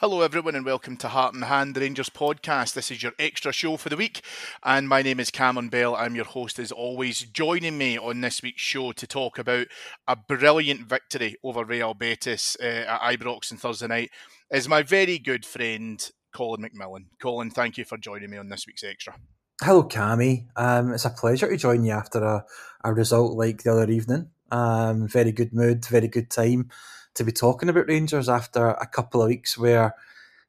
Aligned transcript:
Hello, 0.00 0.22
everyone, 0.22 0.54
and 0.54 0.64
welcome 0.64 0.96
to 0.96 1.08
Heart 1.08 1.34
and 1.34 1.44
Hand, 1.44 1.76
Rangers 1.76 2.08
podcast. 2.08 2.72
This 2.72 2.90
is 2.90 3.02
your 3.02 3.12
extra 3.18 3.52
show 3.52 3.76
for 3.76 3.90
the 3.90 3.98
week, 3.98 4.22
and 4.64 4.88
my 4.88 5.02
name 5.02 5.20
is 5.20 5.30
Cameron 5.30 5.68
Bell. 5.68 5.94
I'm 5.94 6.14
your 6.14 6.24
host, 6.24 6.58
as 6.58 6.72
always. 6.72 7.20
Joining 7.20 7.76
me 7.76 7.98
on 7.98 8.22
this 8.22 8.42
week's 8.42 8.62
show 8.62 8.92
to 8.92 9.06
talk 9.06 9.38
about 9.38 9.66
a 10.08 10.16
brilliant 10.16 10.86
victory 10.86 11.36
over 11.44 11.66
Real 11.66 11.92
Betis 11.92 12.56
uh, 12.62 12.64
at 12.64 13.18
Ibrox 13.18 13.52
on 13.52 13.58
Thursday 13.58 13.88
night 13.88 14.10
is 14.50 14.70
my 14.70 14.82
very 14.82 15.18
good 15.18 15.44
friend, 15.44 16.10
Colin 16.34 16.62
McMillan. 16.62 17.04
Colin, 17.20 17.50
thank 17.50 17.76
you 17.76 17.84
for 17.84 17.98
joining 17.98 18.30
me 18.30 18.38
on 18.38 18.48
this 18.48 18.66
week's 18.66 18.82
extra. 18.82 19.16
Hello, 19.60 19.82
Cammy. 19.82 20.46
Um, 20.56 20.94
it's 20.94 21.04
a 21.04 21.10
pleasure 21.10 21.50
to 21.50 21.58
join 21.58 21.84
you 21.84 21.92
after 21.92 22.24
a, 22.24 22.46
a 22.84 22.94
result 22.94 23.36
like 23.36 23.64
the 23.64 23.72
other 23.72 23.90
evening. 23.90 24.30
Um, 24.50 25.08
very 25.08 25.30
good 25.30 25.52
mood, 25.52 25.84
very 25.84 26.08
good 26.08 26.30
time 26.30 26.70
to 27.14 27.24
be 27.24 27.32
talking 27.32 27.68
about 27.68 27.88
Rangers 27.88 28.28
after 28.28 28.68
a 28.68 28.86
couple 28.86 29.22
of 29.22 29.28
weeks 29.28 29.58
where, 29.58 29.94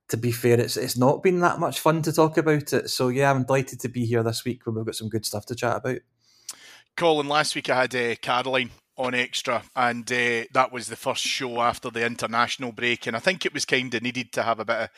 to 0.09 0.17
be 0.17 0.31
fair, 0.31 0.59
it's 0.59 0.77
it's 0.77 0.97
not 0.97 1.23
been 1.23 1.39
that 1.39 1.59
much 1.59 1.79
fun 1.79 2.01
to 2.03 2.13
talk 2.13 2.38
about 2.38 2.73
it. 2.73 2.89
So 2.89 3.07
yeah, 3.07 3.31
I'm 3.31 3.44
delighted 3.44 3.79
to 3.81 3.89
be 3.89 4.05
here 4.05 4.23
this 4.23 4.45
week 4.45 4.66
when 4.66 4.75
we've 4.75 4.85
got 4.85 4.95
some 4.95 5.09
good 5.09 5.25
stuff 5.25 5.45
to 5.47 5.55
chat 5.55 5.77
about. 5.77 5.99
Colin, 6.97 7.27
last 7.27 7.55
week 7.55 7.69
I 7.69 7.81
had 7.81 7.95
uh, 7.95 8.16
Caroline 8.22 8.72
on 8.97 9.16
extra, 9.16 9.63
and 9.75 10.09
uh, 10.11 10.44
that 10.53 10.72
was 10.72 10.88
the 10.88 10.95
first 10.95 11.23
show 11.23 11.61
after 11.61 11.89
the 11.89 12.05
international 12.05 12.72
break, 12.72 13.07
and 13.07 13.16
I 13.16 13.19
think 13.19 13.45
it 13.45 13.53
was 13.53 13.66
kind 13.66 13.93
of 13.93 14.03
needed 14.03 14.31
to 14.33 14.43
have 14.43 14.59
a 14.59 14.66
bit 14.66 14.75
of 14.75 14.89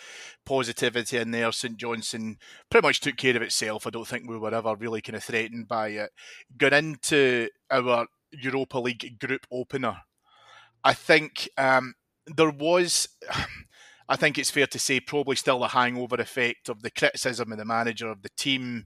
positivity 0.45 1.17
in 1.17 1.31
there. 1.31 1.51
St 1.51 1.77
Johnstone 1.77 2.37
pretty 2.69 2.85
much 2.85 2.99
took 2.99 3.15
care 3.15 3.35
of 3.35 3.41
itself. 3.43 3.87
I 3.87 3.91
don't 3.91 4.07
think 4.07 4.27
we 4.27 4.37
were 4.37 4.53
ever 4.53 4.75
really 4.75 5.01
kind 5.01 5.15
of 5.15 5.23
threatened 5.23 5.67
by 5.67 5.89
it. 5.89 6.11
Got 6.57 6.73
into 6.73 7.49
our 7.71 8.07
Europa 8.31 8.79
League 8.79 9.19
group 9.19 9.45
opener 9.51 10.01
I 10.83 10.93
think 10.93 11.49
um, 11.57 11.95
there 12.27 12.51
was. 12.51 13.07
I 14.09 14.17
think 14.17 14.37
it's 14.37 14.51
fair 14.51 14.67
to 14.67 14.79
say 14.79 14.99
probably 14.99 15.37
still 15.37 15.59
the 15.59 15.69
hangover 15.69 16.17
effect 16.17 16.67
of 16.67 16.81
the 16.81 16.91
criticism 16.91 17.53
of 17.53 17.57
the 17.57 17.65
manager 17.65 18.09
of 18.09 18.21
the 18.21 18.29
team. 18.35 18.85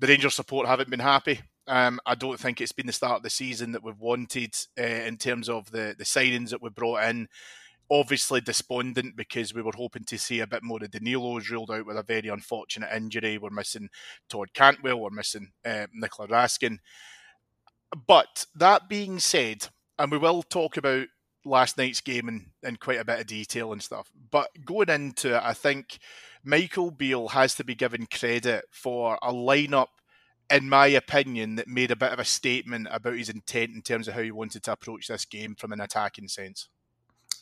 The 0.00 0.08
Rangers 0.08 0.34
support 0.34 0.66
haven't 0.66 0.90
been 0.90 1.00
happy. 1.00 1.40
Um, 1.68 2.00
I 2.04 2.16
don't 2.16 2.38
think 2.38 2.60
it's 2.60 2.72
been 2.72 2.86
the 2.86 2.92
start 2.92 3.18
of 3.18 3.22
the 3.22 3.30
season 3.30 3.72
that 3.72 3.84
we've 3.84 4.00
wanted 4.00 4.54
uh, 4.78 4.82
in 4.82 5.16
terms 5.16 5.48
of 5.48 5.70
the 5.70 5.94
the 5.96 6.04
signings 6.04 6.50
that 6.50 6.60
we 6.60 6.70
brought 6.70 7.04
in. 7.04 7.28
Obviously 7.88 8.40
despondent 8.40 9.16
because 9.16 9.54
we 9.54 9.62
were 9.62 9.72
hoping 9.76 10.04
to 10.04 10.18
see 10.18 10.40
a 10.40 10.46
bit 10.46 10.64
more 10.64 10.82
of 10.82 10.90
Danilo's 10.90 11.48
ruled 11.48 11.70
out 11.70 11.86
with 11.86 11.96
a 11.96 12.02
very 12.02 12.28
unfortunate 12.28 12.92
injury. 12.92 13.38
We're 13.38 13.50
missing 13.50 13.88
Todd 14.28 14.52
Cantwell. 14.54 14.98
We're 14.98 15.10
missing 15.10 15.52
uh, 15.64 15.86
Nicola 15.94 16.28
Raskin. 16.28 16.78
But 18.08 18.46
that 18.56 18.88
being 18.88 19.20
said, 19.20 19.68
and 19.98 20.10
we 20.10 20.18
will 20.18 20.42
talk 20.42 20.76
about 20.76 21.06
last 21.44 21.78
night's 21.78 22.00
game 22.00 22.28
in, 22.28 22.46
in 22.62 22.76
quite 22.76 23.00
a 23.00 23.04
bit 23.04 23.20
of 23.20 23.26
detail 23.26 23.72
and 23.72 23.82
stuff. 23.82 24.10
But 24.30 24.50
going 24.64 24.88
into 24.88 25.36
it, 25.36 25.42
I 25.42 25.54
think 25.54 25.98
Michael 26.44 26.90
Beale 26.90 27.28
has 27.28 27.54
to 27.56 27.64
be 27.64 27.74
given 27.74 28.06
credit 28.06 28.64
for 28.70 29.18
a 29.22 29.32
lineup, 29.32 29.88
in 30.50 30.68
my 30.68 30.88
opinion, 30.88 31.56
that 31.56 31.68
made 31.68 31.90
a 31.90 31.96
bit 31.96 32.12
of 32.12 32.18
a 32.18 32.24
statement 32.24 32.88
about 32.90 33.16
his 33.16 33.28
intent 33.28 33.74
in 33.74 33.82
terms 33.82 34.08
of 34.08 34.14
how 34.14 34.22
he 34.22 34.30
wanted 34.30 34.62
to 34.64 34.72
approach 34.72 35.08
this 35.08 35.24
game 35.24 35.54
from 35.54 35.72
an 35.72 35.80
attacking 35.80 36.28
sense. 36.28 36.68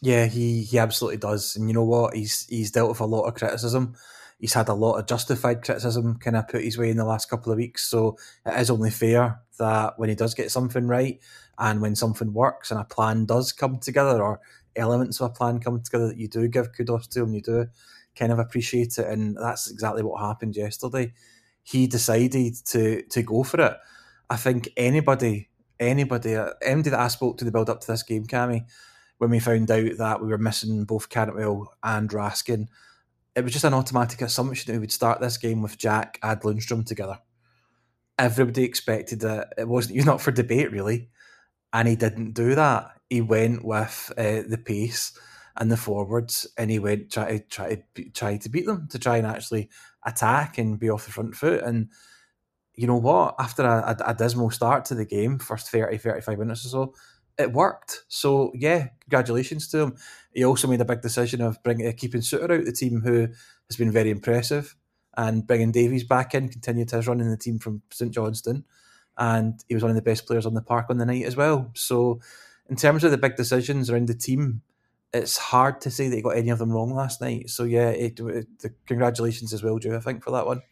Yeah, 0.00 0.26
he, 0.26 0.62
he 0.62 0.78
absolutely 0.78 1.18
does. 1.18 1.56
And 1.56 1.68
you 1.68 1.74
know 1.74 1.84
what? 1.84 2.14
He's 2.14 2.46
he's 2.46 2.70
dealt 2.70 2.90
with 2.90 3.00
a 3.00 3.06
lot 3.06 3.24
of 3.24 3.34
criticism. 3.34 3.94
He's 4.38 4.52
had 4.52 4.68
a 4.68 4.74
lot 4.74 4.98
of 4.98 5.06
justified 5.06 5.62
criticism 5.62 6.18
kind 6.18 6.36
of 6.36 6.48
put 6.48 6.64
his 6.64 6.76
way 6.76 6.90
in 6.90 6.96
the 6.96 7.04
last 7.04 7.30
couple 7.30 7.52
of 7.52 7.58
weeks. 7.58 7.84
So 7.86 8.18
it 8.44 8.58
is 8.60 8.70
only 8.70 8.90
fair 8.90 9.40
that 9.58 9.98
when 9.98 10.08
he 10.08 10.14
does 10.14 10.34
get 10.34 10.50
something 10.50 10.86
right, 10.86 11.20
and 11.58 11.80
when 11.80 11.94
something 11.94 12.32
works 12.32 12.70
and 12.70 12.80
a 12.80 12.84
plan 12.84 13.26
does 13.26 13.52
come 13.52 13.78
together 13.78 14.22
or 14.22 14.40
elements 14.76 15.20
of 15.20 15.30
a 15.30 15.34
plan 15.34 15.60
come 15.60 15.80
together 15.80 16.08
that 16.08 16.16
you 16.16 16.28
do 16.28 16.48
give 16.48 16.72
kudos 16.72 17.06
to 17.08 17.22
him, 17.22 17.34
you 17.34 17.40
do 17.40 17.66
kind 18.16 18.32
of 18.32 18.38
appreciate 18.38 18.98
it. 18.98 19.06
And 19.06 19.36
that's 19.36 19.70
exactly 19.70 20.02
what 20.02 20.20
happened 20.20 20.56
yesterday. 20.56 21.12
He 21.62 21.86
decided 21.86 22.56
to 22.66 23.02
to 23.02 23.22
go 23.22 23.42
for 23.42 23.60
it. 23.60 23.76
I 24.28 24.36
think 24.36 24.70
anybody, 24.76 25.48
anybody, 25.78 26.36
anybody 26.62 26.90
that 26.90 27.00
I 27.00 27.08
spoke 27.08 27.38
to 27.38 27.44
the 27.44 27.52
build 27.52 27.70
up 27.70 27.80
to 27.80 27.86
this 27.86 28.02
game, 28.02 28.26
Cammy, 28.26 28.66
when 29.18 29.30
we 29.30 29.38
found 29.38 29.70
out 29.70 29.96
that 29.98 30.22
we 30.22 30.28
were 30.28 30.38
missing 30.38 30.84
both 30.84 31.08
Cantwell 31.08 31.74
and 31.82 32.10
Raskin, 32.10 32.68
it 33.34 33.42
was 33.42 33.52
just 33.52 33.64
an 33.64 33.74
automatic 33.74 34.22
assumption 34.22 34.66
that 34.66 34.78
we 34.78 34.80
would 34.80 34.92
start 34.92 35.20
this 35.20 35.36
game 35.36 35.62
with 35.62 35.78
Jack 35.78 36.18
and 36.22 36.40
Lundstram 36.40 36.86
together. 36.86 37.18
Everybody 38.18 38.62
expected 38.62 39.20
that 39.20 39.54
It 39.58 39.68
wasn't. 39.68 39.96
You're 39.96 40.04
not 40.04 40.20
for 40.20 40.30
debate, 40.30 40.70
really 40.70 41.08
and 41.74 41.88
he 41.88 41.96
didn't 41.96 42.32
do 42.32 42.54
that. 42.54 42.92
He 43.10 43.20
went 43.20 43.64
with 43.64 44.10
uh, 44.16 44.42
the 44.48 44.60
pace 44.64 45.12
and 45.56 45.70
the 45.70 45.76
forwards, 45.76 46.46
and 46.56 46.70
he 46.70 46.78
went 46.78 47.10
try 47.10 47.38
to 47.38 47.44
try 47.44 47.74
to 47.74 48.10
try 48.10 48.36
to 48.38 48.48
beat 48.48 48.64
them 48.64 48.88
to 48.90 48.98
try 48.98 49.18
and 49.18 49.26
actually 49.26 49.68
attack 50.06 50.56
and 50.56 50.78
be 50.78 50.88
off 50.88 51.04
the 51.04 51.12
front 51.12 51.34
foot. 51.34 51.62
And 51.62 51.90
you 52.74 52.86
know 52.86 52.96
what? 52.96 53.34
After 53.38 53.64
a, 53.64 53.96
a, 54.00 54.10
a 54.10 54.14
dismal 54.14 54.50
start 54.50 54.84
to 54.86 54.94
the 54.94 55.04
game, 55.04 55.38
first 55.38 55.68
30, 55.70 55.98
35 55.98 56.38
minutes 56.38 56.64
or 56.64 56.68
so, 56.68 56.94
it 57.38 57.52
worked. 57.52 58.04
So 58.08 58.52
yeah, 58.54 58.88
congratulations 59.00 59.68
to 59.68 59.78
him. 59.78 59.96
He 60.32 60.44
also 60.44 60.68
made 60.68 60.80
a 60.80 60.84
big 60.84 61.00
decision 61.00 61.40
of 61.40 61.62
bringing 61.62 61.86
uh, 61.86 61.92
keeping 61.96 62.20
Souttar 62.20 62.58
out, 62.58 62.64
the 62.64 62.72
team 62.72 63.00
who 63.00 63.28
has 63.68 63.76
been 63.76 63.90
very 63.92 64.10
impressive, 64.10 64.76
and 65.16 65.46
bringing 65.46 65.72
Davies 65.72 66.04
back 66.04 66.34
in, 66.34 66.48
continued 66.48 66.90
his 66.90 67.06
run 67.06 67.20
in 67.20 67.30
the 67.30 67.36
team 67.36 67.58
from 67.58 67.82
St 67.90 68.12
Johnstone 68.12 68.64
and 69.16 69.64
he 69.68 69.74
was 69.74 69.82
one 69.82 69.90
of 69.90 69.96
the 69.96 70.02
best 70.02 70.26
players 70.26 70.46
on 70.46 70.54
the 70.54 70.62
park 70.62 70.86
on 70.90 70.98
the 70.98 71.06
night 71.06 71.24
as 71.24 71.36
well. 71.36 71.70
So, 71.74 72.20
in 72.68 72.76
terms 72.76 73.04
of 73.04 73.10
the 73.10 73.18
big 73.18 73.36
decisions 73.36 73.90
around 73.90 74.08
the 74.08 74.14
team, 74.14 74.62
it's 75.12 75.36
hard 75.36 75.80
to 75.82 75.90
say 75.90 76.08
that 76.08 76.16
he 76.16 76.22
got 76.22 76.36
any 76.36 76.50
of 76.50 76.58
them 76.58 76.72
wrong 76.72 76.92
last 76.92 77.20
night. 77.20 77.50
So, 77.50 77.64
yeah, 77.64 77.90
it, 77.90 78.18
it, 78.18 78.58
the 78.60 78.74
congratulations 78.86 79.52
as 79.52 79.62
well, 79.62 79.78
Joe. 79.78 79.96
I 79.96 80.00
think 80.00 80.24
for 80.24 80.30
that 80.32 80.46
one. 80.46 80.62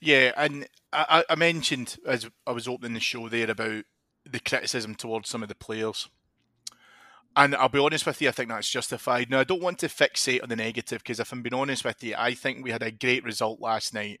Yeah, 0.00 0.32
and 0.36 0.66
I, 0.92 1.24
I 1.28 1.34
mentioned 1.36 1.98
as 2.06 2.28
I 2.46 2.52
was 2.52 2.66
opening 2.66 2.94
the 2.94 3.00
show 3.00 3.28
there 3.28 3.50
about 3.50 3.84
the 4.30 4.40
criticism 4.40 4.94
towards 4.94 5.28
some 5.28 5.42
of 5.42 5.48
the 5.48 5.54
players. 5.54 6.08
And 7.36 7.54
I'll 7.54 7.68
be 7.68 7.78
honest 7.78 8.06
with 8.06 8.20
you, 8.20 8.28
I 8.28 8.32
think 8.32 8.48
that's 8.48 8.68
justified. 8.68 9.30
Now, 9.30 9.40
I 9.40 9.44
don't 9.44 9.62
want 9.62 9.78
to 9.80 9.88
fixate 9.88 10.42
on 10.42 10.48
the 10.48 10.56
negative 10.56 11.02
because 11.02 11.20
if 11.20 11.32
I'm 11.32 11.42
being 11.42 11.54
honest 11.54 11.84
with 11.84 12.02
you, 12.02 12.14
I 12.18 12.34
think 12.34 12.64
we 12.64 12.72
had 12.72 12.82
a 12.82 12.90
great 12.90 13.24
result 13.24 13.60
last 13.60 13.94
night. 13.94 14.20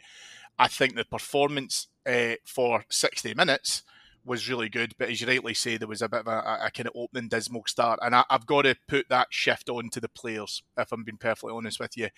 I 0.58 0.68
think 0.68 0.94
the 0.94 1.04
performance 1.04 1.88
uh, 2.06 2.34
for 2.44 2.84
60 2.88 3.34
minutes 3.34 3.82
was 4.24 4.48
really 4.48 4.68
good, 4.68 4.94
but 4.98 5.08
as 5.08 5.20
you 5.20 5.26
rightly 5.26 5.54
say, 5.54 5.76
there 5.76 5.88
was 5.88 6.02
a 6.02 6.08
bit 6.08 6.20
of 6.20 6.26
a, 6.26 6.66
a 6.66 6.70
kind 6.70 6.86
of 6.86 6.92
opening 6.94 7.28
dismal 7.28 7.62
start, 7.66 7.98
and 8.02 8.14
I, 8.14 8.24
have 8.30 8.46
got 8.46 8.62
to 8.62 8.76
put 8.86 9.08
that 9.08 9.28
shift 9.30 9.68
on 9.68 9.88
to 9.90 10.00
the 10.00 10.08
players. 10.08 10.62
If 10.76 10.92
I'm 10.92 11.04
being 11.04 11.16
perfectly 11.16 11.52
honest 11.52 11.80
with 11.80 11.96
you, 11.96 12.08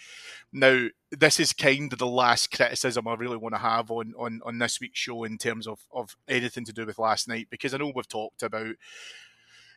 now 0.53 0.89
this 1.11 1.39
is 1.39 1.53
kind 1.53 1.93
of 1.93 1.99
the 1.99 2.07
last 2.07 2.51
criticism 2.51 3.07
I 3.07 3.15
really 3.15 3.37
want 3.37 3.55
to 3.55 3.61
have 3.61 3.91
on 3.91 4.15
on, 4.19 4.41
on 4.45 4.59
this 4.59 4.81
week's 4.81 4.99
show 4.99 5.25
in 5.25 5.39
terms 5.39 5.67
of 5.67 5.81
of 5.93 6.17
anything 6.29 6.65
to 6.65 6.73
do 6.73 6.87
with 6.87 6.99
last 6.99 7.29
night, 7.29 7.49
because 7.51 7.73
I 7.73 7.79
know 7.79 7.93
we've 7.95 8.09
talked 8.09 8.43
about 8.43 8.75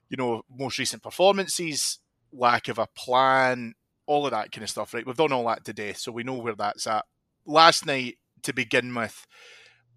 you 0.10 0.18
know 0.18 0.44
most 0.50 0.80
recent 0.80 1.04
performances, 1.04 2.00
lack 2.33 2.68
of 2.68 2.80
a 2.80 2.88
plan, 2.88 3.75
all 4.07 4.25
of 4.25 4.31
that 4.31 4.51
kind 4.51 4.63
of 4.63 4.69
stuff. 4.69 4.94
Right, 4.94 5.06
we've 5.06 5.16
done 5.16 5.31
all 5.31 5.48
that 5.48 5.63
today, 5.63 5.94
so 5.94 6.12
we 6.12 6.24
know 6.24 6.33
where 6.33 6.56
that's 6.56 6.88
at. 6.88 7.06
Last 7.45 7.86
night, 7.86 8.18
to 8.42 8.54
begin 8.54 8.94
with, 8.95 9.27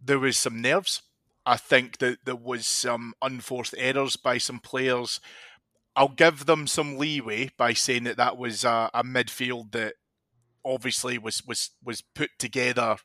there 0.02 0.18
was 0.18 0.36
some 0.36 0.60
nerves 0.60 1.02
I 1.48 1.56
think 1.56 1.96
that 1.98 2.18
there 2.26 2.36
was 2.36 2.66
some 2.66 3.14
unforced 3.22 3.74
errors 3.78 4.16
by 4.16 4.36
some 4.36 4.58
players. 4.58 5.18
I'll 5.96 6.08
give 6.08 6.44
them 6.44 6.66
some 6.66 6.98
leeway 6.98 7.52
by 7.56 7.72
saying 7.72 8.04
that 8.04 8.18
that 8.18 8.36
was 8.36 8.64
a, 8.64 8.90
a 8.92 9.02
midfield 9.02 9.72
that 9.72 9.94
obviously 10.62 11.16
was 11.16 11.42
was 11.46 11.70
was 11.82 12.02
put 12.02 12.30
together 12.38 12.96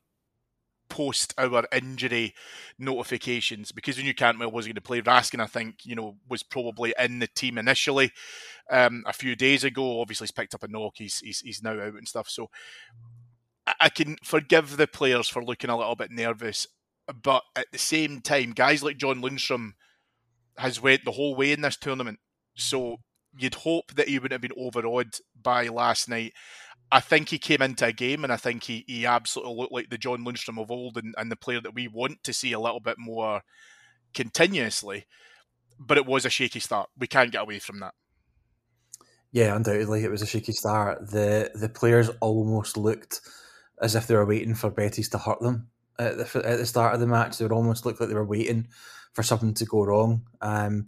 post 0.90 1.34
our 1.38 1.64
injury 1.72 2.36
notifications 2.78 3.72
because 3.72 3.96
we 3.96 4.04
knew 4.04 4.14
Cantwell 4.14 4.52
was 4.52 4.66
going 4.66 4.76
to 4.76 4.82
play. 4.82 5.02
Raskin, 5.02 5.40
I 5.40 5.48
think, 5.48 5.86
you 5.86 5.96
know, 5.96 6.18
was 6.28 6.44
probably 6.44 6.94
in 7.00 7.20
the 7.20 7.28
team 7.28 7.58
initially 7.58 8.12
um, 8.70 9.06
a 9.08 9.14
few 9.14 9.38
days 9.38 9.64
ago. 9.64 10.02
Obviously, 10.02 10.26
he's 10.26 10.32
picked 10.32 10.54
up 10.54 10.64
a 10.64 10.68
knock. 10.68 10.96
He's 10.98 11.20
he's, 11.20 11.40
he's 11.40 11.64
now 11.64 11.80
out 11.80 11.94
and 11.94 12.10
stuff. 12.10 12.28
So 12.28 12.50
I 13.80 13.88
can 13.88 14.18
forgive 14.22 14.76
the 14.76 14.86
players 14.86 15.30
for 15.30 15.42
looking 15.42 15.70
a 15.70 15.78
little 15.78 15.96
bit 15.96 16.12
nervous 16.12 16.68
but 17.22 17.44
at 17.56 17.68
the 17.72 17.78
same 17.78 18.22
time, 18.22 18.52
guys 18.52 18.84
like 18.84 18.98
John 18.98 19.22
Lundstram 19.22 19.74
has 20.58 20.82
went 20.82 21.06
the 21.06 21.12
whole 21.12 21.36
way 21.36 21.52
in 21.52 21.62
this 21.62 21.78
tournament. 21.78 22.20
So 22.56 22.98
you'd 23.38 23.56
hope 23.56 23.94
that 23.96 24.08
he 24.08 24.20
wouldn't 24.20 24.34
have 24.34 24.42
been 24.42 24.58
overawed 24.58 25.16
by 25.42 25.68
last 25.68 26.08
night. 26.08 26.34
I 26.92 27.00
think 27.00 27.30
he 27.30 27.40
came 27.40 27.62
into 27.62 27.86
a 27.86 27.92
game 27.92 28.24
and 28.24 28.32
I 28.32 28.38
think 28.38 28.64
he, 28.64 28.86
he 28.88 29.06
absolutely 29.06 29.56
looked 29.56 29.74
like 29.74 29.90
the 29.90 29.98
John 29.98 30.24
Lundstram 30.24 30.62
of 30.62 30.70
old 30.70 30.98
and, 30.98 31.16
and 31.18 31.32
the 31.32 31.36
player 31.36 31.60
that 31.62 31.74
we 31.74 31.88
want 31.88 32.24
to 32.24 32.34
see 32.34 32.52
a 32.52 32.60
little 32.60 32.80
bit 32.80 32.98
more 33.00 33.42
continuously. 34.14 35.06
But 35.80 35.98
it 35.98 36.06
was 36.06 36.26
a 36.26 36.30
shaky 36.30 36.60
start. 36.60 36.90
We 36.98 37.08
can't 37.08 37.32
get 37.32 37.42
away 37.42 37.60
from 37.60 37.80
that. 37.80 37.96
Yeah, 39.32 39.56
undoubtedly 39.56 40.04
it 40.04 40.12
was 40.12 40.22
a 40.22 40.28
shaky 40.28 40.52
start. 40.52 41.10
The 41.10 41.50
the 41.56 41.68
players 41.68 42.12
almost 42.22 42.78
looked 42.78 43.22
as 43.82 43.96
if 43.96 44.06
they 44.06 44.14
were 44.14 44.28
waiting 44.28 44.54
for 44.54 44.70
Betis 44.70 45.10
to 45.10 45.18
hurt 45.18 45.42
them 45.42 45.72
at 46.00 46.18
the, 46.18 46.42
at 46.46 46.58
the 46.58 46.66
start 46.66 46.94
of 46.94 47.00
the 47.00 47.08
match. 47.08 47.38
They 47.38 47.46
almost 47.46 47.86
look 47.86 48.00
like 48.00 48.10
they 48.10 48.16
were 48.16 48.26
waiting 48.26 48.68
for 49.14 49.24
something 49.24 49.54
to 49.56 49.66
go 49.66 49.84
wrong. 49.84 50.28
Um, 50.42 50.88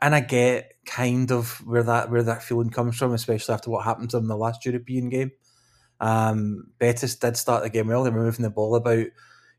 and 0.00 0.14
I 0.14 0.20
get 0.20 0.74
kind 0.84 1.30
of 1.32 1.66
where 1.66 1.82
that 1.82 2.10
where 2.10 2.22
that 2.22 2.42
feeling 2.42 2.70
comes 2.70 2.96
from, 2.96 3.14
especially 3.14 3.54
after 3.54 3.70
what 3.70 3.84
happened 3.84 4.10
to 4.10 4.16
them 4.16 4.24
in 4.24 4.28
the 4.28 4.36
last 4.36 4.64
European 4.66 5.08
game. 5.08 5.32
Um, 6.00 6.66
Betis 6.78 7.16
did 7.16 7.36
start 7.36 7.62
the 7.62 7.70
game 7.70 7.88
well. 7.88 8.04
They 8.04 8.10
were 8.10 8.24
moving 8.24 8.42
the 8.42 8.50
ball 8.50 8.74
about 8.74 9.06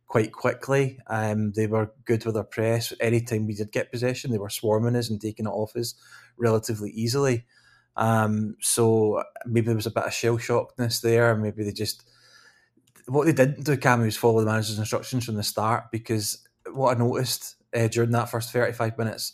quite 0.08 0.32
quickly. 0.32 1.00
Um, 1.08 1.52
they 1.54 1.68
were 1.68 1.94
good 2.06 2.26
with 2.26 2.36
their 2.36 2.44
press. 2.44 2.94
Anytime 3.00 3.48
we 3.48 3.56
did 3.56 3.72
get 3.72 3.92
possession, 3.92 4.32
they 4.32 4.38
were 4.38 4.50
swarming 4.50 4.96
us 4.96 5.10
and 5.10 5.20
taking 5.20 5.48
it 5.48 5.50
off 5.50 5.76
us 5.76 5.96
relatively 6.38 6.92
easily. 6.92 7.46
Um, 7.98 8.58
so 8.62 9.24
maybe 9.46 9.68
there 9.68 9.76
was 9.76 9.88
a 9.88 9.92
bit 9.92 10.04
of 10.04 10.14
shell 10.14 10.38
shockness 10.38 11.02
there. 11.02 11.36
Maybe 11.36 11.64
they 11.64 11.72
just 11.72 12.04
what 13.08 13.26
they 13.26 13.34
didn't 13.34 13.64
do, 13.64 13.78
Cam, 13.78 14.02
was 14.02 14.18
follow 14.18 14.40
the 14.40 14.46
manager's 14.46 14.80
instructions 14.80 15.26
from 15.26 15.36
the 15.36 15.44
start 15.44 15.86
because 15.92 16.46
what 16.72 16.96
I 16.96 17.00
noticed 17.00 17.56
uh, 17.74 17.88
during 17.88 18.12
that 18.12 18.30
first 18.30 18.52
35 18.52 18.98
minutes 18.98 19.34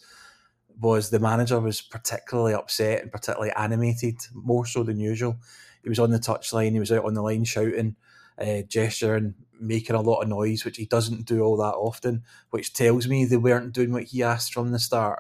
was 0.80 1.10
the 1.10 1.20
manager 1.20 1.60
was 1.60 1.82
particularly 1.82 2.54
upset 2.54 3.02
and 3.02 3.12
particularly 3.12 3.52
animated, 3.56 4.18
more 4.34 4.66
so 4.66 4.84
than 4.84 5.00
usual. 5.00 5.38
He 5.84 5.90
was 5.90 6.00
on 6.00 6.12
the 6.12 6.20
touchline, 6.20 6.72
he 6.72 6.80
was 6.80 6.92
out 6.92 7.06
on 7.06 7.14
the 7.14 7.22
line 7.22 7.44
shouting, 7.44 7.96
uh, 8.38 8.62
gesturing, 8.68 9.36
making 9.60 9.96
a 9.96 10.02
lot 10.02 10.22
of 10.22 10.28
noise, 10.28 10.66
which 10.66 10.78
he 10.78 10.86
doesn't 10.86 11.26
do 11.26 11.42
all 11.42 11.58
that 11.58 11.76
often, 11.76 12.24
which 12.50 12.74
tells 12.74 13.08
me 13.08 13.26
they 13.26 13.38
weren't 13.38 13.74
doing 13.74 13.94
what 13.94 14.04
he 14.04 14.24
asked 14.24 14.54
from 14.54 14.72
the 14.72 14.80
start. 14.80 15.20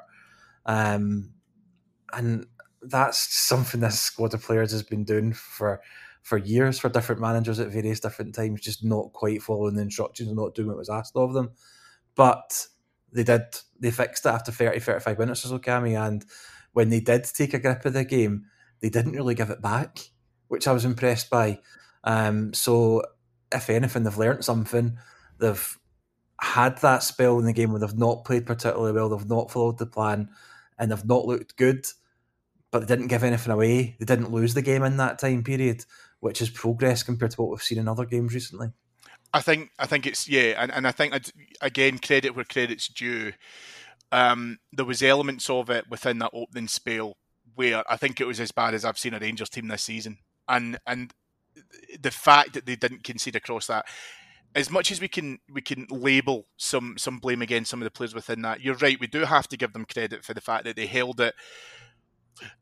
Um, 0.66 1.34
and 2.12 2.48
that's 2.82 3.20
something 3.34 3.82
this 3.82 4.00
squad 4.00 4.34
of 4.34 4.42
players 4.42 4.72
has 4.72 4.84
been 4.84 5.04
doing 5.04 5.34
for 5.34 5.82
for 6.22 6.38
years 6.38 6.80
for 6.80 6.90
different 6.90 7.22
managers 7.22 7.60
at 7.60 7.70
various 7.72 8.00
different 8.00 8.36
times, 8.36 8.62
just 8.62 8.84
not 8.84 9.12
quite 9.14 9.42
following 9.42 9.76
the 9.76 9.82
instructions 9.82 10.30
and 10.30 10.38
not 10.38 10.56
doing 10.56 10.68
what 10.68 10.78
was 10.78 10.90
asked 10.90 11.16
of 11.16 11.34
them. 11.34 11.52
But 12.16 12.68
they 13.12 13.24
did, 13.24 13.44
they 13.80 13.92
fixed 13.92 14.26
it 14.26 14.30
after 14.30 14.52
30, 14.52 14.80
35 14.80 15.20
minutes 15.20 15.46
or 15.46 15.50
so, 15.50 15.60
Cammy. 15.60 16.00
And 16.00 16.24
when 16.74 16.90
they 16.90 17.00
did 17.00 17.26
take 17.26 17.54
a 17.54 17.60
grip 17.60 17.86
of 17.86 17.94
the 17.94 18.06
game, 18.06 18.46
they 18.82 18.90
didn't 18.90 19.14
really 19.14 19.36
give 19.36 19.50
it 19.50 19.62
back, 19.62 20.00
which 20.48 20.68
I 20.68 20.74
was 20.74 20.86
impressed 20.86 21.30
by. 21.30 21.60
Um, 22.04 22.54
so, 22.54 23.04
if 23.52 23.70
anything, 23.70 24.04
they've 24.04 24.18
learnt 24.18 24.46
something. 24.46 24.98
They've 25.40 25.78
had 26.40 26.78
that 26.80 27.04
spell 27.04 27.38
in 27.40 27.46
the 27.46 27.54
game 27.54 27.72
where 27.72 27.80
they've 27.80 27.98
not 27.98 28.26
played 28.26 28.46
particularly 28.46 28.92
well, 28.92 29.10
they've 29.10 29.30
not 29.30 29.52
followed 29.52 29.78
the 29.78 29.86
plan, 29.86 30.30
and 30.78 30.92
they've 30.92 31.06
not 31.06 31.26
looked 31.26 31.58
good, 31.58 31.86
but 32.72 32.80
they 32.80 32.86
didn't 32.88 33.08
give 33.10 33.24
anything 33.24 33.52
away. 33.52 33.96
They 34.00 34.06
didn't 34.06 34.32
lose 34.32 34.54
the 34.54 34.62
game 34.62 34.84
in 34.84 34.98
that 34.98 35.20
time 35.20 35.44
period 35.44 35.86
which 36.22 36.42
is 36.42 36.50
progress 36.50 37.04
compared 37.04 37.32
to 37.32 37.42
what 37.42 37.52
we've 37.52 37.62
seen 37.62 37.80
in 37.80 37.88
other 37.88 38.06
games 38.06 38.34
recently. 38.34 38.70
I 39.34 39.42
think 39.42 39.72
I 39.78 39.86
think 39.86 40.06
it's 40.06 40.30
yeah, 40.30 40.56
and, 40.58 40.72
and 40.72 40.88
I 40.88 40.92
think 40.92 41.14
again 41.62 42.00
credit 42.00 42.36
where 42.36 42.46
credit's 42.46 42.88
due. 42.88 43.34
Um, 44.12 44.60
there 44.74 44.86
was 44.86 45.02
elements 45.02 45.50
of 45.50 45.70
it 45.70 45.90
within 45.90 46.20
that 46.20 46.32
opening 46.34 46.68
spell 46.68 47.18
where 47.56 47.84
I 47.90 47.98
think 47.98 48.20
it 48.20 48.26
was 48.28 48.40
as 48.40 48.52
bad 48.52 48.74
as 48.74 48.86
I've 48.86 48.98
seen 48.98 49.14
a 49.14 49.20
Rangers 49.20 49.50
team 49.50 49.68
this 49.68 49.84
season, 49.84 50.18
and 50.48 50.80
and 50.86 51.14
the 52.00 52.12
fact 52.12 52.54
that 52.54 52.66
they 52.66 52.76
didn't 52.76 53.04
concede 53.04 53.36
across 53.36 53.68
that. 53.68 53.86
As 54.54 54.70
much 54.70 54.92
as 54.92 55.00
we 55.00 55.08
can, 55.08 55.40
we 55.50 55.62
can 55.62 55.88
label 55.90 56.46
some 56.58 56.98
some 56.98 57.20
blame 57.20 57.42
against 57.42 57.72
some 57.72 57.82
of 57.82 57.86
the 57.86 57.92
players 57.92 58.14
within 58.14 58.42
that. 58.42 58.60
You're 58.60 58.76
right. 58.76 59.00
We 59.00 59.08
do 59.08 59.20
have 59.20 59.48
to 59.48 59.58
give 59.58 59.72
them 59.72 59.86
credit 59.86 60.26
for 60.26 60.34
the 60.34 60.42
fact 60.42 60.66
that 60.66 60.76
they 60.76 60.88
held 60.88 61.22
it. 61.22 61.34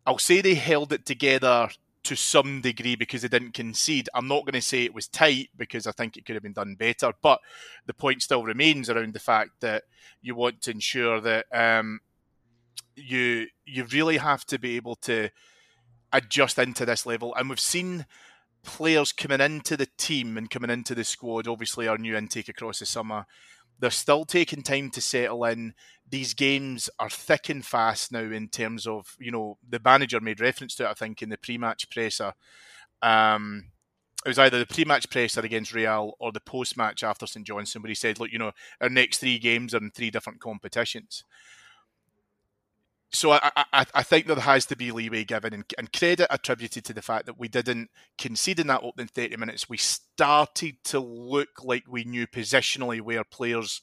I'll 0.06 0.20
say 0.20 0.42
they 0.42 0.54
held 0.54 0.94
it 0.94 1.06
together 1.06 1.70
to 2.04 2.16
some 2.16 2.62
degree 2.62 2.96
because 2.96 3.22
they 3.22 3.28
didn't 3.28 3.54
concede. 3.54 4.10
I'm 4.14 4.28
not 4.28 4.46
going 4.46 4.54
to 4.54 4.62
say 4.62 4.84
it 4.84 4.94
was 4.94 5.08
tight 5.08 5.50
because 5.58 5.86
I 5.86 5.92
think 5.92 6.16
it 6.16 6.26
could 6.26 6.36
have 6.36 6.44
been 6.44 6.54
done 6.54 6.76
better, 6.76 7.14
but 7.22 7.40
the 7.86 7.94
point 7.94 8.22
still 8.22 8.44
remains 8.44 8.90
around 8.90 9.14
the 9.14 9.20
fact 9.20 9.52
that 9.60 9.84
you 10.22 10.36
want 10.36 10.62
to 10.62 10.72
ensure 10.72 11.20
that 11.22 11.46
um, 11.54 12.00
you 12.96 13.48
you 13.66 13.86
really 13.86 14.18
have 14.18 14.46
to 14.46 14.60
be 14.60 14.76
able 14.76 14.96
to 14.96 15.30
adjust 16.12 16.58
into 16.58 16.86
this 16.86 17.06
level. 17.06 17.36
And 17.36 17.50
we've 17.50 17.60
seen 17.60 18.06
players 18.64 19.12
coming 19.12 19.42
into 19.42 19.78
the 19.78 19.88
team 19.98 20.38
and 20.38 20.50
coming 20.50 20.70
into 20.70 20.96
the 20.96 21.04
squad. 21.04 21.48
Obviously, 21.48 21.88
our 21.88 21.98
new 21.98 22.16
intake 22.16 22.50
across 22.50 22.80
the 22.80 22.86
summer. 22.86 23.26
They're 23.80 23.92
still 23.92 24.26
taking 24.26 24.62
time 24.62 24.90
to 24.92 25.02
settle 25.02 25.46
in 25.46 25.74
these 26.10 26.34
games 26.34 26.90
are 27.00 27.10
thick 27.10 27.50
and 27.50 27.66
fast 27.66 28.12
now 28.12 28.20
in 28.20 28.50
terms 28.50 28.88
of 28.88 29.16
you 29.20 29.32
know 29.32 29.58
the 29.68 29.80
manager 29.84 30.20
made 30.20 30.42
reference 30.42 30.76
to 30.76 30.86
it 30.86 30.90
I 30.90 30.94
think 30.94 31.22
in 31.22 31.30
the 31.30 31.38
pre-match 31.38 31.90
presser. 31.90 32.34
Um, 33.02 33.72
it 34.26 34.28
was 34.28 34.40
either 34.40 34.60
the 34.60 34.66
pre-match 34.66 35.10
presser 35.10 35.40
against 35.42 35.74
Real 35.74 36.14
or 36.20 36.34
the 36.34 36.42
post-match 36.42 37.04
after 37.04 37.26
St 37.26 37.48
Johnstone, 37.48 37.84
where 37.84 37.90
he 37.90 37.96
said, 37.96 38.20
"Look, 38.20 38.32
you 38.34 38.40
know, 38.40 38.52
our 38.82 38.90
next 38.90 39.20
three 39.20 39.40
games 39.40 39.74
are 39.74 39.78
in 39.78 39.92
three 39.92 40.10
different 40.10 40.42
competitions." 40.42 41.24
So 43.12 43.32
I, 43.32 43.50
I, 43.56 43.86
I 43.94 44.04
think 44.04 44.28
there 44.28 44.36
has 44.36 44.68
to 44.68 44.76
be 44.76 44.92
leeway 44.92 45.24
given 45.24 45.54
and, 45.54 45.64
and, 45.80 45.92
credit 45.92 46.28
attributed 46.30 46.86
to 46.86 46.94
the 46.94 47.02
fact 47.02 47.26
that 47.26 47.40
we 47.40 47.48
didn't 47.48 47.90
concede 48.20 48.60
in 48.60 48.68
that 48.68 48.84
opening 48.84 49.08
30 49.08 49.36
minutes. 49.38 49.68
We 49.68 49.78
started 49.78 50.76
to 50.86 51.00
look 51.00 51.64
like 51.64 51.86
we 51.88 52.04
knew 52.04 52.28
positionally 52.28 53.02
where 53.02 53.24
players 53.24 53.82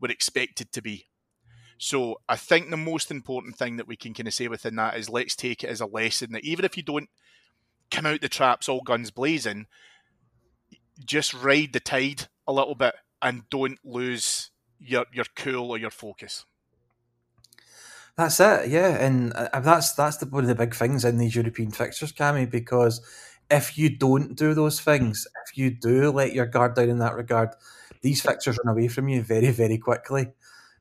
were 0.00 0.08
expected 0.08 0.72
to 0.72 0.82
be. 0.82 1.06
So 1.78 2.20
I 2.28 2.36
think 2.36 2.70
the 2.70 2.76
most 2.76 3.12
important 3.12 3.56
thing 3.56 3.76
that 3.76 3.86
we 3.86 3.96
can 3.96 4.12
kind 4.12 4.26
of 4.26 4.34
say 4.34 4.48
within 4.48 4.74
that 4.76 4.96
is 4.96 5.08
let's 5.08 5.36
take 5.36 5.62
it 5.62 5.70
as 5.70 5.80
a 5.80 5.86
lesson 5.86 6.32
that 6.32 6.44
even 6.44 6.64
if 6.64 6.76
you 6.76 6.82
don't 6.82 7.08
come 7.90 8.06
out 8.06 8.20
the 8.20 8.28
traps 8.28 8.68
all 8.68 8.80
guns 8.80 9.10
blazing, 9.12 9.66
just 11.04 11.32
ride 11.32 11.72
the 11.72 11.80
tide 11.80 12.28
a 12.46 12.52
little 12.52 12.74
bit 12.74 12.94
and 13.22 13.48
don't 13.50 13.78
lose 13.84 14.50
your 14.78 15.06
your 15.12 15.26
cool 15.36 15.70
or 15.70 15.78
your 15.78 15.90
focus. 15.90 16.44
That's 18.16 18.38
it, 18.38 18.68
yeah, 18.68 19.04
and 19.04 19.32
uh, 19.32 19.60
that's 19.60 19.92
that's 19.94 20.18
the, 20.18 20.26
one 20.26 20.44
of 20.44 20.48
the 20.48 20.54
big 20.54 20.74
things 20.74 21.04
in 21.04 21.18
these 21.18 21.34
European 21.34 21.72
fixtures, 21.72 22.12
Cammy, 22.12 22.48
because 22.48 23.00
if 23.50 23.76
you 23.76 23.90
don't 23.90 24.36
do 24.36 24.54
those 24.54 24.80
things, 24.80 25.26
if 25.46 25.58
you 25.58 25.70
do 25.70 26.10
let 26.12 26.32
your 26.32 26.46
guard 26.46 26.74
down 26.76 26.90
in 26.90 26.98
that 27.00 27.16
regard, 27.16 27.50
these 28.02 28.20
fixtures 28.22 28.58
run 28.64 28.72
away 28.76 28.86
from 28.88 29.08
you 29.08 29.22
very, 29.22 29.50
very 29.50 29.78
quickly 29.78 30.28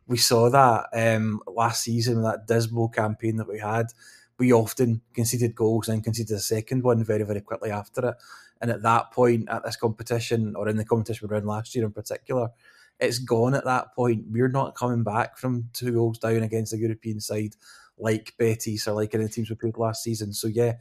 we 0.08 0.18
saw 0.18 0.50
that 0.50 0.86
um, 0.94 1.42
last 1.48 1.84
season 1.84 2.18
with 2.18 2.26
that 2.26 2.48
dismal 2.48 2.90
campaign 2.90 3.38
that 3.38 3.48
we 3.48 3.60
had. 3.60 3.88
we 4.38 4.52
often 4.52 5.02
conceded 5.14 5.56
goals 5.56 5.88
and 5.88 6.04
conceded 6.04 6.36
a 6.36 6.40
second 6.40 6.84
one 6.84 7.04
very, 7.04 7.24
very 7.24 7.42
quickly 7.42 7.72
after 7.72 8.10
it. 8.10 8.16
And 8.62 8.72
at 8.72 8.82
that 8.84 9.12
point, 9.12 9.48
at 9.50 9.64
this 9.64 9.76
competition, 9.76 10.56
or 10.56 10.68
in 10.70 10.78
the 10.78 10.86
competition 10.86 11.28
we 11.28 11.34
ran 11.34 11.46
last 11.46 11.76
year 11.76 11.86
in 11.86 11.92
particular, 11.92 12.50
it's 13.00 13.20
gone 13.20 13.54
at 13.54 13.66
that 13.66 13.96
point. 13.96 14.26
We're 14.30 14.48
not 14.48 14.76
coming 14.76 15.04
back 15.04 15.38
from 15.38 15.70
two 15.74 15.92
goals 15.94 16.20
down 16.20 16.44
against 16.44 16.74
a 16.74 16.78
European 16.78 17.20
side 17.20 17.56
like 17.98 18.34
Betis 18.38 18.88
or 18.88 18.94
like 18.94 19.14
any 19.14 19.28
teams 19.28 19.50
we 19.50 19.56
played 19.56 19.78
last 19.78 20.04
season. 20.04 20.34
So 20.34 20.48
yeah, 20.48 20.74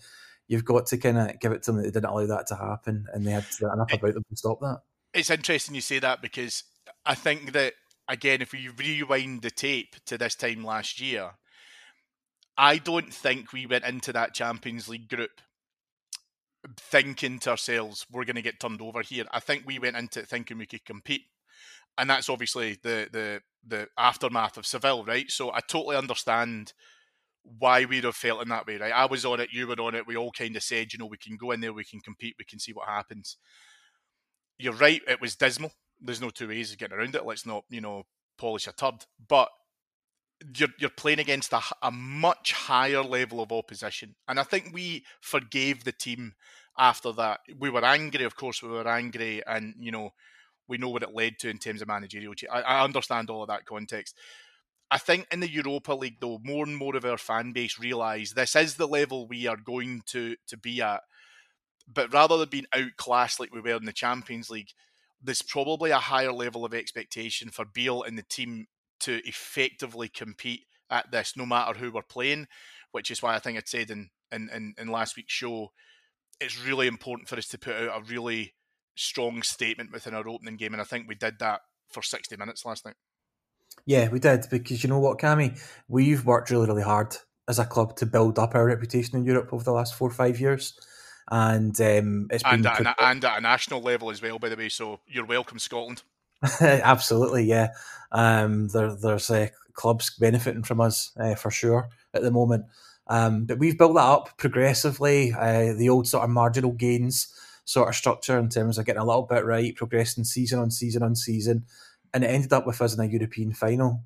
you've 0.48 0.64
got 0.64 0.86
to 0.86 0.98
kind 0.98 1.18
of 1.18 1.40
give 1.40 1.52
it 1.52 1.62
to 1.64 1.72
them 1.72 1.76
that 1.78 1.82
they 1.82 1.90
didn't 1.90 2.10
allow 2.10 2.26
that 2.26 2.46
to 2.48 2.56
happen, 2.56 3.06
and 3.12 3.26
they 3.26 3.32
had 3.32 3.46
enough 3.60 3.92
about 3.92 4.14
them 4.14 4.24
to 4.28 4.36
stop 4.36 4.60
that. 4.60 4.80
It's 5.14 5.30
interesting 5.30 5.74
you 5.74 5.80
say 5.80 5.98
that 5.98 6.22
because 6.22 6.64
I 7.04 7.14
think 7.14 7.52
that 7.52 7.74
again, 8.08 8.42
if 8.42 8.52
we 8.52 8.68
rewind 8.68 9.42
the 9.42 9.50
tape 9.50 9.96
to 10.06 10.18
this 10.18 10.34
time 10.34 10.64
last 10.64 11.00
year, 11.00 11.32
I 12.56 12.78
don't 12.78 13.12
think 13.12 13.52
we 13.52 13.66
went 13.66 13.84
into 13.84 14.12
that 14.12 14.34
Champions 14.34 14.88
League 14.88 15.08
group 15.08 15.40
thinking 16.76 17.40
to 17.40 17.50
ourselves 17.50 18.06
we're 18.10 18.24
going 18.24 18.36
to 18.36 18.42
get 18.42 18.60
turned 18.60 18.80
over 18.80 19.02
here. 19.02 19.24
I 19.32 19.40
think 19.40 19.64
we 19.66 19.78
went 19.78 19.96
into 19.96 20.20
it 20.20 20.28
thinking 20.28 20.58
we 20.58 20.66
could 20.66 20.84
compete, 20.84 21.22
and 21.98 22.08
that's 22.08 22.28
obviously 22.28 22.78
the 22.82 23.08
the 23.12 23.40
the 23.66 23.88
aftermath 23.96 24.56
of 24.56 24.66
Seville, 24.66 25.04
right? 25.04 25.30
So 25.30 25.52
I 25.52 25.60
totally 25.60 25.96
understand 25.96 26.72
why 27.44 27.84
we'd 27.84 28.04
have 28.04 28.16
felt 28.16 28.42
in 28.42 28.48
that 28.48 28.66
way, 28.66 28.76
right? 28.76 28.92
I 28.92 29.06
was 29.06 29.24
on 29.24 29.40
it, 29.40 29.50
you 29.52 29.66
were 29.66 29.80
on 29.80 29.94
it. 29.94 30.06
We 30.06 30.16
all 30.16 30.32
kind 30.32 30.56
of 30.56 30.62
said, 30.62 30.92
you 30.92 30.98
know, 30.98 31.06
we 31.06 31.16
can 31.16 31.36
go 31.36 31.50
in 31.50 31.60
there, 31.60 31.72
we 31.72 31.84
can 31.84 32.00
compete, 32.00 32.36
we 32.38 32.44
can 32.44 32.58
see 32.58 32.72
what 32.72 32.88
happens. 32.88 33.36
You're 34.58 34.74
right, 34.74 35.00
it 35.08 35.20
was 35.20 35.36
dismal. 35.36 35.72
There's 36.00 36.20
no 36.20 36.30
two 36.30 36.48
ways 36.48 36.72
of 36.72 36.78
getting 36.78 36.96
around 36.96 37.14
it. 37.14 37.26
Let's 37.26 37.46
not, 37.46 37.64
you 37.68 37.80
know, 37.80 38.04
polish 38.38 38.66
a 38.66 38.72
turd. 38.72 39.06
But 39.28 39.48
you're 40.56 40.68
you're 40.78 40.90
playing 40.90 41.20
against 41.20 41.52
a, 41.52 41.60
a 41.82 41.90
much 41.90 42.52
higher 42.52 43.02
level 43.02 43.40
of 43.40 43.52
opposition, 43.52 44.16
and 44.28 44.40
I 44.40 44.42
think 44.42 44.70
we 44.72 45.04
forgave 45.20 45.84
the 45.84 45.92
team 45.92 46.34
after 46.78 47.12
that. 47.12 47.40
We 47.58 47.70
were 47.70 47.84
angry, 47.84 48.24
of 48.24 48.36
course, 48.36 48.62
we 48.62 48.68
were 48.68 48.88
angry, 48.88 49.42
and 49.46 49.74
you 49.78 49.92
know 49.92 50.10
we 50.68 50.78
know 50.78 50.88
what 50.88 51.02
it 51.02 51.14
led 51.14 51.38
to 51.40 51.50
in 51.50 51.58
terms 51.58 51.82
of 51.82 51.88
managerial. 51.88 52.34
I, 52.50 52.62
I 52.62 52.84
understand 52.84 53.30
all 53.30 53.42
of 53.42 53.48
that 53.48 53.66
context. 53.66 54.16
I 54.90 54.98
think 54.98 55.26
in 55.32 55.40
the 55.40 55.50
Europa 55.50 55.94
League, 55.94 56.20
though, 56.20 56.38
more 56.42 56.66
and 56.66 56.76
more 56.76 56.96
of 56.96 57.04
our 57.04 57.16
fan 57.16 57.52
base 57.52 57.78
realise 57.78 58.32
this 58.32 58.54
is 58.54 58.74
the 58.74 58.86
level 58.86 59.26
we 59.26 59.46
are 59.46 59.56
going 59.56 60.02
to 60.08 60.36
to 60.48 60.56
be 60.56 60.82
at. 60.82 61.00
But 61.92 62.12
rather 62.12 62.36
than 62.36 62.50
being 62.50 62.66
outclassed 62.74 63.40
like 63.40 63.52
we 63.52 63.60
were 63.60 63.76
in 63.76 63.86
the 63.86 63.92
Champions 63.92 64.50
League, 64.50 64.70
there's 65.22 65.42
probably 65.42 65.90
a 65.90 65.98
higher 65.98 66.32
level 66.32 66.64
of 66.64 66.74
expectation 66.74 67.48
for 67.48 67.64
Beale 67.64 68.02
and 68.02 68.18
the 68.18 68.22
team 68.22 68.66
to 69.00 69.26
effectively 69.26 70.08
compete 70.08 70.66
at 70.90 71.10
this, 71.10 71.36
no 71.36 71.46
matter 71.46 71.78
who 71.78 71.90
we're 71.90 72.02
playing. 72.02 72.46
Which 72.92 73.10
is 73.10 73.22
why 73.22 73.34
I 73.34 73.38
think 73.38 73.56
I 73.56 73.62
said 73.64 73.90
in, 73.90 74.10
in, 74.30 74.50
in, 74.54 74.74
in 74.76 74.88
last 74.88 75.16
week's 75.16 75.32
show, 75.32 75.72
it's 76.38 76.62
really 76.62 76.86
important 76.86 77.28
for 77.28 77.36
us 77.36 77.48
to 77.48 77.58
put 77.58 77.74
out 77.74 77.98
a 77.98 78.04
really 78.04 78.52
strong 78.94 79.42
statement 79.42 79.92
within 79.92 80.14
our 80.14 80.28
opening 80.28 80.56
game, 80.56 80.72
and 80.72 80.80
I 80.80 80.84
think 80.84 81.08
we 81.08 81.14
did 81.14 81.38
that 81.40 81.60
for 81.90 82.02
60 82.02 82.36
minutes 82.36 82.64
last 82.64 82.84
night. 82.84 82.94
Yeah, 83.86 84.08
we 84.08 84.18
did 84.18 84.46
because 84.50 84.82
you 84.82 84.90
know 84.90 84.98
what, 84.98 85.18
Cammy, 85.18 85.58
we've 85.88 86.24
worked 86.24 86.50
really, 86.50 86.66
really 86.66 86.82
hard 86.82 87.16
as 87.48 87.58
a 87.58 87.64
club 87.64 87.96
to 87.96 88.06
build 88.06 88.38
up 88.38 88.54
our 88.54 88.66
reputation 88.66 89.16
in 89.16 89.24
Europe 89.24 89.52
over 89.52 89.64
the 89.64 89.72
last 89.72 89.94
four 89.94 90.08
or 90.08 90.12
five 90.12 90.38
years, 90.38 90.78
and 91.30 91.78
um, 91.80 92.28
it's 92.30 92.44
and 92.44 92.62
been 92.62 92.86
at, 92.86 92.96
a, 92.98 93.04
and 93.04 93.24
at 93.24 93.38
a 93.38 93.40
national 93.40 93.80
level 93.80 94.10
as 94.10 94.22
well, 94.22 94.38
by 94.38 94.48
the 94.48 94.56
way. 94.56 94.68
So 94.68 95.00
you're 95.06 95.26
welcome, 95.26 95.58
Scotland. 95.58 96.02
Absolutely, 96.60 97.44
yeah. 97.44 97.68
Um, 98.10 98.68
there, 98.68 98.94
there's 98.94 99.30
uh, 99.30 99.48
clubs 99.74 100.10
benefiting 100.18 100.64
from 100.64 100.80
us 100.80 101.12
uh, 101.18 101.34
for 101.34 101.50
sure 101.50 101.88
at 102.14 102.22
the 102.22 102.30
moment. 102.30 102.66
Um, 103.08 103.44
but 103.44 103.58
we've 103.58 103.78
built 103.78 103.94
that 103.94 104.00
up 104.00 104.36
progressively. 104.38 105.32
Uh, 105.32 105.72
the 105.74 105.88
old 105.88 106.06
sort 106.06 106.24
of 106.24 106.30
marginal 106.30 106.72
gains 106.72 107.34
sort 107.64 107.88
of 107.88 107.94
structure 107.94 108.38
in 108.38 108.48
terms 108.48 108.78
of 108.78 108.86
getting 108.86 109.02
a 109.02 109.06
little 109.06 109.22
bit 109.22 109.44
right, 109.44 109.74
progressing 109.74 110.24
season 110.24 110.58
on 110.58 110.70
season 110.70 111.02
on 111.02 111.14
season, 111.14 111.64
and 112.12 112.24
it 112.24 112.28
ended 112.28 112.52
up 112.52 112.66
with 112.66 112.80
us 112.80 112.94
in 112.94 113.00
a 113.00 113.06
European 113.06 113.52
final. 113.52 114.04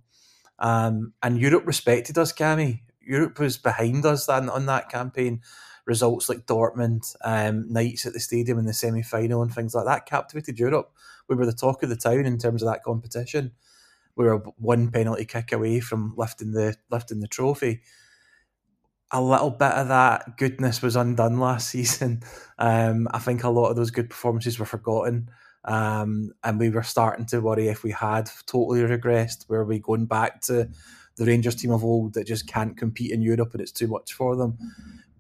Um, 0.59 1.13
and 1.23 1.39
Europe 1.39 1.67
respected 1.67 2.19
us, 2.19 2.33
Cammy. 2.33 2.81
Europe 3.01 3.39
was 3.39 3.57
behind 3.57 4.05
us 4.05 4.29
on, 4.29 4.49
on 4.49 4.67
that 4.67 4.89
campaign. 4.89 5.41
Results 5.85 6.29
like 6.29 6.47
Dortmund, 6.47 7.15
um, 7.25 7.73
nights 7.73 8.07
at 8.07 8.13
the 8.13 8.19
stadium 8.19 8.59
in 8.59 8.65
the 8.65 8.73
semi 8.73 9.03
final, 9.03 9.43
and 9.43 9.55
things 9.55 9.75
like 9.75 9.85
that 9.85 10.07
captivated 10.07 10.59
Europe 10.59 10.91
we 11.29 11.37
were 11.37 11.47
the 11.47 11.53
talk 11.53 11.83
of 11.83 11.89
the 11.89 11.97
town 11.97 12.27
in 12.27 12.39
terms 12.39 12.63
of 12.63 12.69
that 12.69 12.83
competition. 12.83 13.53
We 14.15 14.25
were 14.25 14.39
one 14.57 14.91
penalty 14.91 15.25
kick 15.25 15.53
away 15.53 15.81
from 15.81 16.15
lifting 16.17 16.53
the 16.53 16.77
lifting 16.91 17.21
the 17.21 17.29
trophy. 17.29 17.83
A 19.13 19.23
little 19.23 19.51
bit 19.51 19.73
of 19.73 19.89
that 19.89 20.37
goodness 20.37 20.83
was 20.83 20.97
undone 20.97 21.39
last 21.39 21.69
season. 21.71 22.23
Um, 22.59 23.09
I 23.13 23.19
think 23.19 23.45
a 23.45 23.49
lot 23.49 23.71
of 23.71 23.77
those 23.77 23.91
good 23.91 24.11
performances 24.11 24.59
were 24.59 24.67
forgotten. 24.67 25.31
Um, 25.65 26.33
and 26.45 26.61
we 26.61 26.71
were 26.71 26.83
starting 26.83 27.27
to 27.27 27.41
worry 27.41 27.69
if 27.69 27.83
we 27.83 27.91
had 27.91 28.31
totally 28.47 28.81
regressed. 28.81 29.49
Were 29.49 29.65
we 29.65 29.81
going 29.81 30.07
back 30.07 30.41
to 30.43 30.69
the 31.17 31.25
Rangers 31.25 31.57
team 31.57 31.73
of 31.73 31.85
old 31.85 32.15
that 32.15 32.27
just 32.27 32.47
can't 32.47 32.77
compete 32.77 33.11
in 33.11 33.23
Europe 33.23 33.53
and 33.53 33.61
it's 33.61 33.73
too 33.73 33.89
much 33.89 34.13
for 34.13 34.37
them? 34.37 34.59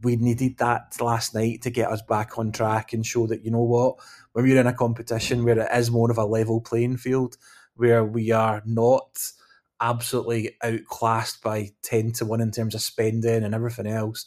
We 0.02 0.16
needed 0.16 0.58
that 0.58 0.96
last 1.00 1.34
night 1.34 1.62
to 1.62 1.70
get 1.70 1.90
us 1.90 2.02
back 2.02 2.38
on 2.38 2.52
track 2.52 2.92
and 2.92 3.04
show 3.04 3.26
that 3.26 3.44
you 3.44 3.50
know 3.50 3.62
what 3.62 3.96
when 4.32 4.44
we're 4.44 4.60
in 4.60 4.66
a 4.66 4.72
competition 4.72 5.44
where 5.44 5.58
it 5.58 5.68
is 5.72 5.90
more 5.90 6.10
of 6.10 6.18
a 6.18 6.24
level 6.24 6.60
playing 6.60 6.98
field, 6.98 7.38
where 7.74 8.04
we 8.04 8.30
are 8.30 8.62
not 8.66 9.32
absolutely 9.80 10.56
outclassed 10.62 11.42
by 11.42 11.70
10 11.82 12.12
to 12.12 12.24
1 12.24 12.40
in 12.40 12.50
terms 12.50 12.74
of 12.74 12.80
spending 12.80 13.44
and 13.44 13.54
everything 13.54 13.86
else, 13.86 14.26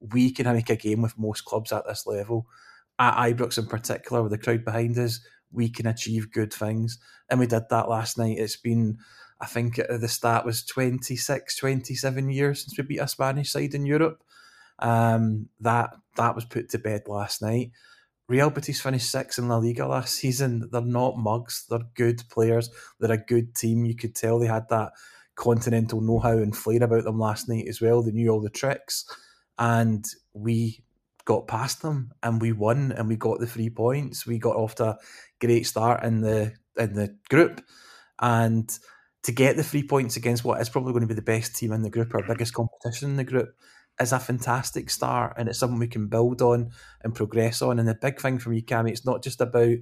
we 0.00 0.30
can 0.30 0.46
make 0.46 0.70
a 0.70 0.76
game 0.76 1.02
with 1.02 1.18
most 1.18 1.44
clubs 1.44 1.72
at 1.72 1.86
this 1.86 2.06
level. 2.06 2.46
At 2.98 3.16
Ibrox 3.16 3.58
in 3.58 3.66
particular, 3.66 4.22
with 4.22 4.32
the 4.32 4.38
crowd 4.38 4.64
behind 4.64 4.98
us, 4.98 5.20
we 5.52 5.68
can 5.68 5.86
achieve 5.86 6.32
good 6.32 6.52
things. 6.52 6.98
And 7.28 7.40
we 7.40 7.46
did 7.46 7.64
that 7.70 7.88
last 7.88 8.18
night. 8.18 8.38
It's 8.38 8.56
been, 8.56 8.98
I 9.40 9.46
think 9.46 9.76
the 9.76 10.08
start 10.08 10.44
was 10.44 10.64
26, 10.64 11.56
27 11.56 12.30
years 12.30 12.62
since 12.62 12.76
we 12.76 12.84
beat 12.84 12.98
a 12.98 13.08
Spanish 13.08 13.50
side 13.50 13.74
in 13.74 13.86
Europe. 13.86 14.22
Um, 14.78 15.48
that 15.60 15.94
that 16.16 16.34
was 16.34 16.46
put 16.46 16.70
to 16.70 16.78
bed 16.78 17.02
last 17.06 17.42
night. 17.42 17.72
Real 18.30 18.48
Betis 18.48 18.80
finished 18.80 19.10
sixth 19.10 19.40
in 19.40 19.48
La 19.48 19.56
Liga 19.56 19.88
last 19.88 20.14
season. 20.14 20.68
They're 20.70 20.80
not 20.80 21.18
mugs. 21.18 21.66
They're 21.68 21.80
good 21.96 22.22
players. 22.30 22.70
They're 23.00 23.10
a 23.10 23.18
good 23.18 23.56
team. 23.56 23.84
You 23.84 23.96
could 23.96 24.14
tell 24.14 24.38
they 24.38 24.46
had 24.46 24.68
that 24.68 24.92
continental 25.34 26.00
know-how 26.00 26.38
and 26.38 26.56
flair 26.56 26.80
about 26.80 27.02
them 27.02 27.18
last 27.18 27.48
night 27.48 27.66
as 27.68 27.80
well. 27.80 28.02
They 28.02 28.12
knew 28.12 28.28
all 28.28 28.40
the 28.40 28.48
tricks, 28.48 29.04
and 29.58 30.04
we 30.32 30.84
got 31.24 31.48
past 31.48 31.82
them 31.82 32.12
and 32.22 32.40
we 32.40 32.52
won 32.52 32.92
and 32.92 33.08
we 33.08 33.16
got 33.16 33.40
the 33.40 33.48
three 33.48 33.68
points. 33.68 34.28
We 34.28 34.38
got 34.38 34.54
off 34.54 34.76
to 34.76 34.90
a 34.90 34.98
great 35.40 35.66
start 35.66 36.04
in 36.04 36.20
the 36.20 36.52
in 36.78 36.94
the 36.94 37.16
group, 37.30 37.60
and 38.20 38.70
to 39.24 39.32
get 39.32 39.56
the 39.56 39.64
three 39.64 39.82
points 39.82 40.16
against 40.16 40.44
what 40.44 40.60
is 40.60 40.68
probably 40.68 40.92
going 40.92 41.02
to 41.02 41.08
be 41.08 41.14
the 41.14 41.20
best 41.20 41.56
team 41.56 41.72
in 41.72 41.82
the 41.82 41.90
group, 41.90 42.14
our 42.14 42.22
biggest 42.22 42.54
competition 42.54 43.10
in 43.10 43.16
the 43.16 43.24
group, 43.24 43.48
is 44.00 44.12
a 44.12 44.18
fantastic 44.18 44.90
start 44.90 45.34
and 45.36 45.48
it's 45.48 45.58
something 45.58 45.78
we 45.78 45.86
can 45.86 46.06
build 46.06 46.40
on 46.42 46.70
and 47.02 47.14
progress 47.14 47.62
on. 47.62 47.78
And 47.78 47.88
the 47.88 47.94
big 47.94 48.20
thing 48.20 48.38
for 48.38 48.50
me, 48.50 48.62
Cammy, 48.62 48.90
it's 48.90 49.04
not 49.04 49.22
just 49.22 49.40
about 49.40 49.76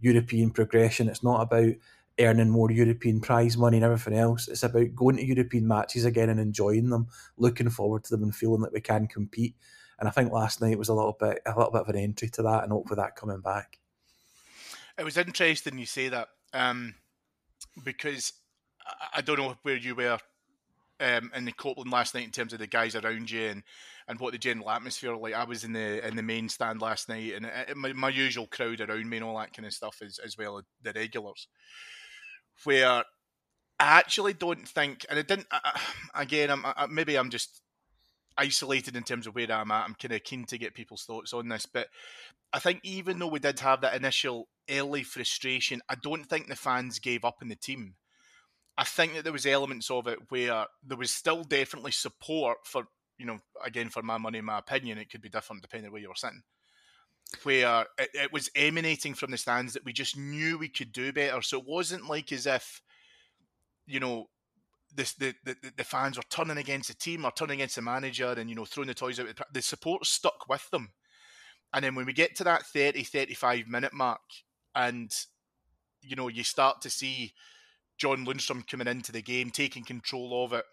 European 0.00 0.50
progression, 0.50 1.08
it's 1.08 1.22
not 1.22 1.40
about 1.40 1.72
earning 2.20 2.50
more 2.50 2.70
European 2.70 3.20
prize 3.20 3.56
money 3.56 3.78
and 3.78 3.84
everything 3.84 4.14
else. 4.14 4.48
It's 4.48 4.62
about 4.62 4.94
going 4.94 5.16
to 5.16 5.26
European 5.26 5.66
matches 5.66 6.04
again 6.04 6.28
and 6.28 6.38
enjoying 6.38 6.90
them, 6.90 7.08
looking 7.36 7.70
forward 7.70 8.04
to 8.04 8.10
them 8.10 8.22
and 8.22 8.34
feeling 8.34 8.60
that 8.62 8.72
we 8.72 8.80
can 8.80 9.06
compete. 9.06 9.56
And 9.98 10.08
I 10.08 10.12
think 10.12 10.32
last 10.32 10.60
night 10.60 10.78
was 10.78 10.88
a 10.88 10.94
little 10.94 11.16
bit 11.18 11.40
a 11.46 11.56
little 11.56 11.72
bit 11.72 11.82
of 11.82 11.88
an 11.88 11.96
entry 11.96 12.28
to 12.30 12.42
that 12.42 12.64
and 12.64 12.72
hopefully 12.72 12.96
that 12.96 13.16
coming 13.16 13.40
back. 13.40 13.78
It 14.98 15.04
was 15.04 15.16
interesting 15.16 15.78
you 15.78 15.86
say 15.86 16.08
that 16.08 16.28
um, 16.52 16.94
because 17.84 18.32
I 19.12 19.20
don't 19.20 19.38
know 19.38 19.56
where 19.62 19.76
you 19.76 19.94
were 19.94 20.18
um, 21.00 21.30
in 21.34 21.44
the 21.44 21.52
Copland 21.52 21.90
last 21.90 22.14
night 22.14 22.24
in 22.24 22.30
terms 22.30 22.52
of 22.52 22.58
the 22.58 22.66
guys 22.66 22.94
around 22.94 23.30
you 23.30 23.46
and, 23.46 23.62
and 24.08 24.20
what 24.20 24.32
the 24.32 24.38
general 24.38 24.70
atmosphere 24.70 25.16
like. 25.16 25.34
I 25.34 25.44
was 25.44 25.64
in 25.64 25.72
the 25.72 26.06
in 26.06 26.16
the 26.16 26.22
main 26.22 26.48
stand 26.48 26.80
last 26.80 27.08
night 27.08 27.34
and 27.34 27.46
it, 27.46 27.76
my, 27.76 27.92
my, 27.92 28.08
usual 28.08 28.46
crowd 28.46 28.80
around 28.80 29.08
me 29.08 29.16
and 29.16 29.24
all 29.24 29.38
that 29.38 29.52
kind 29.52 29.66
of 29.66 29.72
stuff 29.72 30.00
as, 30.04 30.18
as 30.24 30.38
well 30.38 30.58
as 30.58 30.64
the 30.82 30.92
regulars. 30.98 31.48
Where 32.64 32.86
I 32.88 33.04
actually 33.80 34.34
don't 34.34 34.68
think, 34.68 35.04
and 35.10 35.18
it 35.18 35.26
didn't. 35.26 35.48
I, 35.50 35.80
again, 36.14 36.50
I'm 36.50 36.64
I, 36.64 36.86
maybe 36.88 37.16
I'm 37.16 37.30
just 37.30 37.60
isolated 38.36 38.96
in 38.96 39.02
terms 39.02 39.26
of 39.26 39.34
where 39.34 39.50
I'm 39.50 39.70
at. 39.70 39.84
I'm 39.84 39.94
kind 39.94 40.14
of 40.14 40.22
keen 40.24 40.44
to 40.46 40.58
get 40.58 40.74
people's 40.74 41.04
thoughts 41.04 41.32
on 41.32 41.48
this, 41.48 41.66
but 41.66 41.88
I 42.52 42.60
think 42.60 42.80
even 42.84 43.18
though 43.18 43.26
we 43.26 43.40
did 43.40 43.58
have 43.60 43.80
that 43.80 43.96
initial 43.96 44.48
early 44.70 45.02
frustration, 45.02 45.82
I 45.88 45.96
don't 45.96 46.24
think 46.24 46.46
the 46.46 46.56
fans 46.56 47.00
gave 47.00 47.24
up 47.24 47.38
on 47.42 47.48
the 47.48 47.56
team. 47.56 47.96
I 48.76 48.84
think 48.84 49.14
that 49.14 49.24
there 49.24 49.32
was 49.32 49.46
elements 49.46 49.90
of 49.90 50.06
it 50.08 50.18
where 50.30 50.66
there 50.84 50.98
was 50.98 51.10
still 51.10 51.44
definitely 51.44 51.92
support 51.92 52.58
for 52.64 52.84
you 53.18 53.26
know 53.26 53.38
again 53.64 53.88
for 53.88 54.02
my 54.02 54.18
money, 54.18 54.40
my 54.40 54.58
opinion, 54.58 54.98
it 54.98 55.10
could 55.10 55.22
be 55.22 55.28
different 55.28 55.62
depending 55.62 55.88
on 55.88 55.92
where 55.92 56.02
you 56.02 56.08
were 56.08 56.14
sitting. 56.14 56.42
Where 57.42 57.86
it, 57.98 58.10
it 58.14 58.32
was 58.32 58.50
emanating 58.54 59.14
from 59.14 59.30
the 59.30 59.38
stands 59.38 59.72
that 59.74 59.84
we 59.84 59.92
just 59.92 60.16
knew 60.16 60.58
we 60.58 60.68
could 60.68 60.92
do 60.92 61.12
better. 61.12 61.40
So 61.42 61.58
it 61.58 61.66
wasn't 61.66 62.08
like 62.08 62.32
as 62.32 62.46
if 62.46 62.82
you 63.86 64.00
know 64.00 64.28
this, 64.94 65.12
the, 65.14 65.34
the 65.44 65.56
the 65.76 65.84
fans 65.84 66.16
were 66.16 66.24
turning 66.28 66.58
against 66.58 66.88
the 66.88 66.94
team 66.94 67.24
or 67.24 67.32
turning 67.32 67.60
against 67.60 67.76
the 67.76 67.82
manager 67.82 68.34
and 68.36 68.48
you 68.48 68.56
know 68.56 68.64
throwing 68.64 68.88
the 68.88 68.94
toys 68.94 69.20
out. 69.20 69.26
The 69.52 69.62
support 69.62 70.06
stuck 70.06 70.48
with 70.48 70.68
them, 70.70 70.90
and 71.72 71.84
then 71.84 71.94
when 71.94 72.06
we 72.06 72.12
get 72.12 72.36
to 72.36 72.44
that 72.44 72.66
30, 72.66 73.04
35 73.04 73.66
minute 73.68 73.92
mark, 73.92 74.20
and 74.74 75.12
you 76.02 76.16
know 76.16 76.28
you 76.28 76.44
start 76.44 76.80
to 76.82 76.90
see 76.90 77.32
John 77.98 78.26
Lundstram 78.26 78.66
coming 78.66 78.88
into 78.88 79.12
the 79.12 79.22
game, 79.22 79.50
taking 79.50 79.84
control 79.84 80.44
of 80.44 80.52
it. 80.52 80.64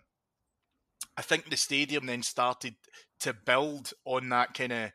I 1.18 1.22
think 1.22 1.50
the 1.50 1.58
stadium 1.58 2.06
then 2.06 2.24
started 2.24 2.76
to 3.22 3.34
build 3.34 3.94
on 4.06 4.30
that 4.30 4.54
kind 4.54 4.72
of 4.72 4.92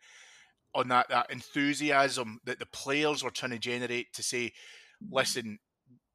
on 0.75 0.89
that 0.89 1.09
that 1.09 1.31
enthusiasm 1.31 2.41
that 2.45 2.59
the 2.59 2.67
players 2.67 3.23
were 3.23 3.31
trying 3.31 3.53
to 3.53 3.59
generate 3.59 4.13
to 4.15 4.23
say, 4.23 4.53
listen, 5.11 5.59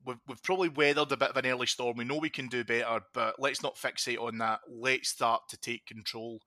we've, 0.06 0.20
we've 0.28 0.44
probably 0.44 0.70
weathered 0.70 1.12
a 1.12 1.18
bit 1.18 1.30
of 1.30 1.38
an 1.38 1.46
early 1.46 1.68
storm. 1.68 1.98
We 1.98 2.06
know 2.06 2.18
we 2.18 2.30
can 2.30 2.48
do 2.48 2.64
better, 2.64 3.02
but 3.14 3.36
let's 3.40 3.64
not 3.64 3.76
fixate 3.76 4.22
on 4.22 4.38
that. 4.40 4.60
Let's 4.70 5.10
start 5.10 5.44
to 5.50 5.58
take 5.58 5.86
control. 5.86 6.40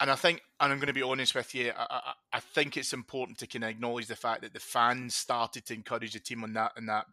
And 0.00 0.10
I 0.10 0.16
think, 0.16 0.42
and 0.60 0.72
I'm 0.72 0.78
going 0.78 0.88
to 0.88 0.92
be 0.92 1.02
honest 1.02 1.34
with 1.34 1.54
you, 1.54 1.72
I, 1.76 1.86
I, 1.88 2.12
I 2.34 2.40
think 2.40 2.76
it's 2.76 2.92
important 2.92 3.38
to 3.38 3.46
kind 3.46 3.64
of 3.64 3.70
acknowledge 3.70 4.06
the 4.06 4.16
fact 4.16 4.42
that 4.42 4.52
the 4.52 4.60
fans 4.60 5.14
started 5.14 5.66
to 5.66 5.74
encourage 5.74 6.12
the 6.12 6.20
team 6.20 6.42
on 6.42 6.52
that 6.54 6.72
on 6.76 6.86
that 6.86 7.06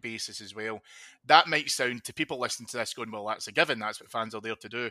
basis 0.00 0.40
as 0.40 0.54
well. 0.54 0.80
That 1.26 1.48
might 1.48 1.70
sound 1.70 2.04
to 2.04 2.14
people 2.14 2.38
listening 2.38 2.68
to 2.68 2.76
this 2.78 2.94
going, 2.94 3.10
well, 3.10 3.26
that's 3.26 3.48
a 3.48 3.52
given. 3.52 3.78
That's 3.78 4.00
what 4.00 4.10
fans 4.10 4.34
are 4.34 4.40
there 4.40 4.56
to 4.56 4.68
do. 4.68 4.90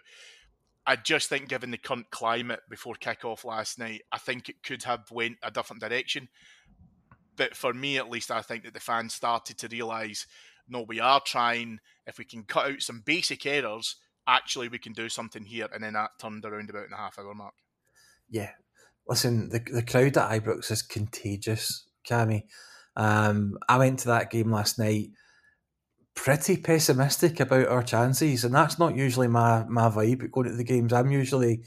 I 0.88 0.96
just 0.96 1.30
think, 1.30 1.50
given 1.50 1.72
the 1.72 1.78
current 1.78 2.12
climate 2.12 2.60
before 2.70 2.94
kick-off 2.96 3.44
last 3.44 3.80
night, 3.80 4.02
I 4.12 4.20
think 4.20 4.50
it 4.50 4.62
could 4.64 4.84
have 4.84 5.10
went 5.10 5.38
a 5.42 5.50
different 5.50 5.82
direction 5.82 6.30
but 7.36 7.56
for 7.56 7.74
me 7.74 7.98
at 7.98 8.10
least, 8.10 8.32
I 8.32 8.42
think 8.42 8.64
that 8.64 8.74
the 8.74 8.80
fans 8.80 9.14
started 9.14 9.58
to 9.60 9.68
realise, 9.68 10.28
no, 10.68 10.82
we 10.82 11.00
are 11.00 11.22
trying. 11.26 11.80
If 12.08 12.18
we 12.18 12.26
can 12.26 12.44
cut 12.44 12.68
out 12.68 12.82
some 12.82 13.04
basic 13.06 13.46
errors, 13.46 13.96
actually 14.28 14.68
we 14.68 14.80
can 14.80 14.94
do 14.94 15.10
something 15.10 15.46
here, 15.46 15.68
and 15.74 15.84
then 15.84 15.94
that 15.94 16.12
turned 16.20 16.46
around 16.46 16.70
about 16.70 16.86
in 16.86 16.92
the 16.92 16.98
half 16.98 17.20
hour 17.20 17.34
mark. 17.34 17.54
Yeah, 18.30 18.52
listen, 19.08 19.50
the 19.50 19.60
the 19.60 19.84
crowd 19.84 20.18
at 20.18 20.44
Ibrox 20.44 20.72
is 20.72 20.82
contagious, 20.82 21.88
Cammy. 22.10 22.44
Um, 22.96 23.58
I 23.68 23.78
went 23.78 24.00
to 24.00 24.08
that 24.08 24.32
game 24.32 24.52
last 24.52 24.80
night 24.80 25.10
pretty 26.16 26.58
pessimistic 26.58 27.40
about 27.40 27.68
our 27.68 27.84
chances, 27.84 28.44
and 28.44 28.56
that's 28.56 28.80
not 28.80 28.96
usually 28.96 29.28
my 29.28 29.66
my 29.68 29.90
vibe 29.90 30.32
going 30.32 30.48
to 30.48 30.56
the 30.56 30.64
games. 30.64 30.94
I'm 30.94 31.12
usually, 31.12 31.64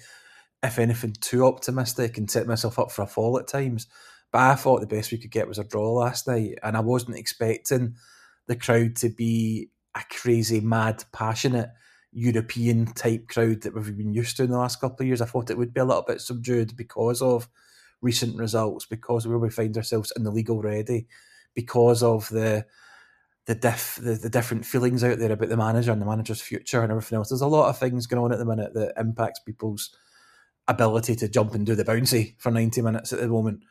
if 0.62 0.78
anything, 0.78 1.12
too 1.20 1.47
optimistic 1.47 2.18
and 2.18 2.30
set 2.30 2.47
myself 2.47 2.78
up 2.78 2.90
for 2.90 3.02
a 3.02 3.06
fall 3.06 3.38
at 3.38 3.47
times. 3.47 3.87
But 4.32 4.40
I 4.42 4.54
thought 4.56 4.80
the 4.80 4.87
best 4.87 5.12
we 5.12 5.18
could 5.18 5.30
get 5.30 5.49
was 5.49 5.58
a 5.58 5.64
draw 5.64 5.92
last 5.92 6.26
night, 6.26 6.58
and 6.62 6.76
I 6.76 6.80
wasn't 6.80 7.18
expecting 7.18 7.94
the 8.47 8.56
crowd 8.56 8.97
to 8.97 9.11
be 9.11 9.70
a 9.94 10.02
crazy, 10.11 10.61
mad, 10.61 11.04
passionate 11.12 11.70
European 12.12 12.87
type 12.87 13.28
crowd 13.28 13.62
that 13.62 13.75
we've 13.75 13.97
been 13.97 14.14
used 14.14 14.37
to 14.38 14.44
in 14.44 14.50
the 14.50 14.58
last 14.58 14.80
couple 14.80 15.04
of 15.04 15.06
years. 15.06 15.20
I 15.20 15.26
thought 15.26 15.50
it 15.50 15.58
would 15.58 15.75
be 15.75 15.80
a 15.80 15.85
little 15.85 16.02
bit 16.02 16.20
subdued 16.20 16.76
because 16.76 17.23
of 17.23 17.49
recent 18.00 18.37
results, 18.37 18.87
because 18.87 19.26
we 19.26 19.50
find 19.50 19.76
ourselves 19.76 20.12
in 20.17 20.25
the 20.25 20.31
league 20.31 20.50
already, 20.50 21.07
because 21.55 22.02
of 22.02 22.28
the 22.28 22.67
the 23.47 23.55
diff 23.55 23.99
the, 24.02 24.12
the 24.12 24.28
different 24.28 24.67
feelings 24.67 25.02
out 25.02 25.19
there 25.19 25.33
about 25.33 25.49
the 25.49 25.57
manager 25.57 25.90
and 25.90 26.02
the 26.02 26.07
manager's 26.07 26.40
future 26.40 26.83
and 26.83 26.93
everything 26.93 27.17
else. 27.17 27.31
There's 27.31 27.40
a 27.40 27.47
lot 27.47 27.71
of 27.71 27.78
things 27.78 28.07
going 28.07 28.23
on 28.23 28.31
at 28.31 28.38
the 28.38 28.45
minute 28.45 28.75
that 28.75 28.93
impacts 28.99 29.40
people's 29.40 29.97
ability 30.69 31.17
to 31.17 31.28
jump 31.28 31.55
and 31.55 31.64
do 31.64 31.75
the 31.75 31.85
bouncy 31.85 32.35
for 32.38 32.50
90 32.50 32.83
minutes 32.83 33.11
at 33.12 33.21
the 33.21 33.28
moment. 33.28 33.64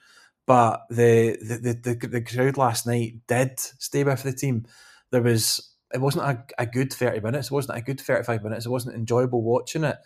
But 0.47 0.81
the 0.89 1.37
the, 1.41 1.73
the, 1.73 2.07
the 2.07 2.21
crowd 2.21 2.57
last 2.57 2.87
night 2.87 3.19
did 3.27 3.59
stay 3.59 4.03
with 4.03 4.23
the 4.23 4.33
team. 4.33 4.65
There 5.11 5.21
was 5.21 5.75
it 5.93 6.01
wasn't 6.01 6.25
a, 6.25 6.43
a 6.57 6.65
good 6.65 6.91
30 6.91 7.19
minutes, 7.21 7.47
it 7.47 7.53
wasn't 7.53 7.77
a 7.77 7.81
good 7.81 8.01
35 8.01 8.43
minutes, 8.43 8.65
it 8.65 8.69
wasn't 8.69 8.95
enjoyable 8.95 9.43
watching 9.43 9.83
it. 9.83 9.97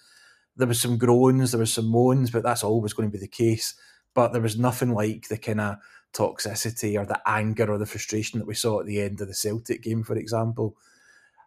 There 0.58 0.68
was 0.68 0.82
some 0.82 0.98
groans, 0.98 1.52
there 1.52 1.60
was 1.60 1.74
some 1.74 1.88
moans, 1.88 2.30
but 2.30 2.44
that's 2.44 2.64
always 2.64 2.94
going 2.94 3.10
to 3.10 3.18
be 3.18 3.22
the 3.22 3.28
case. 3.28 3.74
But 4.14 4.34
there 4.34 4.42
was 4.42 4.58
nothing 4.58 4.94
like 4.94 5.28
the 5.28 5.38
kind 5.38 5.62
of 5.62 5.78
toxicity 6.14 7.00
or 7.00 7.06
the 7.06 7.22
anger 7.26 7.72
or 7.72 7.78
the 7.78 7.86
frustration 7.86 8.40
that 8.40 8.48
we 8.48 8.56
saw 8.56 8.80
at 8.80 8.86
the 8.86 9.02
end 9.02 9.22
of 9.22 9.28
the 9.28 9.34
Celtic 9.34 9.84
game, 9.84 10.04
for 10.04 10.16
example. 10.16 10.76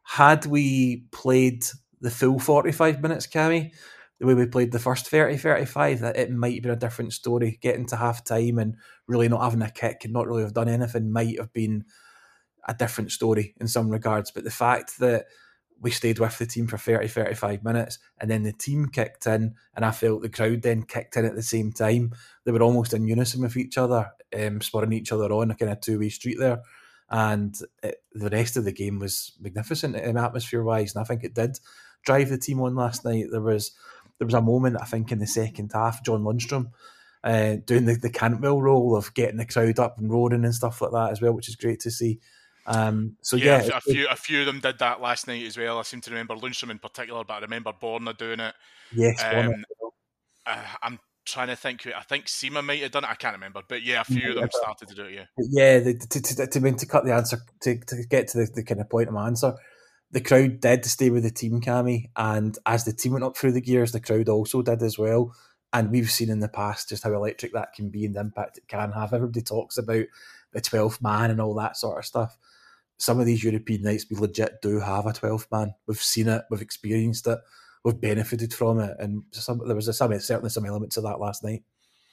Had 0.05 0.47
we 0.47 1.05
played 1.13 1.65
the 2.01 2.11
full 2.11 2.39
45 2.39 3.03
minutes, 3.03 3.27
Cammy, 3.27 3.73
the 4.19 4.27
way 4.27 4.35
we 4.35 4.47
played 4.47 4.73
the 4.73 4.79
first 4.79 5.09
30 5.09 5.37
35 5.37 6.01
that 6.01 6.17
it 6.17 6.31
might 6.31 6.55
have 6.55 6.63
been 6.63 6.73
a 6.73 6.77
different 6.77 7.13
story 7.13 7.59
getting 7.61 7.87
to 7.87 7.97
half 7.97 8.25
time 8.25 8.59
and 8.59 8.77
really 9.07 9.29
not 9.29 9.43
having 9.43 9.63
a 9.63 9.71
kick 9.71 10.05
and 10.05 10.13
not 10.13 10.27
really 10.27 10.43
have 10.43 10.55
done 10.55 10.69
anything 10.69 11.13
might 11.13 11.39
have 11.39 11.53
been 11.53 11.85
a 12.67 12.75
different 12.75 13.13
story 13.13 13.55
in 13.61 13.69
some 13.69 13.91
regards 13.91 14.31
but 14.31 14.45
the 14.45 14.51
fact 14.51 14.99
that 14.99 15.27
we 15.85 15.91
stayed 15.91 16.19
with 16.19 16.39
the 16.39 16.47
team 16.47 16.67
for 16.67 16.79
30 16.79 17.09
35 17.09 17.63
minutes 17.63 17.99
and 18.19 18.31
then 18.31 18.43
the 18.43 18.55
team 18.55 18.89
kicked 18.89 19.27
in 19.27 19.55
and 19.77 19.85
I 19.85 19.91
felt 19.91 20.23
the 20.23 20.31
crowd 20.31 20.63
then 20.63 20.83
kicked 20.83 21.17
in 21.17 21.27
at 21.27 21.35
the 21.35 21.43
same 21.43 21.73
time. 21.73 22.15
They 22.45 22.53
were 22.53 22.63
almost 22.63 22.95
in 22.95 23.07
unison 23.07 23.43
with 23.43 23.57
each 23.57 23.77
other 23.77 24.11
um, 24.35 24.63
spurring 24.63 24.95
each 24.95 25.13
other 25.13 25.31
on 25.31 25.51
a 25.51 25.55
kind 25.55 25.71
of 25.71 25.83
two-way 25.83 26.09
street 26.09 26.39
there. 26.41 26.63
And 27.11 27.55
it, 27.83 28.03
the 28.13 28.31
rest 28.31 28.57
of 28.57 28.65
the 28.65 28.73
game 28.73 28.99
was 28.99 29.33
magnificent 29.39 29.95
in 29.95 30.17
atmosphere 30.17 30.63
wise 30.63 30.95
and 30.95 31.03
I 31.03 31.05
think 31.05 31.23
it 31.23 31.35
did 31.35 31.61
drive 32.07 32.31
the 32.31 32.39
team 32.39 32.63
on 32.63 32.75
last 32.75 33.05
night. 33.05 33.27
There 33.31 33.43
was 33.43 33.73
there 34.19 34.27
was 34.27 34.35
a 34.35 34.41
moment 34.41 34.79
I 34.81 34.87
think 34.87 35.13
in 35.13 35.19
the 35.19 35.27
second 35.27 35.71
half, 35.75 36.03
John 36.03 36.23
Lundstram 36.23 36.71
uh, 37.25 37.57
doing 37.67 37.85
the, 37.85 37.97
the 37.97 38.11
Cantwell 38.11 38.63
role 38.63 38.97
of 38.97 39.13
getting 39.13 39.37
the 39.37 39.47
crowd 39.47 39.79
up 39.79 39.99
and 39.99 40.11
roaring 40.11 40.45
and 40.45 40.55
stuff 40.55 40.81
like 40.81 40.93
that 40.93 41.11
as 41.11 41.21
well, 41.21 41.33
which 41.33 41.49
is 41.49 41.57
great 41.57 41.81
to 41.81 41.91
see. 41.91 42.21
Um, 42.67 43.17
so 43.21 43.37
yeah, 43.37 43.63
yeah 43.63 43.77
a, 43.77 43.81
few 43.81 44.09
a 44.09 44.17
few 44.17 44.41
of 44.41 44.47
them 44.47 44.61
did 44.61 44.79
that 44.79 45.01
last 45.01 45.27
night 45.27 45.45
as 45.45 45.59
well. 45.59 45.79
I 45.79 45.83
seem 45.83 46.01
to 46.03 46.11
remember 46.11 46.35
Lundstram 46.35 46.71
in 46.71 46.79
particular, 46.79 47.25
but 47.25 47.35
I 47.35 47.39
remember 47.41 47.73
Borna 47.73 48.17
doing 48.17 48.41
it. 48.41 48.55
Yes, 48.95 49.23
um, 49.23 49.65
uh, 50.47 50.63
I'm 50.83 50.99
trying 51.27 51.49
to 51.49 51.57
think. 51.57 51.87
I 51.87 52.03
think 52.03 52.27
Sima 52.27 52.65
might 52.65 52.83
have 52.83 52.93
done 52.93 53.05
it. 53.05 53.11
I 53.11 53.15
can't 53.15 53.35
remember, 53.35 53.63
but 53.67 53.83
yeah, 53.83 54.01
a 54.01 54.05
few 54.05 54.21
yeah, 54.23 54.29
of 54.31 54.35
them 54.37 54.49
started 54.53 54.89
to 54.89 54.95
do 54.95 55.05
it. 55.05 55.13
Yeah, 55.15 55.25
yeah. 55.37 55.79
The, 55.81 55.95
to, 55.95 56.23
to, 56.23 56.47
to, 56.47 56.73
to, 56.73 56.87
cut 56.87 57.05
the 57.05 57.15
answer 57.15 57.39
to, 57.63 57.79
to 57.79 58.05
get 58.09 58.29
to 58.29 58.39
the, 58.39 58.51
the 58.55 58.65
kind 58.65 58.81
of 58.81 58.89
point 58.89 59.09
of 59.09 59.15
my 59.15 59.27
answer, 59.27 59.55
the 60.11 60.21
crowd 60.21 60.61
did 60.61 60.85
stay 60.85 61.11
with 61.11 61.25
the 61.25 61.31
team, 61.31 61.61
Cammy, 61.61 62.11
and 62.17 62.57
as 62.67 62.85
the 62.85 62.93
team 62.93 63.13
went 63.13 63.25
up 63.25 63.37
through 63.37 63.53
the 63.53 63.61
gears, 63.61 63.93
the 63.93 64.01
crowd 64.01 64.29
also 64.29 64.63
did 64.63 64.83
as 64.83 64.99
well. 64.99 65.35
And 65.73 65.91
we've 65.91 66.11
seen 66.11 66.31
in 66.31 66.39
the 66.39 66.49
past 66.49 66.91
just 66.91 67.03
how 67.03 67.13
electric 67.13 67.53
that 67.53 67.73
can 67.75 67.91
be 67.91 68.05
and 68.05 68.15
the 68.15 68.21
impact 68.21 68.59
it 68.59 68.69
can 68.69 68.93
have. 68.93 69.13
Everybody 69.13 69.43
talks 69.43 69.77
about 69.77 70.05
the 70.53 70.61
12th 70.61 71.03
man 71.03 71.33
and 71.33 71.41
all 71.41 71.55
that 71.55 71.77
sort 71.77 71.99
of 71.99 72.07
stuff. 72.07 72.39
Some 72.99 73.21
of 73.21 73.27
these 73.27 73.43
European 73.43 73.83
nights, 73.83 74.07
we 74.11 74.17
legit 74.17 74.63
do 74.63 74.81
have 74.81 75.07
a 75.07 75.13
12th 75.13 75.47
man. 75.51 75.75
We've 75.87 76.01
seen 76.01 76.29
it, 76.29 76.45
we've 76.51 76.63
experienced 76.63 77.27
it, 77.27 77.39
we've 77.85 78.01
benefited 78.01 78.55
from 78.55 78.81
it. 78.81 78.97
And 78.99 79.25
some, 79.33 79.61
there 79.67 79.77
was 79.77 79.95
some, 79.97 80.19
certainly 80.21 80.51
some 80.51 80.67
elements 80.67 80.97
of 80.97 81.05
that 81.05 81.21
last 81.21 81.43
night. 81.45 81.65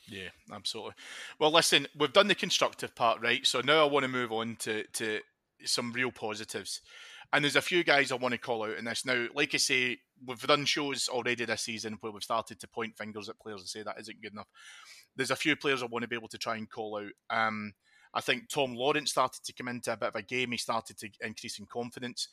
Yeah, 0.07 0.29
absolutely. 0.51 0.93
Well, 1.39 1.51
listen, 1.51 1.87
we've 1.97 2.11
done 2.11 2.27
the 2.27 2.35
constructive 2.35 2.95
part, 2.95 3.21
right? 3.21 3.45
So 3.45 3.61
now 3.61 3.85
I 3.85 3.89
want 3.89 4.03
to 4.03 4.09
move 4.09 4.31
on 4.31 4.57
to, 4.59 4.83
to 4.93 5.19
some 5.63 5.93
real 5.93 6.11
positives. 6.11 6.81
And 7.33 7.43
there's 7.43 7.55
a 7.55 7.61
few 7.61 7.83
guys 7.83 8.11
I 8.11 8.15
want 8.15 8.33
to 8.33 8.37
call 8.37 8.63
out 8.63 8.77
in 8.77 8.85
this. 8.85 9.05
Now, 9.05 9.27
like 9.33 9.53
I 9.53 9.57
say, 9.57 9.99
we've 10.25 10.45
done 10.45 10.65
shows 10.65 11.07
already 11.07 11.45
this 11.45 11.61
season 11.61 11.97
where 12.01 12.11
we've 12.11 12.23
started 12.23 12.59
to 12.59 12.67
point 12.67 12.97
fingers 12.97 13.29
at 13.29 13.39
players 13.39 13.61
and 13.61 13.69
say 13.69 13.83
that 13.83 13.99
isn't 13.99 14.21
good 14.21 14.33
enough. 14.33 14.49
There's 15.15 15.31
a 15.31 15.35
few 15.37 15.55
players 15.55 15.81
I 15.81 15.85
want 15.85 16.03
to 16.03 16.09
be 16.09 16.15
able 16.15 16.27
to 16.29 16.37
try 16.37 16.57
and 16.57 16.69
call 16.69 16.97
out. 16.99 17.37
Um, 17.47 17.73
I 18.13 18.21
think 18.21 18.49
Tom 18.49 18.75
Lawrence 18.75 19.11
started 19.11 19.43
to 19.43 19.53
come 19.53 19.67
into 19.67 19.93
a 19.93 19.97
bit 19.97 20.09
of 20.09 20.15
a 20.15 20.21
game. 20.21 20.51
He 20.51 20.57
started 20.57 20.97
to 20.99 21.09
increase 21.21 21.59
in 21.59 21.65
confidence. 21.65 22.27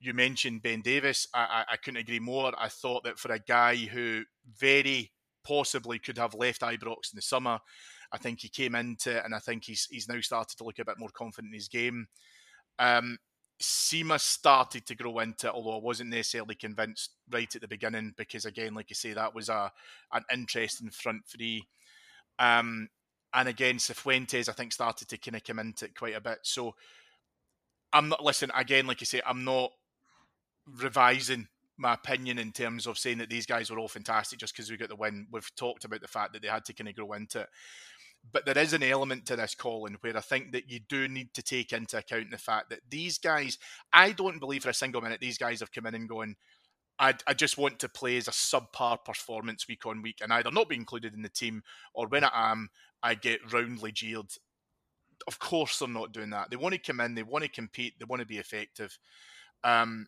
You 0.00 0.14
mentioned 0.14 0.62
Ben 0.62 0.80
Davies. 0.80 1.28
I, 1.34 1.64
I, 1.68 1.72
I 1.72 1.76
couldn't 1.76 2.00
agree 2.00 2.20
more. 2.20 2.52
I 2.58 2.68
thought 2.68 3.04
that 3.04 3.18
for 3.18 3.32
a 3.32 3.38
guy 3.38 3.76
who 3.76 4.22
very 4.58 5.12
possibly 5.44 5.98
could 5.98 6.18
have 6.18 6.34
left 6.34 6.62
Ibrox 6.62 7.12
in 7.12 7.16
the 7.16 7.22
summer, 7.22 7.58
I 8.12 8.18
think 8.18 8.40
he 8.40 8.48
came 8.48 8.74
into 8.74 9.18
it 9.18 9.24
and 9.24 9.34
I 9.34 9.38
think 9.38 9.64
he's 9.64 9.86
he's 9.90 10.08
now 10.08 10.20
started 10.20 10.56
to 10.58 10.64
look 10.64 10.78
a 10.78 10.84
bit 10.84 10.98
more 10.98 11.10
confident 11.10 11.52
in 11.52 11.58
his 11.58 11.68
game. 11.68 12.06
Um, 12.78 13.18
Sima 13.60 14.20
started 14.20 14.86
to 14.86 14.94
grow 14.94 15.18
into 15.18 15.48
it, 15.48 15.52
although 15.52 15.76
I 15.76 15.82
wasn't 15.82 16.10
necessarily 16.10 16.54
convinced 16.54 17.10
right 17.30 17.52
at 17.52 17.60
the 17.60 17.68
beginning 17.68 18.14
because, 18.16 18.44
again, 18.44 18.74
like 18.74 18.86
I 18.90 18.94
say, 18.94 19.12
that 19.14 19.34
was 19.34 19.48
a 19.48 19.72
an 20.12 20.22
interesting 20.32 20.90
front 20.90 21.22
three. 21.26 21.66
Um, 22.38 22.88
and 23.34 23.48
again, 23.48 23.76
Cifuentes, 23.76 24.48
I 24.48 24.52
think, 24.52 24.72
started 24.72 25.08
to 25.08 25.18
kind 25.18 25.36
of 25.36 25.44
come 25.44 25.58
into 25.58 25.86
it 25.86 25.96
quite 25.96 26.16
a 26.16 26.20
bit. 26.20 26.38
So 26.42 26.74
I'm 27.92 28.08
not, 28.08 28.24
listen, 28.24 28.50
again, 28.54 28.86
like 28.86 28.98
I 29.02 29.04
say, 29.04 29.20
I'm 29.26 29.44
not 29.44 29.70
revising 30.66 31.48
my 31.76 31.94
opinion 31.94 32.38
in 32.38 32.52
terms 32.52 32.86
of 32.86 32.98
saying 32.98 33.18
that 33.18 33.30
these 33.30 33.46
guys 33.46 33.70
were 33.70 33.78
all 33.78 33.88
fantastic 33.88 34.38
just 34.38 34.54
because 34.54 34.70
we 34.70 34.76
got 34.76 34.88
the 34.88 34.96
win. 34.96 35.26
We've 35.30 35.54
talked 35.56 35.84
about 35.84 36.00
the 36.00 36.08
fact 36.08 36.32
that 36.32 36.42
they 36.42 36.48
had 36.48 36.64
to 36.66 36.72
kind 36.72 36.88
of 36.88 36.96
grow 36.96 37.12
into 37.12 37.40
it. 37.40 37.48
But 38.32 38.44
there 38.44 38.58
is 38.58 38.72
an 38.72 38.82
element 38.82 39.26
to 39.26 39.36
this, 39.36 39.54
Colin, 39.54 39.96
where 40.00 40.16
I 40.16 40.20
think 40.20 40.52
that 40.52 40.68
you 40.70 40.80
do 40.80 41.06
need 41.06 41.32
to 41.34 41.42
take 41.42 41.72
into 41.72 41.98
account 41.98 42.30
the 42.30 42.38
fact 42.38 42.70
that 42.70 42.80
these 42.90 43.16
guys, 43.16 43.58
I 43.92 44.10
don't 44.10 44.40
believe 44.40 44.64
for 44.64 44.70
a 44.70 44.74
single 44.74 45.00
minute 45.00 45.20
these 45.20 45.38
guys 45.38 45.60
have 45.60 45.72
come 45.72 45.86
in 45.86 45.94
and 45.94 46.08
gone, 46.08 46.34
I, 46.98 47.14
I 47.26 47.34
just 47.34 47.56
want 47.56 47.78
to 47.78 47.88
play 47.88 48.16
as 48.16 48.26
a 48.26 48.32
subpar 48.32 49.04
performance 49.04 49.68
week 49.68 49.86
on 49.86 50.02
week 50.02 50.18
and 50.20 50.32
either 50.32 50.50
not 50.50 50.68
be 50.68 50.74
included 50.74 51.14
in 51.14 51.22
the 51.22 51.28
team 51.28 51.62
or 51.94 52.08
when 52.08 52.24
I 52.24 52.30
am, 52.50 52.70
I 53.02 53.14
get 53.14 53.52
roundly 53.52 53.92
jeered. 53.92 54.32
Of 55.26 55.38
course, 55.38 55.78
they're 55.78 55.88
not 55.88 56.12
doing 56.12 56.30
that. 56.30 56.50
They 56.50 56.56
want 56.56 56.74
to 56.74 56.78
come 56.78 57.00
in, 57.00 57.14
they 57.14 57.22
want 57.22 57.44
to 57.44 57.50
compete, 57.50 57.94
they 57.98 58.04
want 58.04 58.20
to 58.20 58.26
be 58.26 58.38
effective. 58.38 58.98
Um, 59.64 60.06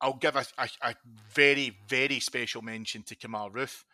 I'll 0.00 0.14
give 0.14 0.36
a, 0.36 0.44
a, 0.58 0.68
a, 0.82 0.94
very, 1.32 1.76
very 1.88 2.20
special 2.20 2.62
mention 2.62 3.02
to 3.04 3.14
Kemar 3.14 3.52
Roofe, 3.52 3.84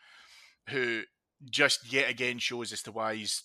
who 0.69 1.03
just 1.51 1.93
yet 1.93 2.09
again 2.09 2.39
shows 2.39 2.73
as 2.73 2.83
to 2.83 2.93
why 2.93 3.17
he's 3.17 3.43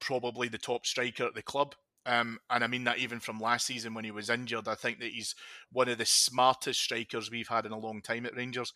probably 0.00 0.48
the 0.48 0.58
top 0.58 0.86
striker 0.86 1.24
at 1.24 1.34
the 1.34 1.42
club. 1.42 1.74
Um, 2.06 2.38
and 2.50 2.62
I 2.62 2.66
mean 2.66 2.84
that 2.84 2.98
even 2.98 3.18
from 3.18 3.40
last 3.40 3.66
season 3.66 3.94
when 3.94 4.04
he 4.04 4.10
was 4.10 4.28
injured. 4.28 4.68
I 4.68 4.74
think 4.74 5.00
that 5.00 5.12
he's 5.12 5.34
one 5.72 5.88
of 5.88 5.96
the 5.96 6.04
smartest 6.04 6.80
strikers 6.80 7.30
we've 7.30 7.48
had 7.48 7.64
in 7.64 7.72
a 7.72 7.78
long 7.78 8.02
time 8.02 8.26
at 8.26 8.36
Rangers. 8.36 8.74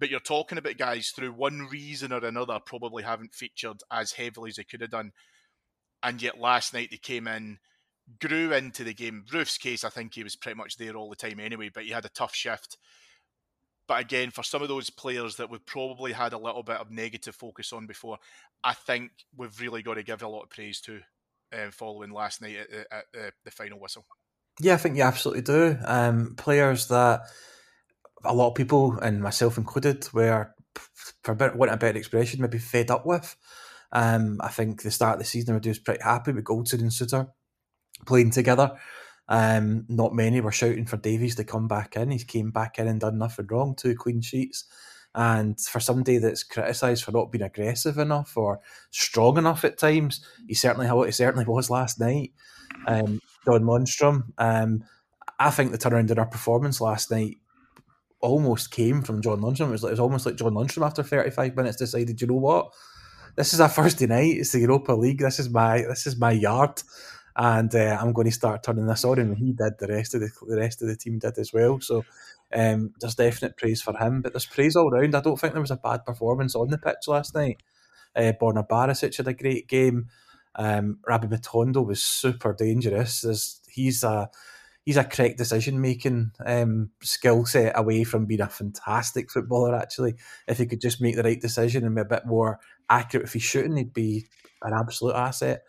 But 0.00 0.10
you're 0.10 0.18
talking 0.18 0.58
about 0.58 0.78
guys 0.78 1.10
through 1.10 1.32
one 1.32 1.68
reason 1.70 2.12
or 2.12 2.24
another 2.24 2.58
probably 2.64 3.02
haven't 3.02 3.34
featured 3.34 3.82
as 3.92 4.12
heavily 4.12 4.48
as 4.48 4.56
they 4.56 4.64
could 4.64 4.80
have 4.80 4.90
done. 4.90 5.12
And 6.02 6.20
yet 6.22 6.40
last 6.40 6.72
night 6.72 6.88
they 6.90 6.96
came 6.96 7.28
in, 7.28 7.58
grew 8.18 8.52
into 8.52 8.82
the 8.82 8.94
game. 8.94 9.24
Roofe's 9.32 9.58
case, 9.58 9.84
I 9.84 9.90
think 9.90 10.14
he 10.14 10.24
was 10.24 10.36
pretty 10.36 10.56
much 10.56 10.78
there 10.78 10.96
all 10.96 11.10
the 11.10 11.16
time 11.16 11.38
anyway, 11.38 11.70
but 11.72 11.84
he 11.84 11.90
had 11.90 12.06
a 12.06 12.10
tough 12.10 12.34
shift. 12.34 12.78
But 13.86 14.00
again, 14.00 14.30
for 14.30 14.42
some 14.42 14.62
of 14.62 14.68
those 14.68 14.88
players 14.88 15.36
that 15.36 15.50
we've 15.50 15.64
probably 15.66 16.12
had 16.12 16.32
a 16.32 16.38
little 16.38 16.62
bit 16.62 16.76
of 16.76 16.90
negative 16.90 17.34
focus 17.34 17.72
on 17.72 17.86
before, 17.86 18.18
I 18.64 18.72
think 18.72 19.10
we've 19.36 19.60
really 19.60 19.82
got 19.82 19.94
to 19.94 20.02
give 20.02 20.22
a 20.22 20.28
lot 20.28 20.44
of 20.44 20.50
praise 20.50 20.80
to 20.82 21.00
uh, 21.52 21.70
following 21.72 22.10
last 22.10 22.40
night 22.40 22.56
at, 22.56 22.86
at, 22.90 23.04
at, 23.20 23.34
the 23.44 23.50
final 23.50 23.80
whistle. 23.80 24.06
Yeah, 24.60 24.74
I 24.74 24.76
think 24.76 24.96
you 24.96 25.02
absolutely 25.02 25.42
do. 25.42 25.76
Um, 25.84 26.34
players 26.36 26.88
that 26.88 27.22
a 28.24 28.34
lot 28.34 28.48
of 28.48 28.54
people, 28.54 28.98
and 28.98 29.22
myself 29.22 29.58
included, 29.58 30.08
were, 30.12 30.54
for 31.22 31.32
a 31.32 31.36
bit, 31.36 31.56
want 31.56 31.72
a 31.72 31.76
better 31.76 31.98
expression, 31.98 32.40
maybe 32.40 32.58
fed 32.58 32.90
up 32.90 33.06
with. 33.06 33.36
Um, 33.92 34.38
I 34.40 34.48
think 34.48 34.82
the 34.82 34.90
start 34.90 35.14
of 35.14 35.18
the 35.20 35.24
season, 35.24 35.58
we 35.60 35.68
was 35.68 35.78
pretty 35.78 36.02
happy 36.02 36.32
with 36.32 36.44
Goldson 36.44 36.80
and 36.80 36.90
Souttar 36.90 37.30
playing 38.06 38.30
together. 38.30 38.72
Um, 39.28 39.86
not 39.88 40.14
many 40.14 40.40
were 40.40 40.52
shouting 40.52 40.86
for 40.86 40.96
Davies 40.96 41.36
to 41.36 41.44
come 41.44 41.68
back 41.68 41.96
in. 41.96 42.10
He 42.10 42.18
came 42.18 42.50
back 42.50 42.78
in 42.78 42.88
and 42.88 43.00
done 43.00 43.18
nothing 43.18 43.46
wrong, 43.48 43.74
two 43.76 43.94
clean 43.94 44.20
sheets. 44.20 44.64
And 45.14 45.58
for 45.60 45.80
somebody 45.80 46.18
that's 46.18 46.44
criticised 46.44 47.04
for 47.04 47.12
not 47.12 47.32
being 47.32 47.42
aggressive 47.42 47.98
enough 47.98 48.36
or 48.36 48.60
strong 48.90 49.38
enough 49.38 49.64
at 49.64 49.78
times, 49.78 50.24
he 50.46 50.54
certainly 50.54 50.86
he 51.06 51.12
certainly 51.12 51.44
was 51.44 51.70
last 51.70 51.98
night. 51.98 52.32
Um, 52.86 53.20
John 53.44 53.62
Lundstram. 53.62 54.32
Um, 54.38 54.84
I 55.38 55.50
think 55.50 55.72
the 55.72 55.78
turnaround 55.78 56.10
in 56.10 56.18
our 56.18 56.26
performance 56.26 56.80
last 56.80 57.10
night 57.10 57.38
almost 58.20 58.70
came 58.70 59.02
from 59.02 59.22
John 59.22 59.40
Lundstram. 59.40 59.68
It 59.68 59.72
was, 59.72 59.84
it 59.84 59.90
was 59.90 60.00
almost 60.00 60.26
like 60.26 60.36
John 60.36 60.54
Lundstram 60.54 60.86
after 60.86 61.02
35 61.02 61.56
minutes 61.56 61.76
decided, 61.76 62.20
you 62.20 62.26
know 62.26 62.34
what, 62.34 62.72
this 63.36 63.54
is 63.54 63.60
our 63.60 63.68
Thursday 63.68 64.06
night. 64.06 64.36
It's 64.36 64.52
the 64.52 64.60
Europa 64.60 64.92
League. 64.92 65.20
This 65.20 65.38
is 65.38 65.50
my 65.50 65.82
this 65.82 66.06
is 66.06 66.16
my 66.16 66.32
yard 66.32 66.82
and 67.36 67.74
uh, 67.74 67.96
I'm 68.00 68.12
going 68.12 68.26
to 68.26 68.32
start 68.32 68.62
turning 68.62 68.86
this 68.86 69.04
on. 69.04 69.18
And 69.18 69.36
he 69.36 69.52
did. 69.52 69.78
The 69.78 69.86
rest 69.88 70.14
of 70.14 70.20
the 70.20 70.30
the 70.46 70.56
rest 70.56 70.82
of 70.82 70.88
the 70.88 70.96
team 70.96 71.18
did 71.18 71.38
as 71.38 71.52
well. 71.52 71.80
So 71.80 72.04
um, 72.52 72.92
there's 73.00 73.14
definite 73.14 73.56
praise 73.56 73.80
for 73.80 73.96
him, 73.96 74.22
but 74.22 74.32
there's 74.32 74.46
praise 74.46 74.76
all 74.76 74.90
round. 74.90 75.14
I 75.14 75.20
don't 75.20 75.38
think 75.38 75.52
there 75.52 75.62
was 75.62 75.70
a 75.70 75.76
bad 75.76 76.04
performance 76.04 76.54
on 76.54 76.68
the 76.68 76.78
pitch 76.78 77.06
last 77.06 77.34
night. 77.34 77.62
Uh, 78.14 78.32
Borna 78.40 78.66
Barisic 78.66 79.16
had 79.16 79.28
a 79.28 79.34
great 79.34 79.68
game. 79.68 80.08
Um, 80.56 80.98
Rabbi 81.06 81.28
Matondo 81.28 81.86
was 81.86 82.02
super 82.02 82.52
dangerous. 82.52 83.20
There's, 83.20 83.60
he's 83.68 84.02
a 84.02 84.28
he's 84.90 84.96
a 84.96 85.04
correct 85.04 85.38
decision 85.38 85.80
making 85.80 86.32
um, 86.44 86.90
skill 87.00 87.46
set 87.46 87.78
away 87.78 88.02
from 88.02 88.26
being 88.26 88.40
a 88.40 88.48
fantastic 88.48 89.30
footballer. 89.30 89.76
Actually, 89.76 90.16
if 90.48 90.58
he 90.58 90.66
could 90.66 90.80
just 90.80 91.00
make 91.00 91.14
the 91.14 91.22
right 91.22 91.40
decision 91.40 91.84
and 91.84 91.94
be 91.94 92.00
a 92.00 92.04
bit 92.04 92.26
more 92.26 92.58
accurate 92.88 93.26
if 93.26 93.32
he's 93.32 93.44
shooting, 93.44 93.76
he'd 93.76 93.92
be 93.92 94.26
an 94.62 94.72
absolute 94.72 95.14
asset. 95.14 95.62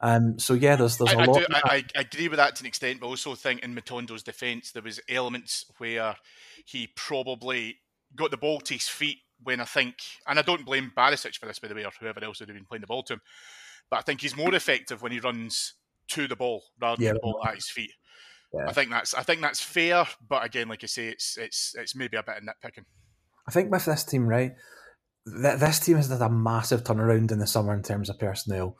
Um, 0.00 0.40
so 0.40 0.54
yeah, 0.54 0.74
there's 0.74 0.98
there's 0.98 1.12
a 1.12 1.18
lot. 1.18 1.28
I, 1.28 1.38
do, 1.38 1.46
I, 1.52 1.84
I, 1.94 2.00
agree 2.00 2.26
with 2.26 2.38
that 2.38 2.56
to 2.56 2.62
an 2.64 2.66
extent, 2.66 2.98
but 2.98 3.06
also 3.06 3.36
think 3.36 3.62
in 3.62 3.76
Matondo's 3.76 4.24
defence 4.24 4.72
there 4.72 4.82
was 4.82 4.98
elements 5.08 5.66
where 5.78 6.16
he 6.64 6.88
probably 6.96 7.78
got 8.16 8.32
the 8.32 8.36
ball 8.36 8.58
to 8.62 8.74
his 8.74 8.88
feet 8.88 9.18
when 9.40 9.60
I 9.60 9.64
think, 9.66 9.94
and 10.26 10.36
I 10.36 10.42
don't 10.42 10.66
blame 10.66 10.90
Barisic 10.96 11.38
for 11.38 11.46
this 11.46 11.60
by 11.60 11.68
the 11.68 11.76
way, 11.76 11.84
or 11.84 11.92
whoever 12.00 12.24
else 12.24 12.40
would 12.40 12.48
have 12.48 12.56
been 12.56 12.66
playing 12.66 12.80
the 12.80 12.88
ball 12.88 13.04
to 13.04 13.12
him, 13.12 13.20
but 13.88 14.00
I 14.00 14.02
think 14.02 14.20
he's 14.20 14.36
more 14.36 14.52
effective 14.52 15.00
when 15.00 15.12
he 15.12 15.20
runs 15.20 15.74
to 16.08 16.26
the 16.26 16.34
ball 16.34 16.64
rather 16.80 16.96
than 16.96 17.06
yeah, 17.06 17.12
the 17.12 17.20
ball 17.20 17.40
at 17.46 17.54
his 17.54 17.70
feet. 17.70 17.92
Yeah. 18.54 18.66
I 18.68 18.72
think 18.72 18.90
that's 18.90 19.14
I 19.14 19.22
think 19.22 19.40
that's 19.40 19.62
fair, 19.62 20.06
but 20.28 20.44
again, 20.44 20.68
like 20.68 20.84
I 20.84 20.86
say, 20.86 21.08
it's 21.08 21.36
it's 21.36 21.74
it's 21.78 21.96
maybe 21.96 22.16
a 22.16 22.22
bit 22.22 22.36
of 22.36 22.42
nitpicking. 22.42 22.84
I 23.48 23.50
think 23.50 23.70
with 23.70 23.84
this 23.84 24.04
team, 24.04 24.26
right, 24.26 24.52
th- 25.26 25.58
this 25.58 25.80
team 25.80 25.96
has 25.96 26.08
had 26.08 26.20
a 26.20 26.30
massive 26.30 26.84
turnaround 26.84 27.32
in 27.32 27.38
the 27.38 27.46
summer 27.46 27.74
in 27.74 27.82
terms 27.82 28.08
of 28.08 28.18
personnel 28.18 28.76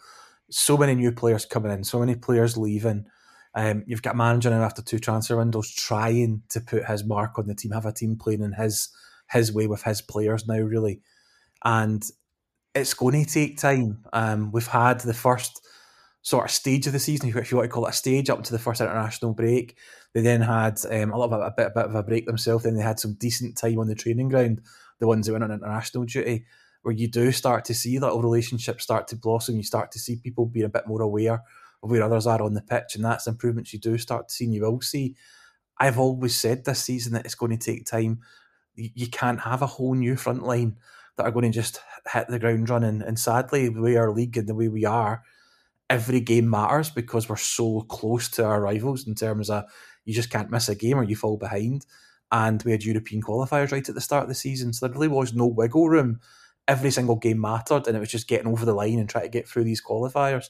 so 0.51 0.77
many 0.77 0.95
new 0.95 1.13
players 1.13 1.45
coming 1.45 1.73
in, 1.73 1.85
so 1.85 2.01
many 2.01 2.15
players 2.15 2.57
leaving. 2.57 3.07
Um, 3.55 3.85
you've 3.87 4.03
got 4.03 4.17
manager 4.17 4.51
now 4.51 4.63
after 4.63 4.83
two 4.83 4.99
transfer 4.99 5.37
windows 5.37 5.71
trying 5.71 6.43
to 6.51 6.61
put 6.61 6.87
his 6.87 7.05
mark 7.05 7.39
on 7.39 7.47
the 7.47 7.55
team, 7.55 7.73
have 7.73 7.87
a 7.87 7.93
team 7.93 8.17
playing 8.17 8.43
in 8.43 8.53
his 8.53 8.89
his 9.31 9.53
way 9.53 9.67
with 9.67 9.83
his 9.83 10.03
players 10.03 10.47
now, 10.47 10.59
really, 10.59 11.01
and 11.65 12.05
it's 12.75 12.95
going 12.95 13.25
to 13.25 13.31
take 13.31 13.59
time. 13.59 14.05
Um, 14.13 14.53
we've 14.53 14.67
had 14.67 15.01
the 15.01 15.15
first 15.15 15.61
sort 16.25 16.47
of 16.47 16.51
stage 16.51 16.87
of 16.87 16.95
the 16.95 16.99
season, 16.99 17.29
if 17.29 17.51
you 17.51 17.59
want 17.59 17.69
to 17.69 17.73
call 17.73 17.85
it 17.85 17.91
a 17.91 17.93
stage, 17.93 18.31
up 18.31 18.43
to 18.43 18.53
the 18.53 18.59
first 18.59 18.81
international 18.81 19.35
break. 19.35 19.77
They 20.15 20.23
then 20.23 20.41
had 20.41 20.81
um, 20.91 21.13
a 21.13 21.19
little 21.19 21.29
bit, 21.29 21.41
a 21.41 21.55
bit, 21.55 21.67
a 21.67 21.71
bit 21.71 21.85
of 21.85 21.95
a 21.95 22.03
break 22.03 22.25
themselves. 22.25 22.65
Then 22.65 22.75
they 22.75 22.83
had 22.83 22.99
some 22.99 23.13
decent 23.13 23.59
time 23.59 23.79
on 23.79 23.89
the 23.89 23.95
training 23.95 24.31
ground. 24.31 24.63
The 25.01 25.07
ones 25.07 25.27
that 25.27 25.33
went 25.33 25.45
on 25.45 25.53
international 25.53 26.05
duty, 26.05 26.47
where 26.83 26.95
you 26.95 27.09
do 27.09 27.31
start 27.31 27.67
to 27.67 27.75
see 27.75 27.99
little 27.99 28.23
relationships 28.23 28.85
start 28.85 29.07
to 29.09 29.17
blossom. 29.17 29.57
You 29.57 29.63
start 29.63 29.93
to 29.93 29.99
see 29.99 30.17
people 30.17 30.47
being 30.47 30.65
a 30.65 30.71
bit 30.71 30.87
more 30.87 31.03
aware 31.03 31.43
of 31.83 31.91
where 31.91 32.03
others 32.03 32.27
are 32.27 32.41
on 32.41 32.55
the 32.55 32.63
pitch, 32.63 32.95
and 32.95 33.05
that's 33.05 33.27
improvements 33.27 33.75
you 33.75 33.79
do 33.79 33.99
start 33.99 34.29
to 34.29 34.35
see. 34.35 34.47
And 34.47 34.55
you 34.55 34.63
will 34.63 34.81
see. 34.81 35.17
I've 35.79 35.99
always 35.99 36.35
said 36.35 36.65
this 36.65 36.83
season 36.83 37.13
that 37.13 37.27
it's 37.27 37.35
going 37.35 37.57
to 37.57 37.63
take 37.63 37.85
time. 37.85 38.21
You 38.77 39.09
can't 39.09 39.41
have 39.41 39.61
a 39.61 39.67
whole 39.67 39.95
new 39.95 40.17
front 40.17 40.43
line 40.43 40.77
that 41.17 41.25
are 41.27 41.33
going 41.33 41.51
to 41.51 41.51
just 41.51 41.81
hit 42.11 42.29
the 42.29 42.39
ground 42.39 42.71
running. 42.71 43.03
And 43.03 43.19
sadly, 43.19 43.69
the 43.69 43.83
way 43.83 43.97
our 43.97 44.11
league 44.11 44.39
and 44.39 44.49
the 44.49 44.55
way 44.55 44.69
we 44.69 44.87
are, 44.87 45.23
every 45.91 46.21
game 46.21 46.49
matters 46.49 46.91
because 46.91 47.29
we're 47.29 47.37
so 47.37 47.83
close 47.83 48.29
to 48.29 48.45
our 48.45 48.61
rivals 48.61 49.07
in 49.07 49.15
terms 49.15 49.51
of 49.51 49.65
you 50.05 50.15
just 50.15 50.31
can't 50.31 50.51
miss 50.51 50.69
a 50.69 50.75
game 50.75 50.99
or 50.99 51.05
you 51.05 51.17
fall 51.17 51.37
behind. 51.37 51.87
And 52.33 52.63
we 52.63 52.73
had 52.73 52.85
European 52.85 53.23
qualifiers 53.23 53.71
right 53.71 53.89
at 53.89 53.95
the 53.95 54.01
start 54.01 54.25
of 54.25 54.29
the 54.29 54.35
season, 54.35 54.73
so 54.73 54.87
there 54.87 54.95
really 54.95 55.09
was 55.09 55.35
no 55.35 55.47
wiggle 55.47 55.89
room 55.89 56.21
every 56.67 56.91
single 56.91 57.17
game 57.17 57.41
mattered, 57.41 57.87
and 57.87 57.97
it 57.97 58.01
was 58.01 58.11
just 58.11 58.29
getting 58.29 58.47
over 58.47 58.65
the 58.65 58.75
line 58.75 58.99
and 58.99 59.09
trying 59.09 59.25
to 59.25 59.31
get 59.31 59.47
through 59.47 59.65
these 59.65 59.83
qualifiers. 59.83 60.49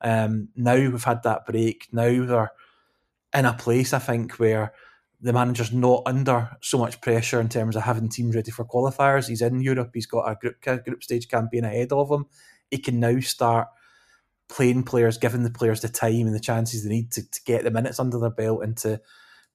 Um, 0.00 0.48
now 0.56 0.74
we've 0.74 1.04
had 1.04 1.22
that 1.22 1.46
break. 1.46 1.88
Now 1.92 2.08
we're 2.08 2.50
in 3.34 3.46
a 3.46 3.52
place, 3.54 3.92
I 3.92 4.00
think, 4.00 4.34
where 4.34 4.72
the 5.20 5.32
manager's 5.32 5.72
not 5.72 6.02
under 6.06 6.56
so 6.60 6.78
much 6.78 7.00
pressure 7.00 7.40
in 7.40 7.48
terms 7.48 7.76
of 7.76 7.82
having 7.82 8.08
teams 8.08 8.34
ready 8.34 8.50
for 8.50 8.64
qualifiers. 8.64 9.28
He's 9.28 9.40
in 9.40 9.62
Europe. 9.62 9.90
He's 9.94 10.06
got 10.06 10.30
a 10.30 10.34
group 10.34 10.60
group 10.60 11.02
stage 11.02 11.28
campaign 11.28 11.64
ahead 11.64 11.92
of 11.92 12.10
him. 12.10 12.26
He 12.70 12.78
can 12.78 13.00
now 13.00 13.18
start 13.20 13.68
playing 14.48 14.84
players, 14.84 15.18
giving 15.18 15.42
the 15.42 15.50
players 15.50 15.80
the 15.80 15.88
time 15.88 16.26
and 16.26 16.34
the 16.34 16.40
chances 16.40 16.82
they 16.82 16.90
need 16.90 17.12
to, 17.12 17.28
to 17.30 17.40
get 17.44 17.64
the 17.64 17.70
minutes 17.70 17.98
under 17.98 18.18
their 18.18 18.30
belt 18.30 18.62
and 18.62 18.76
to 18.78 19.00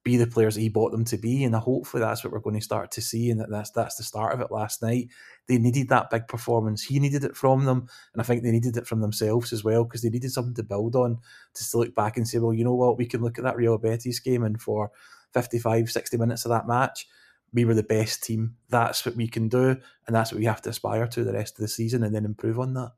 be 0.04 0.16
the 0.16 0.28
players 0.28 0.56
he 0.56 0.70
bought 0.70 0.92
them 0.92 1.04
to 1.06 1.18
be. 1.18 1.44
And 1.44 1.54
hopefully 1.54 2.02
that's 2.02 2.24
what 2.24 2.32
we're 2.32 2.40
going 2.40 2.56
to 2.56 2.62
start 2.62 2.92
to 2.92 3.02
see. 3.02 3.30
And 3.30 3.40
that 3.40 3.50
that's 3.50 3.72
that's 3.72 3.96
the 3.96 4.04
start 4.04 4.34
of 4.34 4.42
it 4.42 4.52
last 4.52 4.82
night. 4.82 5.10
They 5.48 5.58
needed 5.58 5.90
that 5.90 6.10
big 6.10 6.28
performance. 6.28 6.84
He 6.84 7.00
needed 7.00 7.24
it 7.24 7.36
from 7.36 7.66
them. 7.66 7.88
And 8.14 8.22
I 8.22 8.24
think 8.24 8.44
they 8.44 8.52
needed 8.52 8.78
it 8.78 8.88
from 8.88 9.02
themselves 9.02 9.52
as 9.52 9.64
well, 9.64 9.84
because 9.84 10.02
they 10.02 10.10
needed 10.10 10.32
something 10.32 10.56
to 10.56 10.64
build 10.64 10.96
on 10.96 11.20
to 11.54 11.78
look 11.78 11.94
back 11.96 12.18
and 12.18 12.28
say, 12.28 12.40
well, 12.40 12.54
you 12.54 12.64
know 12.64 12.76
what, 12.76 12.98
we 12.98 13.06
can 13.06 13.22
look 13.22 13.38
at 13.38 13.44
that 13.44 13.58
Real 13.58 13.78
Betis 13.78 14.20
game 14.20 14.44
and 14.44 14.62
for 14.62 14.92
55, 15.34 15.92
60 15.92 16.18
minutes 16.18 16.46
of 16.46 16.50
that 16.50 16.68
match, 16.68 17.08
we 17.54 17.66
were 17.66 17.74
the 17.74 17.84
best 17.84 18.24
team. 18.24 18.56
That's 18.70 19.06
what 19.06 19.16
we 19.16 19.28
can 19.28 19.48
do, 19.48 19.78
and 20.08 20.16
that's 20.16 20.32
what 20.32 20.40
we 20.40 20.46
have 20.46 20.62
to 20.64 20.70
aspire 20.70 21.08
to 21.08 21.24
the 21.24 21.34
rest 21.34 21.56
of 21.56 21.62
the 21.62 21.68
season 21.68 22.04
and 22.04 22.14
then 22.14 22.26
improve 22.26 22.60
on 22.60 22.74
that. 22.76 22.92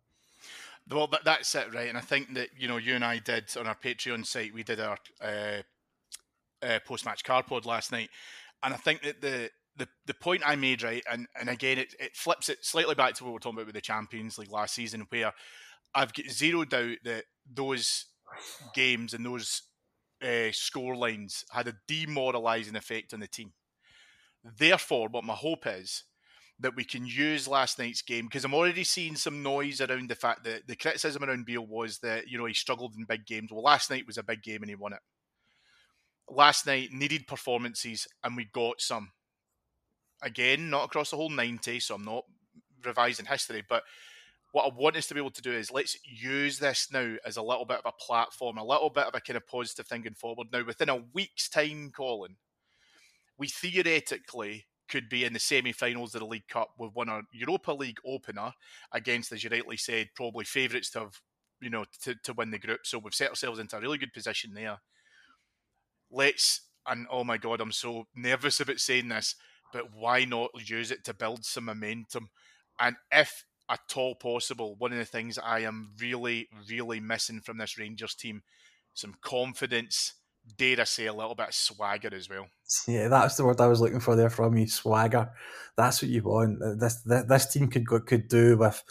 Well, 0.92 1.10
that's 1.24 1.56
it, 1.56 1.74
right? 1.74 1.88
And 1.88 1.98
I 1.98 2.02
think 2.02 2.34
that 2.34 2.50
you 2.58 2.68
know, 2.68 2.78
you 2.78 2.96
and 2.96 3.06
I 3.06 3.20
did 3.20 3.46
on 3.58 3.68
our 3.68 3.76
Patreon 3.76 4.26
site, 4.26 4.54
we 4.54 4.64
did 4.64 4.80
our 4.80 4.98
uh, 5.22 5.62
uh, 6.62 6.80
post 6.86 7.06
match 7.06 7.24
card 7.24 7.48
pod 7.48 7.66
last 7.66 7.92
night, 7.92 8.10
and 8.64 8.74
I 8.74 8.78
think 8.78 9.02
that 9.04 9.22
the 9.22 9.50
the, 9.78 9.88
the 10.06 10.14
point 10.14 10.44
I 10.46 10.56
made 10.56 10.84
right, 10.84 11.04
and, 11.10 11.28
and 11.40 11.50
again 11.50 11.78
it, 11.78 11.96
it 12.00 12.16
flips 12.16 12.50
it 12.50 12.66
slightly 12.66 12.94
back 12.94 13.14
to 13.16 13.24
what 13.24 13.32
we 13.32 13.38
are 13.38 13.40
talking 13.40 13.58
about 13.58 13.68
with 13.68 13.76
the 13.76 13.82
Champions 13.82 14.38
League 14.38 14.52
last 14.52 14.76
season, 14.76 15.06
where 15.10 15.32
I've 15.96 16.14
got 16.14 16.30
zero 16.30 16.66
doubt 16.66 16.98
that 17.06 17.24
those 17.52 18.06
games 18.76 19.14
and 19.14 19.26
those 19.26 19.64
uh, 20.22 20.52
score 20.52 20.96
lines 20.96 21.46
had 21.52 21.68
a 21.68 21.76
demoralising 21.88 22.76
effect 22.76 23.14
on 23.14 23.22
the 23.22 23.28
team. 23.28 23.54
Therefore, 24.44 25.08
what 25.10 25.24
my 25.24 25.36
hope 25.36 25.66
is 25.68 26.04
that 26.62 26.76
we 26.76 26.84
can 26.84 27.06
use 27.06 27.48
last 27.48 27.80
night's 27.80 28.02
game 28.02 28.26
because 28.26 28.46
I'm 28.46 28.54
already 28.54 28.84
seeing 28.84 29.16
some 29.16 29.44
noise 29.44 29.82
around 29.82 30.10
the 30.10 30.16
fact 30.16 30.44
that 30.46 30.68
the 30.68 30.76
criticism 30.76 31.24
around 31.24 31.46
Beale 31.46 31.66
was 31.66 32.00
that 32.00 32.28
you 32.28 32.38
know 32.38 32.46
he 32.46 32.54
struggled 32.54 32.96
in 32.96 33.06
big 33.06 33.26
games. 33.26 33.52
Well, 33.52 33.64
last 33.64 33.90
night 33.90 34.08
was 34.08 34.18
a 34.18 34.24
big 34.24 34.44
game 34.44 34.62
and 34.62 34.70
he 34.70 34.76
won 34.76 34.94
it 34.94 35.00
last 36.32 36.66
night 36.66 36.92
needed 36.92 37.28
performances 37.28 38.08
and 38.24 38.36
we 38.36 38.46
got 38.46 38.82
some. 38.82 39.12
Again, 40.24 40.70
not 40.70 40.86
across 40.86 41.10
the 41.10 41.16
whole 41.16 41.32
90, 41.32 41.80
so 41.80 41.96
I'm 41.96 42.06
not 42.06 42.26
revising 42.86 43.26
history, 43.26 43.64
but 43.68 43.84
what 44.52 44.66
I 44.66 44.76
want 44.76 44.96
us 44.96 45.08
to 45.08 45.16
be 45.16 45.20
able 45.20 45.32
to 45.32 45.42
do 45.42 45.52
is 45.52 45.72
let's 45.72 45.98
use 46.06 46.60
this 46.60 46.90
now 46.92 47.16
as 47.26 47.38
a 47.38 47.42
little 47.42 47.66
bit 47.66 47.80
of 47.84 47.88
a 47.88 48.04
platform, 48.04 48.58
a 48.58 48.64
little 48.64 48.92
bit 48.92 49.06
of 49.06 49.16
a 49.16 49.22
kind 49.22 49.38
of 49.38 49.48
positive 49.48 49.88
thinking 49.88 50.14
forward. 50.14 50.48
Now, 50.52 50.64
within 50.64 50.90
a 50.90 51.04
week's 51.14 51.50
time, 51.50 51.92
Colin, 51.96 52.36
we 53.40 53.48
theoretically 53.48 54.66
could 54.92 55.10
be 55.10 55.24
in 55.24 55.34
the 55.34 55.40
semi-finals 55.40 56.14
of 56.14 56.20
the 56.20 56.28
League 56.28 56.48
Cup. 56.48 56.72
We've 56.78 56.94
won 56.94 57.10
a 57.10 57.22
Europa 57.32 57.72
League 57.72 58.00
opener 58.06 58.52
against, 58.92 59.32
as 59.32 59.44
you 59.44 59.50
rightly 59.50 59.78
said, 59.78 60.10
probably 60.16 60.46
favourites 60.46 60.92
to 60.92 61.00
have, 61.00 61.22
you 61.62 61.70
know, 61.70 61.86
to, 62.04 62.16
to 62.24 62.34
win 62.34 62.52
the 62.52 62.60
group. 62.60 62.82
So 62.84 63.00
we've 63.00 63.16
set 63.16 63.30
ourselves 63.30 63.58
into 63.58 63.78
a 63.78 63.82
really 63.82 63.98
good 63.98 64.14
position 64.14 64.54
there. 64.54 64.78
Let's 66.12 66.62
and 66.88 67.08
oh 67.12 67.24
my 67.24 67.38
god, 67.38 67.62
I'm 67.62 67.72
so 67.72 68.08
nervous 68.16 68.60
about 68.60 68.80
saying 68.80 69.08
this, 69.08 69.36
but 69.72 69.94
why 69.94 70.26
not 70.26 70.50
use 70.68 70.92
it 70.92 71.04
to 71.06 71.14
build 71.14 71.46
some 71.46 71.66
momentum? 71.66 72.30
And 72.80 72.96
if 73.12 73.46
at 73.70 73.96
all 73.96 74.16
possible, 74.16 74.76
one 74.78 74.92
of 74.92 74.98
the 74.98 75.06
things 75.06 75.38
I 75.38 75.60
am 75.60 75.92
really, 76.00 76.50
really 76.70 77.00
missing 77.00 77.40
from 77.40 77.58
this 77.58 77.78
Rangers 77.78 78.16
team, 78.16 78.42
some 78.94 79.16
confidence, 79.22 80.14
dare 80.58 80.82
I 80.82 80.84
say, 80.84 81.06
a 81.06 81.14
little 81.14 81.36
bit 81.36 81.50
of 81.50 81.54
swagger 81.54 82.14
as 82.14 82.30
well. 82.30 82.48
Yeah, 82.88 83.08
that's 83.08 83.36
the 83.36 83.46
word 83.46 83.62
I 83.62 83.68
was 83.68 83.82
looking 83.82 84.00
for 84.00 84.16
there 84.16 84.30
from 84.30 84.58
you, 84.58 84.68
swagger. 84.68 85.32
That's 85.78 86.02
what 86.02 86.12
you 86.12 86.24
want. 86.24 86.60
This 86.80 87.02
this, 87.02 87.24
this 87.28 87.46
team 87.52 87.68
could 87.68 87.88
could 87.88 88.28
do 88.28 88.58
with 88.58 88.84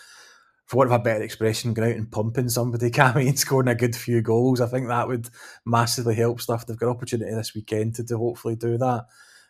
for 0.71 0.77
want 0.77 0.93
of 0.93 1.01
a 1.01 1.03
better 1.03 1.25
expression, 1.25 1.75
going 1.75 1.91
out 1.91 1.97
and 1.97 2.13
pumping 2.13 2.49
somebody, 2.49 2.91
Cammy, 2.93 3.27
and 3.27 3.37
scoring 3.37 3.67
a 3.67 3.75
good 3.75 3.97
few 3.97 4.23
goals. 4.23 4.61
I 4.61 4.69
think 4.69 4.87
that 4.87 5.09
would 5.09 5.29
massively 5.67 6.15
help 6.15 6.41
stuff. 6.41 6.65
They've 6.65 6.79
got 6.79 6.91
opportunity 6.91 7.35
this 7.35 7.55
weekend 7.57 7.97
to, 7.97 8.05
to 8.05 8.17
hopefully 8.17 8.55
do 8.55 8.79
that. 8.79 9.07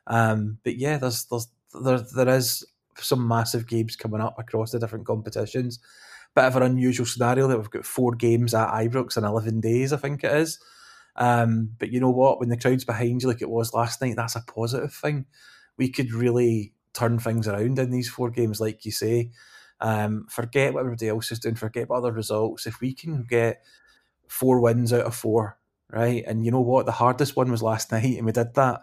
Um, 0.07 0.59
but 0.65 0.77
yeah, 0.77 0.97
there's 0.97 1.27
there's 1.27 1.49
there 1.83 1.99
there 1.99 2.29
is 2.29 2.65
some 2.97 3.27
massive 3.29 3.67
games 3.67 3.97
coming 3.97 4.21
up 4.21 4.39
across 4.39 4.71
the 4.71 4.79
different 4.79 5.07
competitions. 5.07 5.79
Bit 6.35 6.45
of 6.45 6.57
an 6.57 6.63
unusual 6.63 7.07
scenario 7.07 7.49
that 7.49 7.59
we've 7.59 7.71
got 7.71 7.85
four 7.85 8.15
games 8.15 8.55
at 8.55 8.71
Ibrox 8.71 9.19
in 9.19 9.25
eleven 9.25 9.61
days, 9.61 9.93
I 9.93 9.99
think 9.99 10.25
it 10.25 10.33
is. 10.33 10.59
Um, 11.17 11.71
but 11.79 11.91
you 11.91 12.01
know 12.01 12.11
what? 12.11 12.41
When 12.41 12.49
the 12.49 12.57
crowd's 12.57 12.85
behind 12.85 13.23
you, 13.23 13.29
like 13.29 13.43
it 13.43 13.51
was 13.51 13.75
last 13.75 14.01
night, 14.01 14.17
that's 14.17 14.37
a 14.37 14.45
positive 14.47 14.93
thing. 14.93 15.27
We 15.77 15.91
could 15.91 16.13
really 16.13 16.73
turn 16.93 17.19
things 17.19 17.49
around 17.49 17.79
in 17.79 17.91
these 17.91 18.09
four 18.09 18.31
games, 18.31 18.61
like 18.61 18.85
you 18.85 18.93
say. 18.93 19.31
Um, 19.81 20.27
forget 20.29 20.75
what 20.75 20.81
everybody 20.81 21.09
else 21.09 21.33
is 21.33 21.39
doing. 21.39 21.55
Forget 21.55 21.89
what 21.89 21.99
other 21.99 22.13
results. 22.13 22.67
If 22.67 22.81
we 22.81 22.95
can 22.95 23.25
get 23.29 23.63
four 24.29 24.61
wins 24.61 24.93
out 24.93 25.07
of 25.07 25.15
four, 25.15 25.59
right? 25.91 26.23
And 26.27 26.45
you 26.45 26.51
know 26.51 26.61
what? 26.61 26.87
The 26.87 26.93
hardest 26.93 27.37
one 27.37 27.51
was 27.51 27.63
last 27.63 27.91
night, 27.93 28.17
and 28.17 28.27
we 28.27 28.33
did 28.33 28.55
that. 28.55 28.83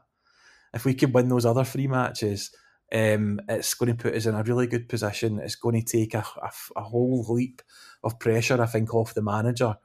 If 0.74 0.86
we 0.86 0.94
could 0.94 1.13
win 1.13 1.30
those 1.30 1.46
other 1.46 1.63
three 1.63 1.88
matches, 1.88 2.52
um, 2.94 3.40
it's 3.50 3.74
going 3.74 3.96
to 3.96 4.02
put 4.02 4.16
us 4.16 4.26
in 4.26 4.36
a 4.36 4.44
really 4.44 4.68
good 4.68 4.90
position. 4.90 5.40
It's 5.40 5.56
going 5.56 5.82
to 5.82 5.98
take 5.98 6.13
a, 6.13 6.26
a, 6.42 6.52
a 6.76 6.84
whole 6.84 7.26
leap 7.30 7.62
of 8.04 8.20
pressure, 8.20 8.62
I 8.62 8.66
think, 8.66 8.94
off 8.94 9.13
the 9.13 9.22
manager. 9.22 9.76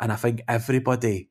And 0.00 0.10
I 0.12 0.16
think 0.16 0.42
everybody 0.48 1.30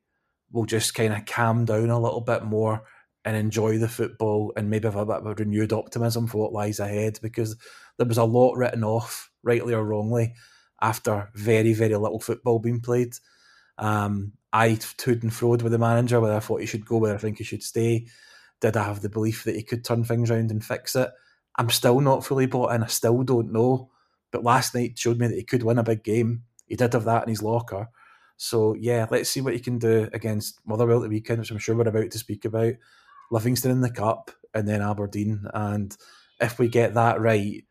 will 0.52 0.66
just 0.66 0.94
kind 0.94 1.14
of 1.14 1.26
calm 1.26 1.66
down 1.66 1.90
a 1.90 2.00
little 2.00 2.22
bit 2.22 2.44
more 2.44 2.84
and 3.24 3.36
enjoy 3.36 3.78
the 3.78 3.88
football 3.88 4.52
and 4.56 4.70
maybe 4.70 4.88
have 4.88 4.96
a 4.96 5.06
bit 5.06 5.18
of 5.18 5.26
a 5.28 5.36
renewed 5.36 5.74
optimism 5.74 6.28
for 6.28 6.40
what 6.40 6.54
lies 6.54 6.80
ahead 6.80 7.20
because 7.22 7.56
there 7.98 8.08
was 8.08 8.18
a 8.18 8.24
lot 8.24 8.58
written 8.58 8.84
off, 8.84 9.30
rightly 9.44 9.74
or 9.74 9.86
wrongly, 9.86 10.34
after 10.82 11.30
very, 11.36 11.74
very 11.74 11.96
little 11.96 12.20
football 12.20 12.60
being 12.60 12.82
played. 12.82 13.14
Um, 13.78 14.34
I 14.52 14.76
toed 14.98 15.24
and 15.24 15.32
froed 15.32 15.62
with 15.62 15.72
the 15.72 15.78
manager 15.78 16.20
whether 16.20 16.36
I 16.36 16.40
thought 16.40 16.62
he 16.62 16.68
should 16.68 16.86
go, 16.86 16.98
whether 16.98 17.16
I 17.16 17.20
think 17.20 17.38
he 17.38 17.44
should 17.44 17.64
stay. 17.64 18.08
Did 18.60 18.76
I 18.76 18.84
have 18.84 19.02
the 19.02 19.10
belief 19.10 19.44
that 19.44 19.56
he 19.56 19.64
could 19.64 19.84
turn 19.84 20.04
things 20.04 20.30
around 20.30 20.52
and 20.52 20.64
fix 20.64 20.96
it? 20.96 21.10
I'm 21.58 21.70
still 21.70 22.00
not 22.00 22.26
fully 22.26 22.46
bought 22.46 22.74
in. 22.74 22.84
I 22.84 22.88
still 22.88 23.24
don't 23.24 23.52
know. 23.52 23.92
But 24.32 24.44
last 24.44 24.74
night 24.74 24.98
showed 24.98 25.20
me 25.20 25.28
that 25.28 25.36
he 25.36 25.44
could 25.44 25.64
win 25.64 25.78
a 25.78 25.84
big 25.84 26.04
game. 26.04 26.44
He 26.68 26.76
did 26.76 26.94
have 26.94 27.06
that 27.06 27.24
in 27.24 27.30
his 27.30 27.44
locker. 27.44 27.90
So 28.44 28.74
yeah, 28.74 29.06
let's 29.12 29.30
see 29.30 29.40
what 29.40 29.54
he 29.54 29.60
can 29.60 29.78
do 29.78 30.10
against 30.14 30.60
Motherwell 30.66 30.98
at 30.98 31.04
the 31.04 31.10
weekend, 31.10 31.38
which 31.38 31.52
I'm 31.52 31.60
sure 31.60 31.76
we're 31.76 31.88
about 31.88 32.10
to 32.10 32.18
speak 32.18 32.44
about. 32.44 32.74
Livingston 33.30 33.70
in 33.70 33.82
the 33.82 33.92
cup 33.92 34.32
and 34.56 34.68
then 34.68 34.82
Aberdeen. 34.82 35.46
And 35.54 35.96
if 36.40 36.58
we 36.58 36.68
get 36.68 36.96
that 36.96 37.22
right, 37.22 37.64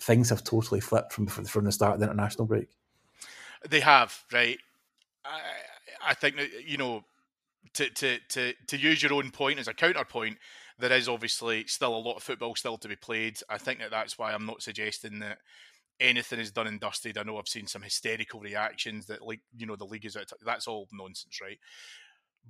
things 0.00 0.30
have 0.30 0.42
totally 0.42 0.80
flipped 0.80 1.12
from 1.12 1.28
from 1.28 1.64
the 1.64 1.70
start 1.70 1.94
of 1.94 2.00
the 2.00 2.06
international 2.06 2.46
break. 2.46 2.66
They 3.70 3.78
have, 3.78 4.24
right? 4.32 4.58
I, 5.24 5.38
I 6.08 6.14
think 6.14 6.38
that 6.38 6.50
you 6.66 6.76
know, 6.76 7.04
to 7.74 7.88
to 7.88 8.18
to 8.30 8.52
to 8.66 8.76
use 8.76 9.04
your 9.04 9.12
own 9.12 9.30
point 9.30 9.60
as 9.60 9.68
a 9.68 9.74
counterpoint, 9.74 10.38
there 10.76 10.92
is 10.92 11.08
obviously 11.08 11.68
still 11.68 11.96
a 11.96 11.98
lot 11.98 12.16
of 12.16 12.24
football 12.24 12.56
still 12.56 12.78
to 12.78 12.88
be 12.88 12.96
played. 12.96 13.38
I 13.48 13.58
think 13.58 13.78
that 13.78 13.92
that's 13.92 14.18
why 14.18 14.32
I'm 14.32 14.44
not 14.44 14.60
suggesting 14.60 15.20
that 15.20 15.38
anything 16.00 16.40
is 16.40 16.52
done 16.52 16.66
and 16.66 16.80
dusted. 16.80 17.18
I 17.18 17.22
know 17.22 17.38
I've 17.38 17.48
seen 17.48 17.66
some 17.66 17.82
hysterical 17.82 18.40
reactions 18.40 19.06
that 19.06 19.22
like 19.22 19.40
you 19.56 19.66
know 19.66 19.76
the 19.76 19.84
league 19.84 20.04
is 20.04 20.16
out. 20.16 20.30
That's 20.44 20.66
all 20.66 20.88
nonsense, 20.92 21.38
right? 21.40 21.58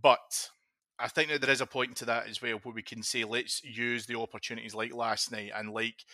But 0.01 0.51
I 0.99 1.09
think 1.09 1.31
that 1.31 1.41
there 1.41 1.51
is 1.51 1.61
a 1.61 1.67
point 1.67 1.97
to 1.97 2.05
that 2.07 2.29
as 2.29 2.41
well, 2.41 2.59
where 2.63 2.75
we 2.75 2.83
can 2.83 3.03
say 3.03 3.25
let's 3.25 3.63
use 3.63 4.07
the 4.07 4.19
opportunities 4.19 4.75
like 4.75 4.95
last 4.95 5.31
night 5.31 5.53
and 5.55 5.73
like 5.73 6.05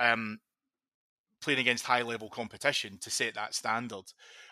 um, 0.00 0.38
playing 1.40 1.58
against 1.58 1.84
high 1.84 2.02
level 2.02 2.28
competition 2.28 2.98
to 3.00 3.10
set 3.10 3.34
that 3.34 3.54
standard. 3.54 4.04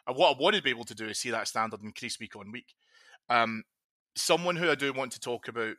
And 0.06 0.16
what 0.16 0.36
I 0.36 0.40
want 0.40 0.56
to 0.56 0.62
be 0.62 0.70
able 0.70 0.84
to 0.84 0.94
do 0.94 1.08
is 1.08 1.18
see 1.18 1.30
that 1.30 1.48
standard 1.48 1.82
increase 1.82 2.18
week 2.18 2.36
on 2.36 2.52
week. 2.52 2.74
Um, 3.28 3.64
someone 4.16 4.56
who 4.56 4.70
I 4.70 4.74
do 4.74 4.92
want 4.92 5.12
to 5.12 5.20
talk 5.20 5.48
about, 5.48 5.76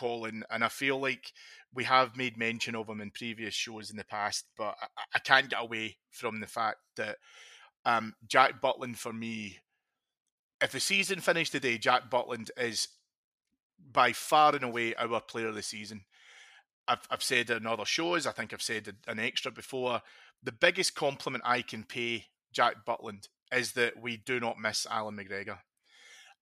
Colin, 0.00 0.44
and 0.50 0.64
I 0.64 0.68
feel 0.68 0.98
like 0.98 1.32
we 1.74 1.84
have 1.84 2.16
made 2.16 2.38
mention 2.38 2.74
of 2.74 2.88
him 2.88 3.02
in 3.02 3.10
previous 3.10 3.52
shows 3.54 3.90
in 3.90 3.98
the 3.98 4.04
past, 4.04 4.46
but 4.56 4.74
I, 4.80 4.86
I 5.14 5.18
can't 5.18 5.50
get 5.50 5.62
away 5.62 5.98
from 6.10 6.40
the 6.40 6.46
fact 6.46 6.78
that 6.96 7.18
um, 7.84 8.14
Jack 8.26 8.62
Butland, 8.62 8.96
for 8.96 9.12
me, 9.12 9.58
if 10.62 10.72
the 10.72 10.80
season 10.80 11.20
finished 11.20 11.52
today, 11.52 11.76
Jack 11.76 12.10
Butland 12.10 12.50
is 12.56 12.88
by 13.92 14.12
far 14.12 14.54
and 14.54 14.64
away 14.64 14.94
our 14.94 15.20
player 15.20 15.48
of 15.48 15.54
the 15.54 15.62
season. 15.62 16.02
I've, 16.88 17.06
I've 17.10 17.22
said 17.22 17.50
in 17.50 17.66
other 17.66 17.84
shows, 17.84 18.26
I 18.26 18.32
think 18.32 18.52
I've 18.52 18.62
said 18.62 18.96
an 19.06 19.18
extra 19.18 19.52
before 19.52 20.00
the 20.42 20.52
biggest 20.52 20.94
compliment 20.94 21.44
I 21.46 21.62
can 21.62 21.84
pay 21.84 22.26
Jack 22.52 22.86
Butland 22.86 23.28
is 23.52 23.72
that 23.72 24.00
we 24.00 24.16
do 24.16 24.40
not 24.40 24.58
miss 24.58 24.86
Allan 24.90 25.16
McGregor. 25.16 25.58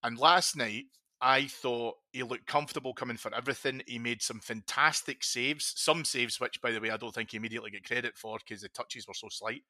And 0.02 0.16
last 0.16 0.56
night, 0.56 0.84
I 1.20 1.46
thought 1.46 1.96
he 2.12 2.22
looked 2.22 2.46
comfortable 2.46 2.94
coming 2.94 3.16
for 3.16 3.34
everything. 3.34 3.82
He 3.86 3.98
made 3.98 4.22
some 4.22 4.38
fantastic 4.38 5.24
saves, 5.24 5.72
some 5.76 6.04
saves 6.04 6.38
which, 6.38 6.60
by 6.60 6.70
the 6.70 6.80
way, 6.80 6.90
I 6.90 6.96
don't 6.96 7.12
think 7.14 7.32
he 7.32 7.36
immediately 7.36 7.72
get 7.72 7.84
credit 7.84 8.16
for 8.16 8.38
because 8.38 8.62
the 8.62 8.68
touches 8.68 9.08
were 9.08 9.14
so 9.14 9.28
slight. 9.28 9.62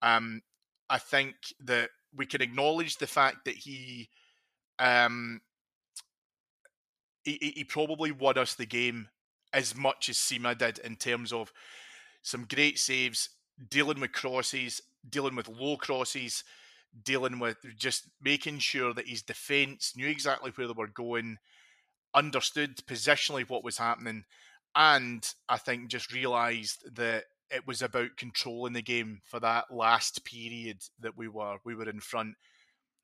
Um, 0.00 0.40
I 0.88 0.98
think 0.98 1.34
that 1.64 1.90
we 2.14 2.24
can 2.24 2.40
acknowledge 2.40 2.96
the 2.96 3.06
fact 3.06 3.44
that 3.44 3.54
he, 3.54 4.08
um, 4.78 5.42
he, 7.24 7.52
he 7.56 7.64
probably 7.64 8.10
won 8.10 8.38
us 8.38 8.54
the 8.54 8.66
game 8.66 9.08
as 9.52 9.76
much 9.76 10.08
as 10.08 10.16
Sima 10.16 10.56
did 10.56 10.78
in 10.78 10.96
terms 10.96 11.32
of 11.32 11.52
some 12.22 12.46
great 12.48 12.78
saves, 12.78 13.30
dealing 13.68 14.00
with 14.00 14.12
crosses, 14.12 14.80
dealing 15.08 15.36
with 15.36 15.48
low 15.48 15.76
crosses, 15.76 16.44
dealing 17.04 17.38
with 17.38 17.56
just 17.76 18.08
making 18.22 18.58
sure 18.58 18.92
that 18.94 19.08
his 19.08 19.22
defence 19.22 19.94
knew 19.96 20.08
exactly 20.08 20.50
where 20.54 20.66
they 20.66 20.74
were 20.76 20.86
going, 20.86 21.38
understood 22.14 22.76
positionally 22.86 23.48
what 23.48 23.64
was 23.64 23.78
happening, 23.78 24.24
and 24.74 25.26
I 25.48 25.56
think 25.58 25.88
just 25.88 26.12
realised 26.12 26.94
that 26.96 27.24
it 27.50 27.66
was 27.66 27.82
about 27.82 28.16
controlling 28.16 28.74
the 28.74 28.82
game 28.82 29.20
for 29.24 29.40
that 29.40 29.72
last 29.72 30.24
period 30.24 30.78
that 31.00 31.16
we 31.16 31.28
were 31.28 31.56
we 31.64 31.74
were 31.74 31.88
in 31.88 32.00
front. 32.00 32.34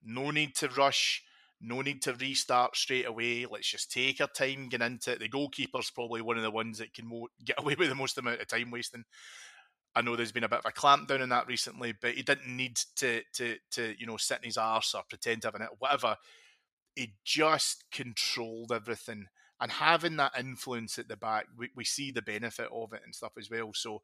No 0.04 0.30
need 0.30 0.54
to 0.56 0.68
rush. 0.68 1.22
No 1.60 1.80
need 1.80 2.02
to 2.02 2.14
restart 2.14 2.76
straight 2.76 3.06
away. 3.06 3.46
Let's 3.46 3.70
just 3.70 3.90
take 3.90 4.20
our 4.20 4.28
time 4.28 4.68
getting 4.68 4.86
into 4.86 5.12
it. 5.12 5.20
The 5.20 5.28
goalkeeper's 5.28 5.90
probably 5.90 6.20
one 6.20 6.36
of 6.36 6.42
the 6.42 6.50
ones 6.50 6.78
that 6.78 6.92
can 6.92 7.08
mo- 7.08 7.28
get 7.44 7.58
away 7.58 7.74
with 7.78 7.88
the 7.88 7.94
most 7.94 8.18
amount 8.18 8.40
of 8.40 8.46
time 8.46 8.70
wasting. 8.70 9.04
I 9.96 10.02
know 10.02 10.14
there's 10.14 10.30
been 10.30 10.44
a 10.44 10.48
bit 10.48 10.58
of 10.58 10.66
a 10.66 10.72
clampdown 10.72 11.22
on 11.22 11.30
that 11.30 11.46
recently, 11.46 11.94
but 11.98 12.12
he 12.12 12.22
didn't 12.22 12.54
need 12.54 12.76
to 12.96 13.22
to 13.34 13.56
to 13.72 13.94
you 13.98 14.06
know 14.06 14.18
sit 14.18 14.38
in 14.42 14.44
his 14.44 14.58
arse 14.58 14.94
or 14.94 15.02
pretend 15.08 15.42
to 15.42 15.48
have 15.48 15.54
it, 15.54 15.68
whatever. 15.78 16.16
He 16.94 17.14
just 17.24 17.84
controlled 17.90 18.72
everything, 18.72 19.26
and 19.58 19.72
having 19.72 20.16
that 20.16 20.38
influence 20.38 20.98
at 20.98 21.08
the 21.08 21.16
back, 21.16 21.46
we, 21.56 21.70
we 21.74 21.84
see 21.84 22.10
the 22.10 22.20
benefit 22.20 22.68
of 22.70 22.92
it 22.92 23.00
and 23.04 23.14
stuff 23.14 23.32
as 23.38 23.50
well. 23.50 23.72
So. 23.74 24.02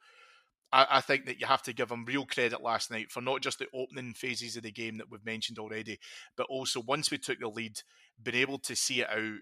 I, 0.74 0.86
I 0.90 1.00
think 1.02 1.26
that 1.26 1.38
you 1.38 1.46
have 1.46 1.60
to 1.64 1.74
give 1.74 1.90
him 1.90 2.06
real 2.06 2.24
credit 2.24 2.62
last 2.62 2.90
night 2.90 3.10
for 3.10 3.20
not 3.20 3.42
just 3.42 3.58
the 3.58 3.66
opening 3.74 4.14
phases 4.14 4.56
of 4.56 4.62
the 4.62 4.72
game 4.72 4.96
that 4.96 5.10
we've 5.10 5.22
mentioned 5.22 5.58
already, 5.58 5.98
but 6.34 6.46
also 6.48 6.80
once 6.80 7.10
we 7.10 7.18
took 7.18 7.40
the 7.40 7.48
lead, 7.48 7.78
being 8.22 8.38
able 8.38 8.58
to 8.60 8.74
see 8.74 9.02
it 9.02 9.10
out. 9.10 9.40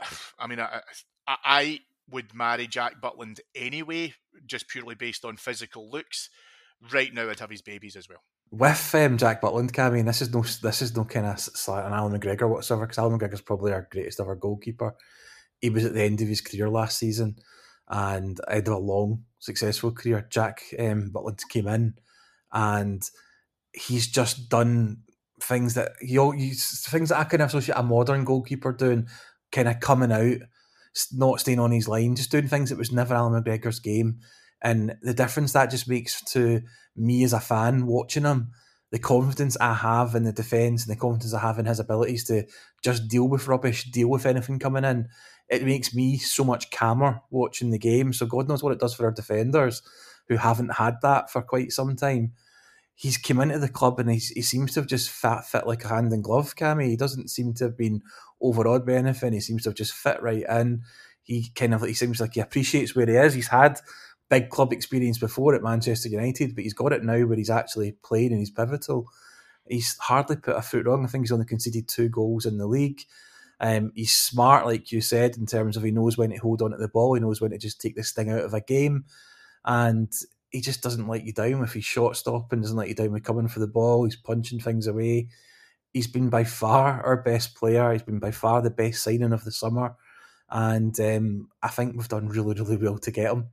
I 0.38 0.46
mean, 0.46 0.60
I, 0.60 0.80
I 1.26 1.80
would 2.12 2.34
marry 2.34 2.66
Jack 2.66 3.00
Butland 3.00 3.40
anyway, 3.54 4.14
just 4.46 4.68
purely 4.68 4.94
based 4.94 5.24
on 5.24 5.36
physical 5.36 5.90
looks. 5.90 6.30
Right 6.92 7.12
now, 7.12 7.28
I'd 7.28 7.40
have 7.40 7.50
his 7.50 7.62
babies 7.62 7.96
as 7.96 8.08
well. 8.08 8.22
With 8.50 8.94
um, 8.94 9.18
Jack 9.18 9.42
Butland, 9.42 9.70
Cammy, 9.72 10.00
and 10.00 10.08
this 10.08 10.22
is 10.22 10.32
no 10.32 10.42
this 10.42 10.82
is 10.82 10.96
no 10.96 11.04
kind 11.04 11.26
of 11.26 11.38
slight 11.38 11.84
on 11.84 11.92
Allan 11.92 12.18
McGregor 12.18 12.48
whatsoever, 12.48 12.86
because 12.86 12.98
Allan 12.98 13.18
McGregor's 13.18 13.42
probably 13.42 13.72
our 13.72 13.86
greatest 13.90 14.18
ever 14.18 14.34
goalkeeper. 14.34 14.94
He 15.60 15.70
was 15.70 15.84
at 15.84 15.92
the 15.92 16.02
end 16.02 16.20
of 16.20 16.28
his 16.28 16.40
career 16.40 16.68
last 16.68 16.98
season, 16.98 17.36
and 17.88 18.40
I 18.48 18.56
had 18.56 18.68
a 18.68 18.76
long, 18.76 19.24
successful 19.38 19.92
career. 19.92 20.26
Jack 20.30 20.62
um, 20.78 21.12
Butland 21.14 21.40
came 21.48 21.68
in, 21.68 21.94
and 22.52 23.02
he's 23.72 24.08
just 24.08 24.48
done 24.48 25.02
things 25.42 25.74
that 25.74 25.92
he, 26.00 26.16
things 26.54 27.10
that 27.10 27.18
I 27.18 27.24
can 27.24 27.42
associate 27.42 27.76
a 27.76 27.82
modern 27.82 28.24
goalkeeper 28.24 28.72
doing, 28.72 29.06
kind 29.52 29.68
of 29.68 29.80
coming 29.80 30.12
out 30.12 30.48
not 31.12 31.40
staying 31.40 31.58
on 31.58 31.72
his 31.72 31.88
line, 31.88 32.16
just 32.16 32.30
doing 32.30 32.48
things 32.48 32.70
that 32.70 32.78
was 32.78 32.92
never 32.92 33.14
Allan 33.14 33.42
McGregor's 33.42 33.80
game. 33.80 34.20
And 34.62 34.96
the 35.02 35.14
difference 35.14 35.52
that 35.52 35.70
just 35.70 35.88
makes 35.88 36.22
to 36.32 36.62
me 36.96 37.24
as 37.24 37.32
a 37.32 37.40
fan 37.40 37.86
watching 37.86 38.24
him, 38.24 38.50
the 38.90 38.98
confidence 38.98 39.56
I 39.60 39.74
have 39.74 40.14
in 40.14 40.24
the 40.24 40.32
defence 40.32 40.84
and 40.84 40.94
the 40.94 41.00
confidence 41.00 41.32
I 41.32 41.40
have 41.40 41.58
in 41.58 41.66
his 41.66 41.78
abilities 41.78 42.24
to 42.24 42.44
just 42.82 43.08
deal 43.08 43.28
with 43.28 43.46
rubbish, 43.46 43.90
deal 43.90 44.08
with 44.08 44.26
anything 44.26 44.58
coming 44.58 44.84
in, 44.84 45.08
it 45.48 45.64
makes 45.64 45.94
me 45.94 46.18
so 46.18 46.44
much 46.44 46.70
calmer 46.70 47.20
watching 47.30 47.70
the 47.70 47.78
game. 47.78 48.12
So 48.12 48.26
God 48.26 48.48
knows 48.48 48.62
what 48.62 48.72
it 48.72 48.80
does 48.80 48.94
for 48.94 49.04
our 49.04 49.12
defenders 49.12 49.82
who 50.28 50.36
haven't 50.36 50.74
had 50.74 50.96
that 51.02 51.30
for 51.30 51.42
quite 51.42 51.72
some 51.72 51.96
time. 51.96 52.32
He's 53.00 53.16
come 53.16 53.40
into 53.40 53.58
the 53.58 53.70
club 53.70 53.98
and 53.98 54.10
he's, 54.10 54.28
he 54.28 54.42
seems 54.42 54.74
to 54.74 54.80
have 54.80 54.86
just 54.86 55.08
fit, 55.08 55.44
fit 55.46 55.66
like 55.66 55.86
a 55.86 55.88
hand 55.88 56.12
in 56.12 56.20
glove, 56.20 56.54
Cammy. 56.54 56.88
He 56.88 56.96
doesn't 56.96 57.30
seem 57.30 57.54
to 57.54 57.64
have 57.64 57.78
been 57.78 58.02
overawed 58.42 58.84
by 58.84 58.92
anything. 58.92 59.32
He 59.32 59.40
seems 59.40 59.62
to 59.62 59.70
have 59.70 59.74
just 59.74 59.94
fit 59.94 60.22
right 60.22 60.44
in. 60.46 60.82
He 61.22 61.48
kind 61.54 61.72
of 61.72 61.80
he 61.80 61.94
seems 61.94 62.20
like 62.20 62.34
he 62.34 62.40
appreciates 62.40 62.94
where 62.94 63.06
he 63.06 63.16
is. 63.16 63.32
He's 63.32 63.48
had 63.48 63.80
big 64.28 64.50
club 64.50 64.74
experience 64.74 65.16
before 65.16 65.54
at 65.54 65.62
Manchester 65.62 66.10
United, 66.10 66.54
but 66.54 66.62
he's 66.62 66.74
got 66.74 66.92
it 66.92 67.02
now 67.02 67.24
where 67.24 67.38
he's 67.38 67.48
actually 67.48 67.92
playing 68.04 68.32
and 68.32 68.38
he's 68.40 68.50
pivotal. 68.50 69.08
He's 69.66 69.96
hardly 69.96 70.36
put 70.36 70.56
a 70.56 70.60
foot 70.60 70.84
wrong. 70.84 71.02
I 71.02 71.08
think 71.08 71.24
he's 71.24 71.32
only 71.32 71.46
conceded 71.46 71.88
two 71.88 72.10
goals 72.10 72.44
in 72.44 72.58
the 72.58 72.66
league. 72.66 73.00
Um, 73.60 73.92
he's 73.94 74.14
smart, 74.14 74.66
like 74.66 74.92
you 74.92 75.00
said, 75.00 75.38
in 75.38 75.46
terms 75.46 75.78
of 75.78 75.84
he 75.84 75.90
knows 75.90 76.18
when 76.18 76.30
to 76.32 76.36
hold 76.36 76.60
on 76.60 76.72
to 76.72 76.76
the 76.76 76.88
ball, 76.88 77.14
he 77.14 77.20
knows 77.22 77.40
when 77.40 77.52
to 77.52 77.58
just 77.58 77.80
take 77.80 77.96
this 77.96 78.12
thing 78.12 78.30
out 78.30 78.44
of 78.44 78.52
a 78.52 78.60
game, 78.60 79.06
and 79.64 80.12
he 80.50 80.60
just 80.60 80.82
doesn't 80.82 81.08
let 81.08 81.24
you 81.24 81.32
down 81.32 81.62
if 81.62 81.72
he's 81.72 81.84
short 81.84 82.16
stopping, 82.16 82.60
doesn't 82.60 82.76
let 82.76 82.88
you 82.88 82.94
down 82.94 83.12
with 83.12 83.24
coming 83.24 83.48
for 83.48 83.60
the 83.60 83.66
ball. 83.66 84.04
He's 84.04 84.16
punching 84.16 84.60
things 84.60 84.86
away. 84.86 85.28
He's 85.92 86.06
been 86.06 86.28
by 86.28 86.44
far 86.44 87.02
our 87.04 87.16
best 87.16 87.54
player. 87.54 87.92
He's 87.92 88.02
been 88.02 88.18
by 88.18 88.30
far 88.30 88.62
the 88.62 88.70
best 88.70 89.02
signing 89.02 89.32
of 89.32 89.44
the 89.44 89.52
summer, 89.52 89.96
and 90.50 90.98
um, 91.00 91.48
I 91.62 91.68
think 91.68 91.96
we've 91.96 92.08
done 92.08 92.28
really, 92.28 92.54
really 92.54 92.76
well 92.76 92.98
to 92.98 93.10
get 93.10 93.32
him. 93.32 93.48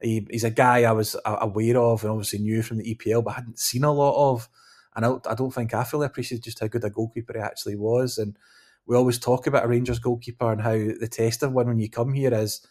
He, 0.00 0.26
he's 0.30 0.44
a 0.44 0.50
guy 0.50 0.82
I 0.82 0.92
was 0.92 1.16
aware 1.24 1.78
of 1.78 2.02
and 2.02 2.10
obviously 2.10 2.40
knew 2.40 2.62
from 2.62 2.78
the 2.78 2.94
EPL, 2.94 3.24
but 3.24 3.34
hadn't 3.34 3.58
seen 3.58 3.84
a 3.84 3.92
lot 3.92 4.32
of. 4.32 4.48
And 4.94 5.04
I, 5.06 5.16
I 5.30 5.34
don't 5.34 5.52
think 5.52 5.72
I 5.72 5.84
fully 5.84 6.06
appreciated 6.06 6.44
just 6.44 6.60
how 6.60 6.66
good 6.66 6.84
a 6.84 6.90
goalkeeper 6.90 7.32
he 7.34 7.40
actually 7.40 7.76
was. 7.76 8.18
And 8.18 8.36
we 8.86 8.96
always 8.96 9.18
talk 9.18 9.46
about 9.46 9.64
a 9.64 9.68
Rangers 9.68 9.98
goalkeeper 9.98 10.52
and 10.52 10.60
how 10.60 10.72
the 10.72 11.08
test 11.10 11.42
of 11.42 11.52
one 11.52 11.68
when 11.68 11.78
you 11.78 11.88
come 11.88 12.12
here 12.12 12.34
is 12.34 12.66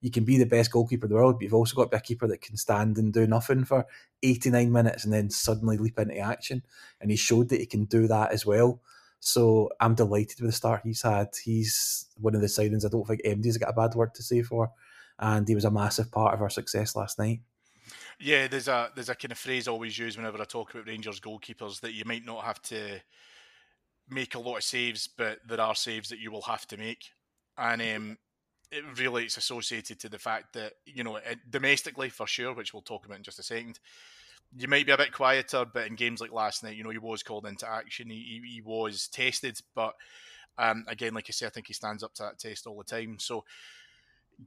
you 0.00 0.10
can 0.10 0.24
be 0.24 0.38
the 0.38 0.46
best 0.46 0.70
goalkeeper 0.70 1.06
in 1.06 1.10
the 1.10 1.16
world, 1.16 1.36
but 1.36 1.42
you've 1.42 1.54
also 1.54 1.74
got 1.74 1.84
to 1.84 1.90
be 1.90 1.96
a 1.96 2.00
keeper 2.00 2.26
that 2.28 2.40
can 2.40 2.56
stand 2.56 2.98
and 2.98 3.12
do 3.12 3.26
nothing 3.26 3.64
for 3.64 3.86
89 4.22 4.70
minutes 4.70 5.04
and 5.04 5.12
then 5.12 5.30
suddenly 5.30 5.76
leap 5.76 5.98
into 5.98 6.18
action. 6.18 6.62
And 7.00 7.10
he 7.10 7.16
showed 7.16 7.48
that 7.48 7.60
he 7.60 7.66
can 7.66 7.84
do 7.84 8.06
that 8.06 8.32
as 8.32 8.46
well. 8.46 8.80
So 9.20 9.70
I'm 9.80 9.96
delighted 9.96 10.40
with 10.40 10.50
the 10.50 10.56
start 10.56 10.82
he's 10.84 11.02
had. 11.02 11.28
He's 11.42 12.06
one 12.16 12.36
of 12.36 12.40
the 12.40 12.46
signings 12.46 12.84
I 12.84 12.88
don't 12.88 13.06
think 13.06 13.22
MD's 13.24 13.58
got 13.58 13.70
a 13.70 13.72
bad 13.72 13.94
word 13.94 14.14
to 14.14 14.22
say 14.22 14.42
for 14.42 14.70
and 15.18 15.48
he 15.48 15.54
was 15.54 15.64
a 15.64 15.70
massive 15.70 16.10
part 16.10 16.34
of 16.34 16.42
our 16.42 16.50
success 16.50 16.94
last 16.94 17.18
night. 17.18 17.40
Yeah, 18.20 18.48
there's 18.48 18.68
a 18.68 18.90
there's 18.94 19.08
a 19.08 19.14
kind 19.14 19.32
of 19.32 19.38
phrase 19.38 19.68
always 19.68 19.98
used 19.98 20.16
whenever 20.16 20.40
I 20.40 20.44
talk 20.44 20.74
about 20.74 20.86
Rangers 20.86 21.20
goalkeepers 21.20 21.80
that 21.80 21.92
you 21.92 22.04
might 22.04 22.24
not 22.24 22.44
have 22.44 22.60
to 22.62 23.00
make 24.08 24.34
a 24.34 24.40
lot 24.40 24.56
of 24.56 24.64
saves, 24.64 25.08
but 25.08 25.38
there 25.46 25.60
are 25.60 25.74
saves 25.74 26.08
that 26.10 26.18
you 26.18 26.30
will 26.30 26.42
have 26.42 26.66
to 26.68 26.76
make, 26.76 27.12
and 27.56 27.80
um, 27.82 28.18
it 28.70 28.84
really 28.98 29.24
it's 29.24 29.36
associated 29.36 29.98
to 30.00 30.08
the 30.08 30.18
fact 30.18 30.52
that 30.54 30.74
you 30.84 31.04
know 31.04 31.18
domestically 31.50 32.08
for 32.08 32.26
sure, 32.26 32.54
which 32.54 32.72
we'll 32.72 32.82
talk 32.82 33.06
about 33.06 33.18
in 33.18 33.22
just 33.22 33.38
a 33.38 33.42
second. 33.42 33.78
You 34.56 34.68
might 34.68 34.86
be 34.86 34.92
a 34.92 34.96
bit 34.96 35.12
quieter, 35.12 35.66
but 35.72 35.86
in 35.86 35.94
games 35.94 36.20
like 36.20 36.32
last 36.32 36.62
night, 36.62 36.76
you 36.76 36.84
know 36.84 36.90
he 36.90 36.98
was 36.98 37.22
called 37.22 37.46
into 37.46 37.68
action. 37.68 38.08
He, 38.08 38.40
he, 38.42 38.54
he 38.54 38.60
was 38.62 39.08
tested, 39.08 39.58
but 39.74 39.94
um, 40.56 40.84
again, 40.88 41.14
like 41.14 41.26
I 41.28 41.32
say, 41.32 41.46
I 41.46 41.50
think 41.50 41.66
he 41.66 41.74
stands 41.74 42.02
up 42.02 42.14
to 42.14 42.24
that 42.24 42.38
test 42.38 42.66
all 42.66 42.78
the 42.78 42.84
time. 42.84 43.18
So 43.18 43.44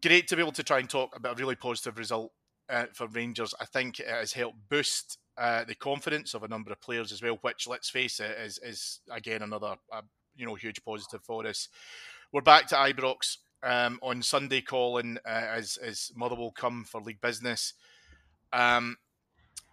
great 0.02 0.28
to 0.28 0.36
be 0.36 0.42
able 0.42 0.52
to 0.54 0.64
try 0.64 0.80
and 0.80 0.90
talk 0.90 1.16
about 1.16 1.34
a 1.34 1.40
really 1.40 1.56
positive 1.56 1.98
result 1.98 2.32
uh, 2.70 2.86
for 2.94 3.08
Rangers. 3.08 3.54
I 3.60 3.66
think 3.66 4.00
it 4.00 4.08
has 4.08 4.34
helped 4.34 4.70
boost 4.70 5.18
uh, 5.38 5.64
the 5.64 5.76
confidence 5.76 6.34
of 6.34 6.44
a 6.44 6.48
number 6.48 6.72
of 6.72 6.82
players 6.82 7.12
as 7.12 7.22
well. 7.22 7.38
Which, 7.42 7.68
let's 7.68 7.90
face 7.90 8.20
it, 8.20 8.38
is 8.40 8.60
is 8.60 9.00
again 9.12 9.42
another 9.42 9.76
uh, 9.92 10.02
you 10.36 10.46
know 10.46 10.56
huge 10.56 10.84
positive 10.84 11.24
for 11.24 11.46
us. 11.46 11.68
We're 12.32 12.42
back 12.42 12.68
to 12.68 12.76
Ibrox 12.76 13.38
um, 13.64 14.00
on 14.02 14.22
Sunday, 14.22 14.62
Colin, 14.62 15.20
uh, 15.26 15.30
as 15.30 15.78
as 15.78 16.12
Motherwell 16.16 16.52
come 16.52 16.84
for 16.84 17.02
league 17.02 17.22
business. 17.22 17.74
Um, 18.54 18.98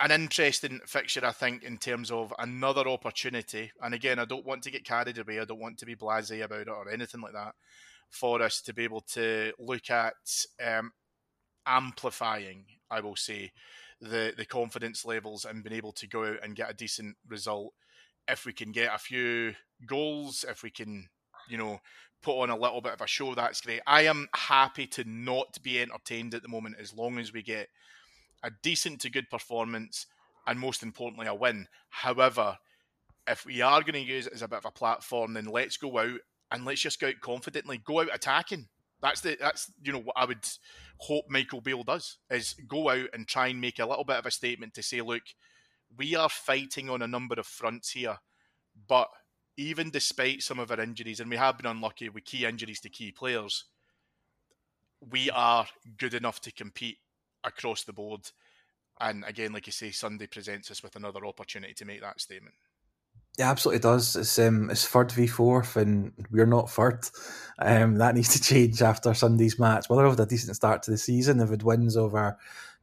an 0.00 0.12
interesting 0.12 0.80
fixture, 0.86 1.24
I 1.24 1.32
think, 1.32 1.64
in 1.64 1.76
terms 1.76 2.10
of 2.10 2.32
another 2.38 2.86
opportunity. 2.88 3.72
And 3.82 3.94
again, 3.94 4.20
I 4.20 4.24
don't 4.24 4.46
want 4.46 4.62
to 4.62 4.70
get 4.70 4.84
carried 4.84 5.18
away. 5.18 5.40
I 5.40 5.44
don't 5.44 5.58
want 5.58 5.78
to 5.78 5.86
be 5.86 5.96
blasé 5.96 6.44
about 6.44 6.60
it 6.60 6.68
or 6.68 6.88
anything 6.88 7.20
like 7.20 7.32
that 7.32 7.54
for 8.08 8.40
us 8.40 8.60
to 8.62 8.72
be 8.72 8.84
able 8.84 9.00
to 9.00 9.52
look 9.58 9.90
at 9.90 10.14
um, 10.64 10.92
amplifying, 11.66 12.64
I 12.90 13.00
will 13.00 13.16
say, 13.16 13.52
the 14.00 14.32
the 14.36 14.46
confidence 14.46 15.04
levels 15.04 15.44
and 15.44 15.64
being 15.64 15.76
able 15.76 15.92
to 15.92 16.06
go 16.06 16.24
out 16.24 16.38
and 16.42 16.56
get 16.56 16.70
a 16.70 16.74
decent 16.74 17.16
result. 17.28 17.74
If 18.28 18.46
we 18.46 18.52
can 18.52 18.72
get 18.72 18.94
a 18.94 18.98
few 18.98 19.54
goals, 19.86 20.44
if 20.48 20.62
we 20.62 20.70
can, 20.70 21.08
you 21.48 21.58
know, 21.58 21.80
put 22.22 22.40
on 22.40 22.50
a 22.50 22.56
little 22.56 22.80
bit 22.80 22.92
of 22.92 23.00
a 23.00 23.06
show, 23.06 23.34
that's 23.34 23.60
great. 23.60 23.80
I 23.86 24.02
am 24.02 24.28
happy 24.34 24.86
to 24.88 25.04
not 25.04 25.62
be 25.62 25.80
entertained 25.80 26.34
at 26.34 26.42
the 26.42 26.48
moment 26.48 26.76
as 26.80 26.94
long 26.94 27.18
as 27.18 27.32
we 27.32 27.42
get 27.42 27.68
a 28.42 28.50
decent 28.62 29.00
to 29.00 29.10
good 29.10 29.30
performance 29.30 30.06
and 30.46 30.58
most 30.58 30.82
importantly 30.82 31.26
a 31.26 31.34
win. 31.34 31.68
However, 31.90 32.58
if 33.26 33.44
we 33.44 33.60
are 33.60 33.82
going 33.82 33.94
to 33.94 34.00
use 34.00 34.26
it 34.26 34.32
as 34.32 34.42
a 34.42 34.48
bit 34.48 34.58
of 34.58 34.64
a 34.64 34.70
platform, 34.70 35.34
then 35.34 35.46
let's 35.46 35.76
go 35.76 35.98
out 35.98 36.20
and 36.50 36.64
let's 36.64 36.80
just 36.80 37.00
go 37.00 37.08
out 37.08 37.20
confidently, 37.20 37.78
go 37.78 38.00
out 38.00 38.14
attacking. 38.14 38.68
That's 39.00 39.20
the 39.20 39.36
that's 39.38 39.70
you 39.82 39.92
know 39.92 40.00
what 40.00 40.16
I 40.16 40.24
would 40.24 40.44
hope 40.98 41.26
Michael 41.28 41.60
Beale 41.60 41.84
does 41.84 42.18
is 42.30 42.54
go 42.66 42.90
out 42.90 43.08
and 43.12 43.28
try 43.28 43.48
and 43.48 43.60
make 43.60 43.78
a 43.78 43.86
little 43.86 44.04
bit 44.04 44.16
of 44.16 44.26
a 44.26 44.30
statement 44.30 44.74
to 44.74 44.82
say, 44.82 45.00
look, 45.00 45.22
we 45.96 46.16
are 46.16 46.28
fighting 46.28 46.90
on 46.90 47.02
a 47.02 47.06
number 47.06 47.36
of 47.38 47.46
fronts 47.46 47.90
here, 47.90 48.16
but 48.88 49.08
even 49.58 49.90
despite 49.90 50.40
some 50.42 50.60
of 50.60 50.70
our 50.70 50.80
injuries, 50.80 51.18
and 51.18 51.28
we 51.28 51.36
have 51.36 51.58
been 51.58 51.66
unlucky 51.66 52.08
with 52.08 52.24
key 52.24 52.46
injuries 52.46 52.80
to 52.80 52.88
key 52.88 53.10
players, 53.10 53.64
we 55.10 55.30
are 55.30 55.66
good 55.98 56.14
enough 56.14 56.40
to 56.40 56.52
compete 56.52 56.98
across 57.42 57.82
the 57.82 57.92
board. 57.92 58.20
And 59.00 59.24
again, 59.26 59.52
like 59.52 59.66
you 59.66 59.72
say, 59.72 59.90
Sunday 59.90 60.28
presents 60.28 60.70
us 60.70 60.82
with 60.82 60.94
another 60.94 61.26
opportunity 61.26 61.74
to 61.74 61.84
make 61.84 62.00
that 62.00 62.20
statement. 62.20 62.54
It 63.36 63.42
absolutely 63.42 63.80
does. 63.80 64.14
It's 64.14 64.38
um, 64.38 64.70
it's 64.70 64.86
third 64.86 65.10
v 65.10 65.26
fourth, 65.26 65.76
and 65.76 66.12
we're 66.30 66.46
not 66.46 66.70
third. 66.70 67.08
Um, 67.58 67.96
that 67.96 68.14
needs 68.14 68.32
to 68.32 68.42
change 68.42 68.80
after 68.80 69.12
Sunday's 69.12 69.58
match. 69.58 69.86
Well, 69.88 69.98
they've 69.98 70.08
had 70.08 70.20
a 70.20 70.26
decent 70.26 70.54
start 70.56 70.84
to 70.84 70.92
the 70.92 70.98
season. 70.98 71.38
They've 71.38 71.48
had 71.48 71.62
wins 71.64 71.96
over 71.96 72.36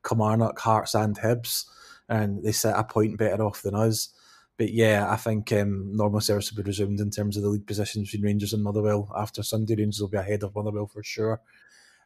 Kilmarnock, 0.07 0.59
Hearts, 0.59 0.93
and 0.93 1.17
Hibs, 1.17 1.65
and 2.09 2.43
they 2.43 2.51
set 2.51 2.77
a 2.77 2.83
point 2.83 3.17
better 3.17 3.43
off 3.43 3.61
than 3.61 3.75
us. 3.75 4.09
But 4.57 4.71
yeah, 4.71 5.07
I 5.09 5.17
think 5.17 5.51
um, 5.51 5.95
normal 5.95 6.21
service 6.21 6.51
will 6.51 6.63
be 6.63 6.67
resumed 6.67 6.99
in 7.01 7.09
terms 7.09 7.35
of 7.35 7.43
the 7.43 7.49
league 7.49 7.67
positions 7.67 8.09
between 8.09 8.25
Rangers 8.25 8.53
and 8.53 8.63
Motherwell 8.63 9.11
after 9.15 9.43
Sunday. 9.43 9.75
Rangers 9.75 9.99
will 9.99 10.09
be 10.09 10.17
ahead 10.17 10.43
of 10.43 10.55
Motherwell 10.55 10.87
for 10.87 11.03
sure. 11.03 11.41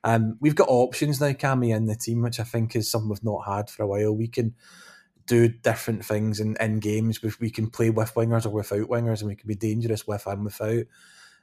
Um, 0.04 0.38
we've 0.40 0.56
got 0.56 0.70
options 0.70 1.20
now, 1.20 1.32
Cammy, 1.32 1.76
in 1.76 1.86
the 1.86 1.96
team, 1.96 2.22
which 2.22 2.40
I 2.40 2.44
think 2.44 2.76
is 2.76 2.90
something 2.90 3.10
we've 3.10 3.24
not 3.24 3.46
had 3.46 3.70
for 3.70 3.84
a 3.84 3.88
while. 3.88 4.16
We 4.16 4.28
can 4.28 4.56
do 5.28 5.48
different 5.48 6.04
things 6.04 6.40
in, 6.40 6.58
in 6.60 6.80
games. 6.80 7.22
We, 7.22 7.32
we 7.40 7.52
can 7.52 7.70
play 7.70 7.92
with 7.92 8.16
wingers 8.16 8.46
or 8.46 8.50
without 8.50 8.90
wingers, 8.90 9.20
and 9.20 9.28
we 9.28 9.36
can 9.36 9.48
be 9.48 9.56
dangerous 9.56 10.08
with 10.08 10.26
and 10.26 10.46
without. 10.46 10.86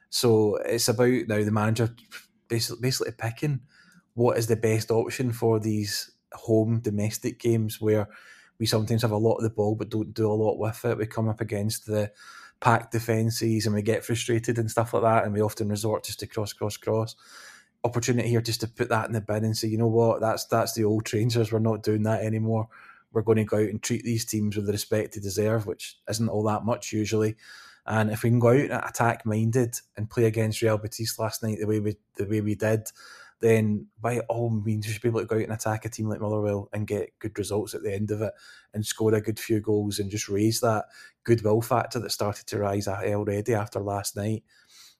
So 0.09 0.57
it's 0.57 0.89
about 0.89 1.27
now 1.27 1.43
the 1.43 1.51
manager 1.51 1.95
basically, 2.47 2.81
basically 2.81 3.13
picking 3.17 3.61
what 4.13 4.37
is 4.37 4.47
the 4.47 4.55
best 4.55 4.91
option 4.91 5.31
for 5.31 5.59
these 5.59 6.11
home 6.33 6.79
domestic 6.79 7.39
games 7.39 7.79
where 7.79 8.09
we 8.59 8.65
sometimes 8.65 9.01
have 9.01 9.11
a 9.11 9.17
lot 9.17 9.35
of 9.35 9.43
the 9.43 9.49
ball 9.49 9.75
but 9.75 9.89
don't 9.89 10.13
do 10.13 10.31
a 10.31 10.33
lot 10.33 10.57
with 10.57 10.83
it. 10.85 10.97
We 10.97 11.05
come 11.05 11.29
up 11.29 11.41
against 11.41 11.85
the 11.85 12.11
packed 12.59 12.91
defences 12.91 13.65
and 13.65 13.75
we 13.75 13.81
get 13.81 14.03
frustrated 14.03 14.57
and 14.57 14.69
stuff 14.69 14.93
like 14.93 15.03
that, 15.03 15.25
and 15.25 15.33
we 15.33 15.41
often 15.41 15.69
resort 15.69 16.03
just 16.03 16.19
to 16.21 16.27
cross, 16.27 16.53
cross, 16.53 16.77
cross. 16.77 17.15
Opportunity 17.83 18.27
here 18.27 18.41
just 18.41 18.61
to 18.61 18.67
put 18.67 18.89
that 18.89 19.05
in 19.05 19.13
the 19.13 19.21
bin 19.21 19.45
and 19.45 19.55
say, 19.55 19.67
you 19.67 19.77
know 19.77 19.87
what, 19.87 20.21
that's 20.21 20.45
that's 20.45 20.73
the 20.73 20.83
old 20.83 21.11
Rangers. 21.13 21.51
We're 21.51 21.59
not 21.59 21.83
doing 21.83 22.03
that 22.03 22.23
anymore 22.23 22.69
we're 23.11 23.21
going 23.21 23.37
to 23.37 23.43
go 23.43 23.57
out 23.57 23.69
and 23.69 23.81
treat 23.81 24.03
these 24.03 24.25
teams 24.25 24.55
with 24.55 24.65
the 24.65 24.71
respect 24.71 25.15
they 25.15 25.21
deserve, 25.21 25.65
which 25.65 25.97
isn't 26.09 26.29
all 26.29 26.43
that 26.43 26.65
much 26.65 26.91
usually. 26.91 27.35
And 27.85 28.11
if 28.11 28.23
we 28.23 28.29
can 28.29 28.39
go 28.39 28.49
out 28.49 28.59
and 28.59 28.71
attack 28.73 29.25
minded 29.25 29.75
and 29.95 30.09
play 30.09 30.25
against 30.25 30.61
Real 30.61 30.77
Betis 30.77 31.17
last 31.17 31.41
night 31.41 31.57
the 31.59 31.65
way 31.65 31.79
we 31.79 31.95
the 32.15 32.25
way 32.25 32.41
we 32.41 32.55
did, 32.55 32.87
then 33.39 33.87
by 33.99 34.19
all 34.21 34.49
means 34.49 34.87
we 34.87 34.93
should 34.93 35.01
be 35.01 35.09
able 35.09 35.19
to 35.19 35.25
go 35.25 35.35
out 35.35 35.43
and 35.43 35.53
attack 35.53 35.85
a 35.85 35.89
team 35.89 36.09
like 36.09 36.19
Motherwell 36.19 36.69
and 36.73 36.87
get 36.87 37.17
good 37.19 37.37
results 37.37 37.73
at 37.73 37.83
the 37.83 37.93
end 37.93 38.11
of 38.11 38.21
it 38.21 38.33
and 38.73 38.85
score 38.85 39.13
a 39.13 39.21
good 39.21 39.39
few 39.39 39.59
goals 39.59 39.99
and 39.99 40.09
just 40.09 40.27
raise 40.27 40.59
that 40.61 40.85
goodwill 41.23 41.61
factor 41.61 41.99
that 41.99 42.11
started 42.11 42.47
to 42.47 42.57
rise 42.57 42.87
already 42.87 43.53
after 43.53 43.79
last 43.79 44.15
night. 44.15 44.43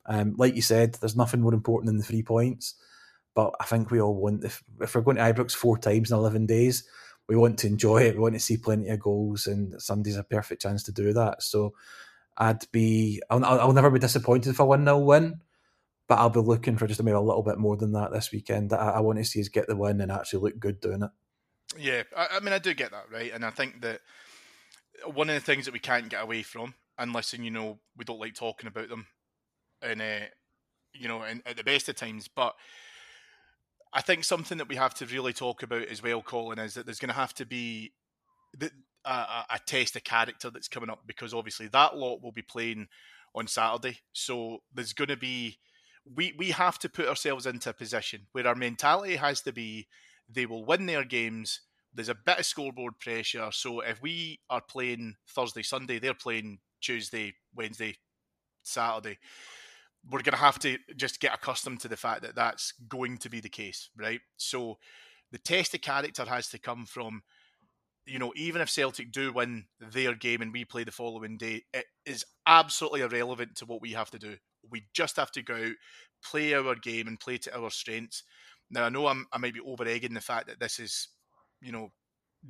Um, 0.06 0.36
like 0.38 0.56
you 0.56 0.62
said, 0.62 0.96
there's 0.96 1.16
nothing 1.16 1.42
more 1.42 1.54
important 1.54 1.88
than 1.88 1.98
the 1.98 2.04
three 2.04 2.24
points. 2.24 2.76
But 3.34 3.54
I 3.60 3.66
think 3.66 3.92
we 3.92 4.02
all 4.02 4.16
want 4.16 4.44
if 4.44 4.64
if 4.82 4.96
we're 4.96 5.02
going 5.02 5.18
to 5.18 5.22
Ibrox 5.24 5.52
four 5.52 5.78
times 5.78 6.10
in 6.10 6.18
eleven 6.18 6.48
days, 6.48 6.88
we 7.28 7.36
want 7.36 7.60
to 7.60 7.68
enjoy 7.68 8.04
it. 8.04 8.16
We 8.16 8.22
want 8.22 8.34
to 8.34 8.40
see 8.40 8.58
plenty 8.58 8.90
of 8.90 9.00
goals, 9.00 9.46
and 9.46 9.80
Sunday's 9.80 10.18
a 10.18 10.24
perfect 10.24 10.62
chance 10.62 10.82
to 10.84 10.92
do 10.92 11.14
that. 11.14 11.44
So 11.44 11.74
I'd 12.38 12.64
be, 12.72 13.22
I'll, 13.30 13.44
I'll 13.44 13.74
never 13.74 13.92
be 13.92 14.00
disappointed 14.00 14.50
if 14.50 14.60
I 14.60 14.64
win 14.64 14.86
0 14.86 15.00
win, 15.00 15.42
but 16.08 16.20
I'll 16.20 16.30
be 16.30 16.40
looking 16.40 16.78
for 16.78 16.88
just 16.88 17.02
maybe 17.04 17.16
a 17.16 17.22
little 17.22 17.44
bit 17.44 17.58
more 17.58 17.76
than 17.76 17.92
that 17.94 18.12
this 18.12 18.32
weekend. 18.32 18.74
I, 18.74 18.92
I 18.92 19.00
want 19.00 19.20
to 19.20 19.26
see 19.26 19.42
us 19.42 19.50
get 19.50 19.68
the 19.68 19.76
win 19.76 20.02
and 20.02 20.12
actually 20.12 20.42
look 20.42 20.60
good 20.60 20.80
doing 20.80 21.04
it. 21.04 21.12
Yeah, 21.78 22.04
I, 22.16 22.38
I 22.38 22.40
mean, 22.40 22.54
I 22.54 22.60
do 22.60 22.74
get 22.74 22.92
that 22.92 23.12
right, 23.12 23.32
and 23.34 23.44
I 23.44 23.50
think 23.50 23.82
that 23.82 24.02
one 25.06 25.30
of 25.30 25.36
the 25.36 25.42
things 25.42 25.66
that 25.66 25.74
we 25.74 25.80
can't 25.80 26.10
get 26.10 26.24
away 26.24 26.44
from, 26.44 26.74
unless 26.98 27.34
you 27.34 27.52
know 27.52 27.80
we 27.98 28.06
don't 28.06 28.20
like 28.20 28.36
talking 28.36 28.68
about 28.68 28.90
them, 28.90 29.08
and 29.82 30.02
uh, 30.02 30.26
you 30.94 31.08
know, 31.08 31.24
in, 31.24 31.42
at 31.46 31.58
the 31.58 31.64
best 31.64 31.90
of 31.90 31.96
times, 31.96 32.30
but 32.34 32.56
I 33.94 34.02
think 34.02 34.24
something 34.24 34.58
that 34.58 34.70
we 34.70 34.76
have 34.76 34.94
to 34.96 35.06
really 35.06 35.34
talk 35.34 35.64
about 35.64 35.88
as 35.88 36.02
well, 36.02 36.22
Colin, 36.22 36.60
is 36.60 36.74
that 36.74 36.86
there's 36.86 37.00
going 37.00 37.10
to 37.10 37.16
have 37.16 37.34
to 37.36 37.46
be 37.46 37.94
the, 38.58 38.72
a 39.06 39.60
test 39.66 39.96
of 39.96 40.04
character 40.04 40.50
that's 40.50 40.68
coming 40.68 40.90
up 40.90 41.04
because 41.08 41.34
obviously 41.34 41.68
that 41.68 41.96
lot 41.96 42.22
will 42.22 42.34
be 42.34 42.42
playing 42.42 42.88
on 43.36 43.48
Saturday, 43.48 44.00
so 44.14 44.60
there's 44.74 44.94
going 44.94 45.10
to 45.10 45.18
be 45.18 45.60
we 46.16 46.34
we 46.38 46.52
have 46.52 46.80
to 46.80 46.90
put 46.90 47.08
ourselves 47.08 47.46
into 47.46 47.70
a 47.70 47.74
position 47.74 48.28
where 48.32 48.48
our 48.48 48.56
mentality 48.56 49.16
has 49.16 49.42
to 49.42 49.52
be 49.52 49.88
they 50.30 50.46
will 50.46 50.66
win 50.66 50.86
their 50.86 51.04
games. 51.04 51.62
There's 51.94 52.10
a 52.10 52.16
bit 52.16 52.40
of 52.40 52.46
scoreboard 52.46 53.00
pressure. 53.00 53.50
So 53.52 53.80
if 53.80 54.02
we 54.02 54.40
are 54.50 54.62
playing 54.62 55.16
Thursday, 55.28 55.64
Sunday, 55.64 56.00
they're 56.00 56.14
playing 56.14 56.60
Tuesday, 56.82 57.34
Wednesday, 57.56 57.96
Saturday. 58.64 59.18
We're 60.10 60.22
going 60.22 60.34
to 60.34 60.40
have 60.40 60.60
to 60.60 60.78
just 60.96 61.20
get 61.20 61.34
accustomed 61.34 61.80
to 61.82 61.88
the 61.88 61.98
fact 61.98 62.22
that 62.22 62.36
that's 62.36 62.74
going 62.88 63.18
to 63.20 63.30
be 63.30 63.40
the 63.40 63.50
case, 63.50 63.90
right? 63.98 64.22
So 64.38 64.78
the 65.32 65.38
test 65.38 65.74
of 65.74 65.82
character 65.82 66.26
has 66.26 66.50
to 66.50 66.60
come 66.60 66.86
from, 66.86 67.24
you 68.06 68.20
know, 68.20 68.32
even 68.36 68.62
if 68.62 68.70
Celtic 68.70 69.12
do 69.12 69.34
win 69.34 69.66
their 69.80 70.14
game 70.14 70.42
and 70.42 70.54
we 70.54 70.66
play 70.66 70.84
the 70.84 70.92
following 70.92 71.38
day, 71.38 71.64
it 71.74 71.86
is 72.06 72.26
absolutely 72.46 73.02
irrelevant 73.02 73.56
to 73.56 73.66
what 73.66 73.82
we 73.82 73.94
have 73.94 74.12
to 74.12 74.20
do. 74.20 74.36
We 74.72 74.86
just 74.94 75.18
have 75.18 75.32
to 75.32 75.42
go 75.42 75.56
out, 75.56 75.74
play 76.24 76.54
our 76.54 76.76
game, 76.76 77.08
and 77.08 77.20
play 77.20 77.38
to 77.40 77.58
our 77.58 77.70
strengths. 77.70 78.24
Now 78.70 78.86
I 78.86 78.90
know 78.90 79.08
I'm, 79.08 79.28
I 79.32 79.38
might 79.38 79.54
be 79.54 79.62
over 79.62 79.86
egging 79.86 80.14
the 80.14 80.22
fact 80.22 80.48
that 80.48 80.60
this 80.60 80.80
is, 80.80 81.10
you 81.62 81.72
know, 81.72 81.92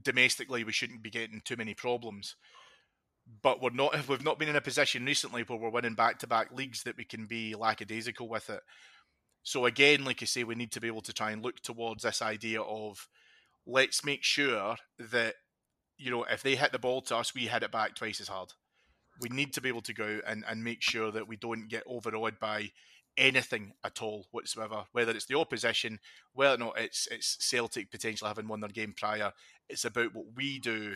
domestically 0.02 0.64
we 0.64 0.72
shouldn't 0.72 1.04
be 1.04 1.10
getting 1.10 1.42
too 1.44 1.56
many 1.56 1.74
problems, 1.74 2.36
but 3.42 3.62
we're 3.62 3.70
not. 3.70 3.96
If 3.96 4.10
we've 4.10 4.24
not 4.24 4.40
been 4.40 4.50
in 4.50 4.56
a 4.56 4.62
position 4.62 5.06
recently 5.06 5.44
where 5.44 5.58
we're 5.58 5.70
winning 5.70 5.96
back 5.96 6.20
to 6.20 6.28
back 6.28 6.52
leagues 6.52 6.84
that 6.84 6.98
we 6.98 7.06
can 7.06 7.26
be 7.26 7.56
lackadaisical 7.56 8.28
with 8.28 8.50
it. 8.50 8.62
So 9.44 9.66
again, 9.66 10.04
like 10.04 10.22
I 10.22 10.26
say, 10.26 10.44
we 10.44 10.56
need 10.56 10.72
to 10.74 10.82
be 10.82 10.88
able 10.88 11.02
to 11.02 11.14
try 11.14 11.32
and 11.32 11.42
look 11.42 11.62
towards 11.62 12.04
this 12.04 12.22
idea 12.22 12.62
of 12.62 13.08
let's 13.66 14.04
make 14.04 14.24
sure 14.24 14.76
that 15.00 15.36
you 15.98 16.12
know 16.12 16.24
if 16.24 16.44
they 16.44 16.56
hit 16.56 16.72
the 16.72 16.80
ball 16.80 17.02
to 17.04 17.18
us, 17.18 17.34
we 17.34 17.48
hit 17.48 17.64
it 17.64 17.72
back 17.72 17.96
twice 17.96 18.20
as 18.20 18.28
hard. 18.28 18.54
We 19.22 19.30
need 19.30 19.54
to 19.54 19.62
be 19.62 19.70
able 19.70 19.82
to 19.82 19.94
go 19.94 20.20
and, 20.26 20.44
and 20.48 20.64
make 20.64 20.82
sure 20.82 21.12
that 21.12 21.28
we 21.28 21.38
don't 21.38 21.68
get 21.68 21.84
overawed 21.88 22.40
by 22.40 22.72
anything 23.18 23.74
at 23.84 24.02
all 24.02 24.28
whatsoever, 24.32 24.84
whether 24.92 25.12
it's 25.12 25.26
the 25.26 25.38
opposition, 25.38 26.00
whether 26.34 26.56
or 26.56 26.58
not 26.58 26.80
it's 26.80 27.08
it's 27.12 27.38
Celtic 27.40 27.92
potentially 27.92 28.28
having 28.28 28.48
won 28.48 28.60
their 28.60 28.70
game 28.70 28.94
prior. 28.96 29.32
It's 29.70 29.86
about 29.86 30.14
what 30.14 30.26
we 30.36 30.60
do, 30.60 30.96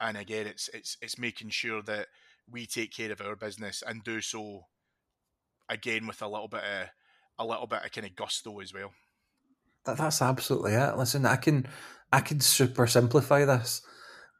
and 0.00 0.16
again, 0.16 0.46
it's 0.46 0.68
it's 0.72 0.96
it's 1.02 1.18
making 1.18 1.50
sure 1.50 1.82
that 1.82 2.06
we 2.50 2.66
take 2.66 2.92
care 2.92 3.10
of 3.10 3.20
our 3.20 3.36
business 3.36 3.82
and 3.86 4.04
do 4.04 4.20
so 4.20 4.66
again 5.68 6.06
with 6.06 6.22
a 6.22 6.28
little 6.28 6.48
bit 6.48 6.62
of 6.62 6.88
a 7.38 7.46
little 7.46 7.66
bit 7.66 7.84
of 7.84 7.92
kind 7.92 8.06
of 8.06 8.16
gusto 8.16 8.60
as 8.60 8.72
well. 8.72 8.92
That, 9.84 9.98
that's 9.98 10.22
absolutely 10.22 10.72
it. 10.72 10.96
Listen, 10.96 11.26
I 11.26 11.36
can 11.36 11.66
I 12.12 12.20
can 12.20 12.40
super 12.40 12.86
simplify 12.86 13.44
this. 13.44 13.82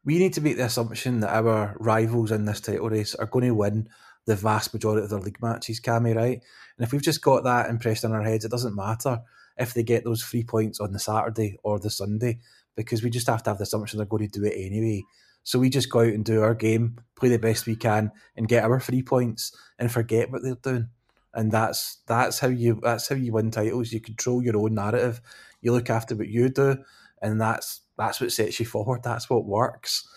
We 0.07 0.19
need 0.19 0.35
to 0.35 0.41
make 0.41 0.57
the 0.57 0.65
assumption 0.65 1.21
that 1.21 1.35
our 1.35 1.77
rivals 1.81 2.31
in 2.31 2.45
this 2.45 2.61
title 2.61 2.89
race 2.89 3.17
are 3.17 3.27
going 3.27 3.47
to 3.47 3.55
win 3.55 3.89
the 4.25 4.37
vast 4.37 4.73
majority 4.73 5.03
of 5.03 5.11
their 5.11 5.19
league 5.19 5.43
matches, 5.43 5.81
Cammy, 5.81 6.15
right? 6.15 6.41
And 6.79 6.87
if 6.87 6.93
we've 6.93 7.03
just 7.03 7.23
got 7.23 7.43
that 7.43 7.69
impressed 7.69 8.05
in 8.05 8.13
our 8.13 8.23
heads, 8.23 8.45
it 8.45 8.51
doesn't 8.53 8.77
matter 8.77 9.21
if 9.59 9.75
they 9.75 9.83
get 9.83 10.05
those 10.05 10.23
three 10.23 10.45
points 10.45 10.79
on 10.79 10.93
the 10.93 11.01
Saturday 11.01 11.59
or 11.65 11.81
the 11.81 11.91
Sunday, 11.91 12.39
because 12.77 13.03
we 13.03 13.11
just 13.11 13.27
have 13.27 13.43
to 13.43 13.51
have 13.51 13.59
the 13.59 13.65
assumption 13.65 13.99
they're 13.99 14.07
going 14.07 14.29
to 14.29 14.41
do 14.41 14.47
it 14.47 14.55
anyway. 14.57 15.03
So 15.43 15.59
we 15.59 15.71
just 15.71 15.91
go 15.91 16.01
out 16.01 16.07
and 16.07 16.25
do 16.25 16.41
our 16.41 16.55
game, 16.55 16.99
play 17.17 17.29
the 17.29 17.39
best 17.39 17.67
we 17.67 17.75
can, 17.75 18.13
and 18.37 18.49
get 18.49 18.65
our 18.65 18.79
three 18.79 19.03
points, 19.03 19.57
and 19.79 19.91
forget 19.91 20.31
what 20.31 20.43
they're 20.43 20.55
doing. 20.55 20.89
And 21.35 21.51
that's 21.51 21.99
that's 22.07 22.39
how 22.39 22.49
you 22.49 22.81
that's 22.83 23.09
how 23.09 23.17
you 23.17 23.33
win 23.33 23.51
titles. 23.51 23.93
You 23.93 24.01
control 24.01 24.43
your 24.43 24.57
own 24.57 24.75
narrative. 24.75 25.21
You 25.61 25.73
look 25.73 25.91
after 25.91 26.15
what 26.15 26.29
you 26.29 26.49
do, 26.49 26.79
and 27.21 27.41
that's 27.41 27.81
that's 27.97 28.21
what 28.21 28.33
sets 28.33 28.61
you 28.61 28.67
forward. 28.67 29.03
That's 29.03 29.29
what 29.31 29.45
works. 29.45 30.09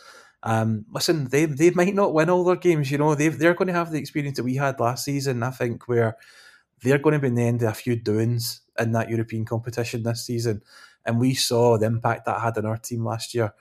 Um, 0.43 0.85
listen, 0.91 1.27
they 1.29 1.45
they 1.45 1.71
might 1.71 1.95
not 1.95 2.13
win 2.13 2.29
all 2.29 2.43
their 2.43 2.55
games. 2.55 2.91
You 2.91 2.97
know, 2.97 3.15
they 3.15 3.27
they're 3.27 3.53
going 3.53 3.67
to 3.67 3.73
have 3.73 3.91
the 3.91 3.99
experience 3.99 4.37
that 4.37 4.43
we 4.43 4.55
had 4.55 4.79
last 4.79 5.05
season. 5.05 5.43
I 5.43 5.51
think 5.51 5.87
where 5.87 6.17
they're 6.81 6.99
going 6.99 7.13
to 7.13 7.19
be 7.19 7.27
in 7.27 7.35
the 7.35 7.43
end 7.43 7.61
of 7.61 7.69
a 7.69 7.73
few 7.73 7.95
doings 7.95 8.61
in 8.77 8.93
that 8.93 9.09
European 9.09 9.45
competition 9.45 10.03
this 10.03 10.25
season, 10.25 10.61
and 11.05 11.19
we 11.19 11.33
saw 11.33 11.77
the 11.77 11.87
impact 11.87 12.25
that 12.25 12.41
had 12.41 12.57
on 12.57 12.65
our 12.65 12.77
team 12.77 13.05
last 13.05 13.33
year. 13.33 13.53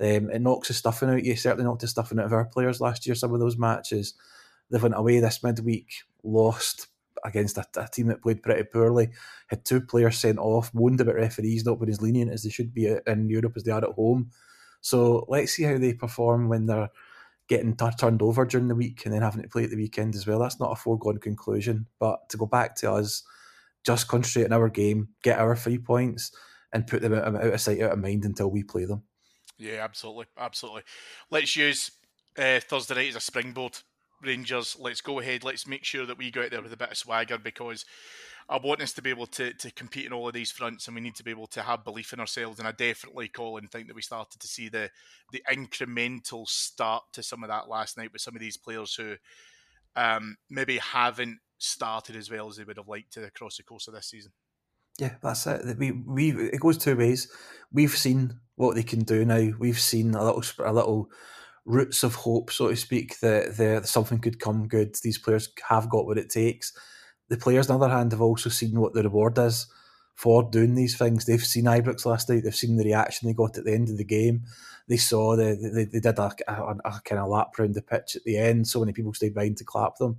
Um, 0.00 0.28
it 0.30 0.40
knocks 0.40 0.68
the 0.68 0.74
stuffing 0.74 1.08
out 1.08 1.24
you. 1.24 1.36
Certainly 1.36 1.64
knocked 1.64 1.82
the 1.82 1.88
stuffing 1.88 2.18
out 2.18 2.26
of 2.26 2.32
our 2.32 2.46
players 2.46 2.80
last 2.80 3.06
year. 3.06 3.14
Some 3.14 3.32
of 3.32 3.38
those 3.38 3.56
matches, 3.56 4.14
they 4.70 4.78
went 4.78 4.96
away 4.96 5.20
this 5.20 5.42
midweek, 5.44 6.02
lost 6.24 6.88
against 7.24 7.58
a, 7.58 7.64
a, 7.76 7.88
team 7.88 8.08
that 8.08 8.22
played 8.22 8.42
pretty 8.42 8.64
poorly, 8.64 9.10
had 9.48 9.64
two 9.64 9.80
players 9.80 10.18
sent 10.18 10.38
off, 10.38 10.72
moaned 10.74 11.00
about 11.00 11.14
referees 11.14 11.64
not 11.64 11.80
being 11.80 11.90
as 11.90 12.02
lenient 12.02 12.30
as 12.30 12.42
they 12.42 12.50
should 12.50 12.74
be 12.74 12.94
in 13.06 13.28
Europe 13.28 13.54
as 13.56 13.64
they 13.64 13.72
are 13.72 13.84
at 13.84 13.94
home. 13.94 14.30
So 14.80 15.24
let's 15.28 15.52
see 15.52 15.62
how 15.62 15.78
they 15.78 15.94
perform 15.94 16.48
when 16.48 16.66
they're 16.66 16.90
getting 17.48 17.76
t- 17.76 17.86
turned 17.98 18.22
over 18.22 18.44
during 18.44 18.68
the 18.68 18.74
week 18.74 19.04
and 19.04 19.14
then 19.14 19.22
having 19.22 19.42
to 19.42 19.48
play 19.48 19.64
at 19.64 19.70
the 19.70 19.76
weekend 19.76 20.14
as 20.14 20.26
well. 20.26 20.38
That's 20.38 20.60
not 20.60 20.72
a 20.72 20.76
foregone 20.76 21.18
conclusion. 21.18 21.86
But 21.98 22.28
to 22.30 22.36
go 22.36 22.46
back 22.46 22.74
to 22.76 22.92
us, 22.92 23.22
just 23.84 24.08
concentrate 24.08 24.44
on 24.44 24.52
our 24.52 24.68
game, 24.68 25.08
get 25.22 25.38
our 25.38 25.56
three 25.56 25.78
points, 25.78 26.32
and 26.72 26.86
put 26.86 27.02
them 27.02 27.14
out, 27.14 27.26
out 27.26 27.54
of 27.54 27.60
sight, 27.60 27.80
out 27.82 27.92
of 27.92 27.98
mind 27.98 28.24
until 28.24 28.50
we 28.50 28.62
play 28.62 28.84
them. 28.84 29.02
Yeah, 29.58 29.84
absolutely, 29.84 30.26
absolutely. 30.38 30.82
Let's 31.30 31.54
use 31.54 31.90
uh, 32.36 32.60
Thursday 32.60 32.94
night 32.94 33.08
as 33.10 33.16
a 33.16 33.20
springboard. 33.20 33.78
Rangers, 34.26 34.76
let's 34.78 35.00
go 35.00 35.20
ahead. 35.20 35.44
Let's 35.44 35.66
make 35.66 35.84
sure 35.84 36.06
that 36.06 36.18
we 36.18 36.30
go 36.30 36.42
out 36.42 36.50
there 36.50 36.62
with 36.62 36.72
a 36.72 36.76
bit 36.76 36.90
of 36.90 36.96
swagger 36.96 37.38
because 37.38 37.84
I 38.48 38.58
want 38.58 38.82
us 38.82 38.92
to 38.94 39.02
be 39.02 39.10
able 39.10 39.26
to, 39.28 39.54
to 39.54 39.70
compete 39.70 40.06
in 40.06 40.12
all 40.12 40.28
of 40.28 40.34
these 40.34 40.50
fronts, 40.50 40.86
and 40.86 40.94
we 40.94 41.00
need 41.00 41.14
to 41.16 41.24
be 41.24 41.30
able 41.30 41.46
to 41.48 41.62
have 41.62 41.84
belief 41.84 42.12
in 42.12 42.20
ourselves. 42.20 42.58
And 42.58 42.68
I 42.68 42.72
definitely, 42.72 43.28
call 43.28 43.56
and 43.56 43.70
think 43.70 43.86
that 43.86 43.96
we 43.96 44.02
started 44.02 44.40
to 44.40 44.46
see 44.46 44.68
the 44.68 44.90
the 45.32 45.42
incremental 45.50 46.46
start 46.46 47.04
to 47.14 47.22
some 47.22 47.42
of 47.42 47.48
that 47.48 47.68
last 47.68 47.96
night 47.96 48.12
with 48.12 48.22
some 48.22 48.34
of 48.34 48.40
these 48.40 48.58
players 48.58 48.94
who 48.94 49.14
um, 49.96 50.36
maybe 50.50 50.78
haven't 50.78 51.38
started 51.58 52.16
as 52.16 52.30
well 52.30 52.48
as 52.48 52.56
they 52.56 52.64
would 52.64 52.76
have 52.76 52.88
liked 52.88 53.14
to 53.14 53.24
across 53.24 53.56
the 53.56 53.62
course 53.62 53.88
of 53.88 53.94
this 53.94 54.10
season. 54.10 54.32
Yeah, 54.98 55.14
that's 55.22 55.46
it. 55.46 55.78
We 55.78 55.92
we 55.92 56.30
it 56.30 56.60
goes 56.60 56.78
two 56.78 56.96
ways. 56.96 57.28
We've 57.72 57.96
seen 57.96 58.40
what 58.56 58.76
they 58.76 58.82
can 58.82 59.00
do 59.00 59.24
now. 59.24 59.50
We've 59.58 59.80
seen 59.80 60.14
a 60.14 60.24
little 60.24 60.44
a 60.64 60.72
little 60.72 61.08
roots 61.64 62.02
of 62.02 62.14
hope, 62.14 62.50
so 62.50 62.68
to 62.68 62.76
speak, 62.76 63.18
that, 63.20 63.56
that 63.56 63.86
something 63.86 64.18
could 64.18 64.38
come 64.38 64.68
good. 64.68 64.96
These 65.02 65.18
players 65.18 65.50
have 65.68 65.88
got 65.88 66.06
what 66.06 66.18
it 66.18 66.30
takes 66.30 66.72
the 67.28 67.36
players, 67.36 67.70
on 67.70 67.78
the 67.78 67.86
other 67.86 67.94
hand, 67.94 68.12
have 68.12 68.20
also 68.20 68.50
seen 68.50 68.78
what 68.78 68.94
the 68.94 69.02
reward 69.02 69.38
is 69.38 69.66
for 70.14 70.42
doing 70.42 70.74
these 70.74 70.96
things. 70.96 71.24
They've 71.24 71.44
seen 71.44 71.64
Ibrox 71.64 72.04
last 72.06 72.28
night. 72.28 72.44
They've 72.44 72.54
seen 72.54 72.76
the 72.76 72.84
reaction 72.84 73.26
they 73.26 73.34
got 73.34 73.58
at 73.58 73.64
the 73.64 73.72
end 73.72 73.88
of 73.88 73.96
the 73.96 74.04
game. 74.04 74.44
They 74.88 74.98
saw 74.98 75.34
the 75.36 75.56
they, 75.56 75.84
they 75.84 76.00
did 76.00 76.18
a, 76.18 76.32
a, 76.46 76.76
a 76.84 77.00
kind 77.04 77.20
of 77.20 77.28
lap 77.28 77.58
around 77.58 77.74
the 77.74 77.82
pitch 77.82 78.16
at 78.16 78.24
the 78.24 78.36
end. 78.36 78.68
So 78.68 78.80
many 78.80 78.92
people 78.92 79.14
stayed 79.14 79.34
behind 79.34 79.56
to 79.58 79.64
clap 79.64 79.96
them. 79.96 80.18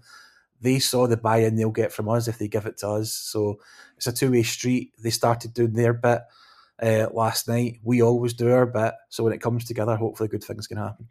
They 0.60 0.80
saw 0.80 1.06
the 1.06 1.18
buy-in 1.18 1.56
they'll 1.56 1.70
get 1.70 1.92
from 1.92 2.10
us 2.10 2.28
if 2.28 2.40
they 2.40 2.48
give 2.48 2.66
it 2.66 2.78
to 2.80 2.90
us. 2.90 3.14
So 3.14 3.60
it's 3.98 4.08
a 4.08 4.14
two-way 4.14 4.44
street. 4.44 4.94
They 5.02 5.12
started 5.12 5.54
doing 5.54 5.74
their 5.74 5.94
bit 5.94 6.22
uh, 6.82 7.08
last 7.14 7.48
night. 7.48 7.80
We 7.84 8.02
always 8.02 8.34
do 8.34 8.52
our 8.52 8.66
bit. 8.66 8.94
So 9.10 9.24
when 9.24 9.34
it 9.34 9.42
comes 9.42 9.66
together, 9.66 9.96
hopefully 9.96 10.30
good 10.30 10.44
things 10.44 10.66
can 10.66 10.78
happen. 10.78 11.08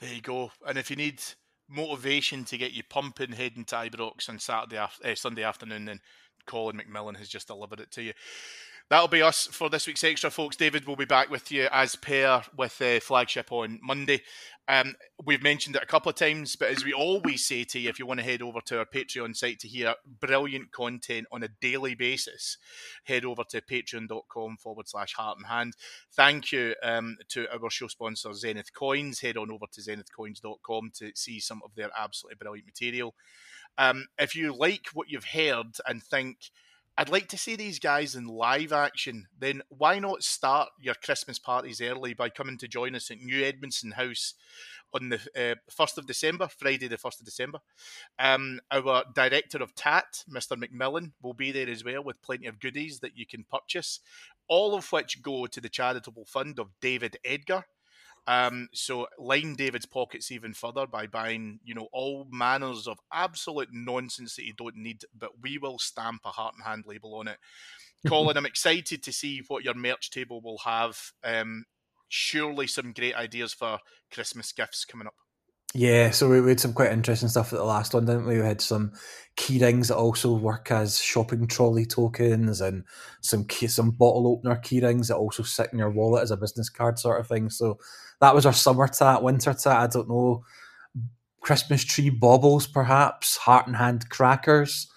There 0.00 0.14
you 0.14 0.20
go. 0.20 0.52
And 0.66 0.78
if 0.78 0.90
you 0.90 0.96
need 0.96 1.20
motivation 1.68 2.44
to 2.44 2.58
get 2.58 2.72
you 2.72 2.82
pumping 2.88 3.32
heading 3.32 3.64
to 3.66 3.76
Ibrox 3.76 4.28
on 4.28 4.38
Saturday, 4.38 4.78
uh, 4.78 5.14
Sunday 5.14 5.42
afternoon, 5.42 5.86
then 5.86 6.00
Colin 6.46 6.80
McMillan 6.80 7.16
has 7.16 7.28
just 7.28 7.48
delivered 7.48 7.80
it 7.80 7.90
to 7.92 8.02
you. 8.02 8.12
That'll 8.90 9.08
be 9.08 9.20
us 9.20 9.46
for 9.46 9.68
this 9.68 9.86
week's 9.86 10.04
extra, 10.04 10.30
folks. 10.30 10.56
David 10.56 10.86
will 10.86 10.96
be 10.96 11.04
back 11.04 11.28
with 11.28 11.52
you 11.52 11.68
as 11.70 11.94
pair 11.94 12.42
with 12.56 12.80
uh, 12.80 13.00
flagship 13.00 13.52
on 13.52 13.80
Monday. 13.82 14.22
Um, 14.68 14.96
we've 15.24 15.42
mentioned 15.42 15.76
it 15.76 15.82
a 15.82 15.86
couple 15.86 16.10
of 16.10 16.16
times, 16.16 16.54
but 16.54 16.68
as 16.68 16.84
we 16.84 16.92
always 16.92 17.46
say 17.46 17.64
to 17.64 17.78
you, 17.78 17.88
if 17.88 17.98
you 17.98 18.04
want 18.04 18.20
to 18.20 18.24
head 18.24 18.42
over 18.42 18.60
to 18.66 18.78
our 18.78 18.84
Patreon 18.84 19.34
site 19.34 19.58
to 19.60 19.68
hear 19.68 19.94
brilliant 20.20 20.72
content 20.72 21.26
on 21.32 21.42
a 21.42 21.48
daily 21.48 21.94
basis, 21.94 22.58
head 23.04 23.24
over 23.24 23.44
to 23.48 23.62
patreon.com 23.62 24.58
forward 24.58 24.86
slash 24.86 25.14
heart 25.14 25.38
and 25.38 25.46
hand. 25.46 25.74
Thank 26.12 26.52
you 26.52 26.74
um, 26.82 27.16
to 27.28 27.46
our 27.50 27.70
show 27.70 27.88
sponsor, 27.88 28.34
Zenith 28.34 28.74
Coins. 28.74 29.20
Head 29.20 29.38
on 29.38 29.50
over 29.50 29.64
to 29.72 29.80
zenithcoins.com 29.80 30.90
to 30.96 31.12
see 31.14 31.40
some 31.40 31.62
of 31.64 31.74
their 31.74 31.88
absolutely 31.98 32.36
brilliant 32.38 32.66
material. 32.66 33.14
Um, 33.78 34.08
if 34.18 34.36
you 34.36 34.54
like 34.54 34.88
what 34.92 35.08
you've 35.08 35.24
heard 35.24 35.76
and 35.86 36.02
think, 36.02 36.50
I'd 36.98 37.10
like 37.10 37.28
to 37.28 37.38
see 37.38 37.54
these 37.54 37.78
guys 37.78 38.16
in 38.16 38.26
live 38.26 38.72
action. 38.72 39.28
Then 39.38 39.62
why 39.68 40.00
not 40.00 40.24
start 40.24 40.70
your 40.80 40.96
Christmas 40.96 41.38
parties 41.38 41.80
early 41.80 42.12
by 42.12 42.28
coming 42.28 42.58
to 42.58 42.66
join 42.66 42.96
us 42.96 43.08
at 43.12 43.20
New 43.20 43.40
Edmiston 43.40 43.92
House 43.92 44.34
on 44.92 45.10
the 45.10 45.20
uh, 45.36 45.54
1st 45.70 45.98
of 45.98 46.08
December, 46.08 46.48
Friday 46.48 46.88
the 46.88 46.98
1st 46.98 47.20
of 47.20 47.24
December. 47.24 47.58
Um, 48.18 48.58
our 48.72 49.04
director 49.14 49.58
of 49.58 49.76
TAT, 49.76 50.24
Mr. 50.28 50.60
McMillan, 50.60 51.12
will 51.22 51.34
be 51.34 51.52
there 51.52 51.68
as 51.68 51.84
well 51.84 52.02
with 52.02 52.20
plenty 52.20 52.48
of 52.48 52.58
goodies 52.58 52.98
that 52.98 53.16
you 53.16 53.26
can 53.26 53.44
purchase, 53.48 54.00
all 54.48 54.74
of 54.74 54.90
which 54.90 55.22
go 55.22 55.46
to 55.46 55.60
the 55.60 55.68
charitable 55.68 56.24
fund 56.24 56.58
of 56.58 56.72
David 56.80 57.16
Edgar. 57.24 57.66
Um, 58.28 58.68
so 58.74 59.06
line 59.18 59.54
David's 59.54 59.86
pockets 59.86 60.30
even 60.30 60.52
further 60.52 60.86
by 60.86 61.06
buying, 61.06 61.60
you 61.64 61.74
know, 61.74 61.88
all 61.94 62.28
manners 62.30 62.86
of 62.86 62.98
absolute 63.10 63.70
nonsense 63.72 64.36
that 64.36 64.44
you 64.44 64.52
don't 64.52 64.76
need, 64.76 65.02
but 65.18 65.40
we 65.40 65.56
will 65.56 65.78
stamp 65.78 66.20
a 66.26 66.28
heart 66.28 66.54
and 66.54 66.64
hand 66.64 66.84
label 66.86 67.14
on 67.14 67.26
it. 67.26 67.38
Colin, 68.06 68.36
I'm 68.36 68.44
excited 68.44 69.02
to 69.02 69.12
see 69.12 69.40
what 69.48 69.64
your 69.64 69.72
merch 69.72 70.10
table 70.10 70.42
will 70.42 70.58
have. 70.66 70.98
Um, 71.24 71.64
surely 72.08 72.66
some 72.66 72.92
great 72.92 73.14
ideas 73.14 73.54
for 73.54 73.78
Christmas 74.12 74.52
gifts 74.52 74.84
coming 74.84 75.06
up. 75.06 75.14
Yeah, 75.74 76.10
so 76.10 76.28
we, 76.28 76.48
had 76.48 76.60
some 76.60 76.72
quite 76.72 76.92
interesting 76.92 77.28
stuff 77.28 77.52
at 77.52 77.58
the 77.58 77.64
last 77.64 77.92
one, 77.92 78.06
didn't 78.06 78.26
we? 78.26 78.38
We 78.38 78.44
had 78.44 78.60
some 78.60 78.92
key 79.36 79.58
rings 79.58 79.88
that 79.88 79.96
also 79.96 80.32
work 80.34 80.70
as 80.70 80.98
shopping 80.98 81.46
trolley 81.46 81.84
tokens, 81.84 82.62
and 82.62 82.84
some 83.20 83.44
key, 83.44 83.66
some 83.66 83.90
bottle 83.90 84.26
opener 84.26 84.56
key 84.56 84.80
rings 84.80 85.08
that 85.08 85.16
also 85.16 85.42
sit 85.42 85.68
in 85.72 85.78
your 85.78 85.90
wallet 85.90 86.22
as 86.22 86.30
a 86.30 86.38
business 86.38 86.70
card 86.70 86.98
sort 86.98 87.20
of 87.20 87.28
thing. 87.28 87.50
So 87.50 87.78
that 88.20 88.34
was 88.34 88.46
our 88.46 88.52
summer 88.54 88.88
tat, 88.88 89.22
winter 89.22 89.52
tat. 89.52 89.76
I 89.76 89.86
don't 89.86 90.08
know, 90.08 90.42
Christmas 91.42 91.84
tree 91.84 92.10
baubles, 92.10 92.66
perhaps 92.66 93.36
heart 93.36 93.66
and 93.66 93.76
hand 93.76 94.08
crackers. 94.08 94.88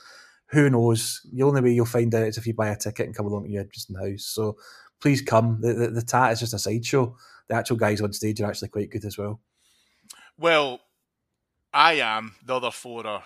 Who 0.51 0.69
knows? 0.69 1.21
The 1.33 1.43
only 1.43 1.61
way 1.61 1.71
you'll 1.71 1.85
find 1.85 2.13
out 2.15 2.27
is 2.27 2.37
if 2.37 2.47
you 2.47 2.53
buy 2.53 2.69
a 2.69 2.77
ticket 2.77 3.05
and 3.05 3.15
come 3.15 3.25
along 3.25 3.43
to 3.43 3.51
your 3.51 3.65
Edmiston 3.65 3.99
House. 3.99 4.25
So 4.25 4.57
please 5.01 5.21
come. 5.21 5.59
The, 5.61 5.73
the, 5.73 5.87
the 5.89 6.01
tat 6.01 6.31
is 6.31 6.39
just 6.39 6.53
a 6.53 6.59
sideshow. 6.59 7.15
The 7.49 7.55
actual 7.55 7.77
guys 7.77 8.01
on 8.01 8.13
stage 8.13 8.41
are 8.41 8.49
actually 8.49 8.69
quite 8.69 8.89
good 8.89 9.05
as 9.05 9.17
well. 9.17 9.41
Well, 10.41 10.79
I 11.71 11.93
am. 11.99 12.33
The 12.43 12.55
other 12.55 12.71
four 12.71 13.05
are 13.05 13.23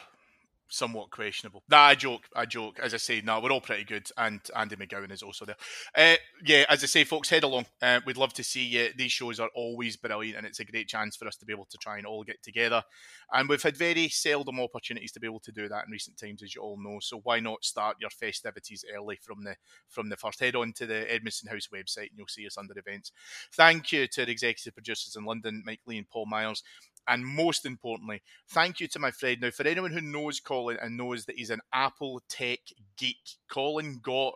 somewhat 0.68 1.12
questionable. 1.12 1.64
Nah, 1.70 1.78
I 1.78 1.96
joke. 1.96 2.24
I 2.36 2.46
joke. 2.46 2.78
As 2.84 2.94
I 2.94 2.98
say, 2.98 3.22
no, 3.22 3.40
we're 3.40 3.52
all 3.52 3.62
pretty 3.62 3.86
good, 3.86 4.10
and 4.18 4.42
Andy 4.54 4.76
McGowan 4.76 5.14
is 5.14 5.24
also 5.24 5.46
there. 5.46 5.56
Uh, 5.96 6.18
yeah, 6.44 6.66
as 6.68 6.84
I 6.84 6.88
say, 6.88 7.06
folks, 7.06 7.30
head 7.30 7.44
along. 7.44 7.68
Uh, 7.82 8.02
we'd 8.06 8.18
love 8.18 8.34
to 8.34 8.44
see 8.44 8.66
you. 8.66 8.90
These 8.98 9.14
shows 9.14 9.40
are 9.40 9.50
always 9.56 9.96
brilliant, 9.96 10.38
and 10.38 10.46
it's 10.46 10.60
a 10.60 10.66
great 10.66 10.90
chance 10.90 11.16
for 11.16 11.26
us 11.26 11.38
to 11.38 11.46
be 11.46 11.54
able 11.54 11.68
to 11.72 11.78
try 11.78 11.98
and 11.98 12.06
all 12.06 12.26
get 12.26 12.44
together. 12.44 12.84
And 13.32 13.48
we've 13.48 13.64
had 13.64 13.78
very 13.78 14.10
seldom 14.10 14.60
opportunities 14.60 15.14
to 15.14 15.22
be 15.22 15.28
able 15.28 15.40
to 15.40 15.54
do 15.54 15.70
that 15.70 15.86
in 15.86 15.92
recent 15.92 16.18
times, 16.18 16.44
as 16.44 16.54
you 16.54 16.62
all 16.62 16.78
know. 16.84 16.98
So 17.00 17.22
why 17.24 17.40
not 17.40 17.64
start 17.64 17.96
your 18.02 18.10
festivities 18.10 18.84
early 18.94 19.18
from 19.22 19.46
the 19.46 19.56
from 19.88 20.10
the 20.10 20.18
first? 20.18 20.42
Head 20.42 20.56
on 20.56 20.74
to 20.74 20.86
the 20.86 21.08
Edmiston 21.10 21.50
House 21.50 21.70
website, 21.74 22.10
and 22.10 22.18
you'll 22.18 22.28
see 22.28 22.46
us 22.46 22.58
under 22.58 22.78
events. 22.78 23.14
Thank 23.54 23.94
you 23.94 24.08
to 24.08 24.26
the 24.26 24.32
executive 24.32 24.74
producers 24.74 25.16
in 25.16 25.24
London, 25.24 25.64
Mike 25.66 25.82
Lee 25.86 25.98
and 25.98 26.10
Paul 26.10 26.26
Myers. 26.26 26.62
And 27.08 27.26
most 27.26 27.66
importantly, 27.66 28.22
thank 28.50 28.80
you 28.80 28.88
to 28.90 29.00
my 29.00 29.12
friend. 29.12 29.42
Now, 29.42 29.52
for 29.52 29.68
anyone 29.68 29.92
who 29.92 30.02
knows 30.02 30.40
Colin 30.40 30.78
and 30.82 30.98
knows 30.98 31.26
that 31.26 31.36
he's 31.36 31.52
an 31.52 31.62
Apple 31.74 32.22
tech 32.30 32.60
geek, 32.98 33.38
Colin 33.50 34.00
got 34.02 34.34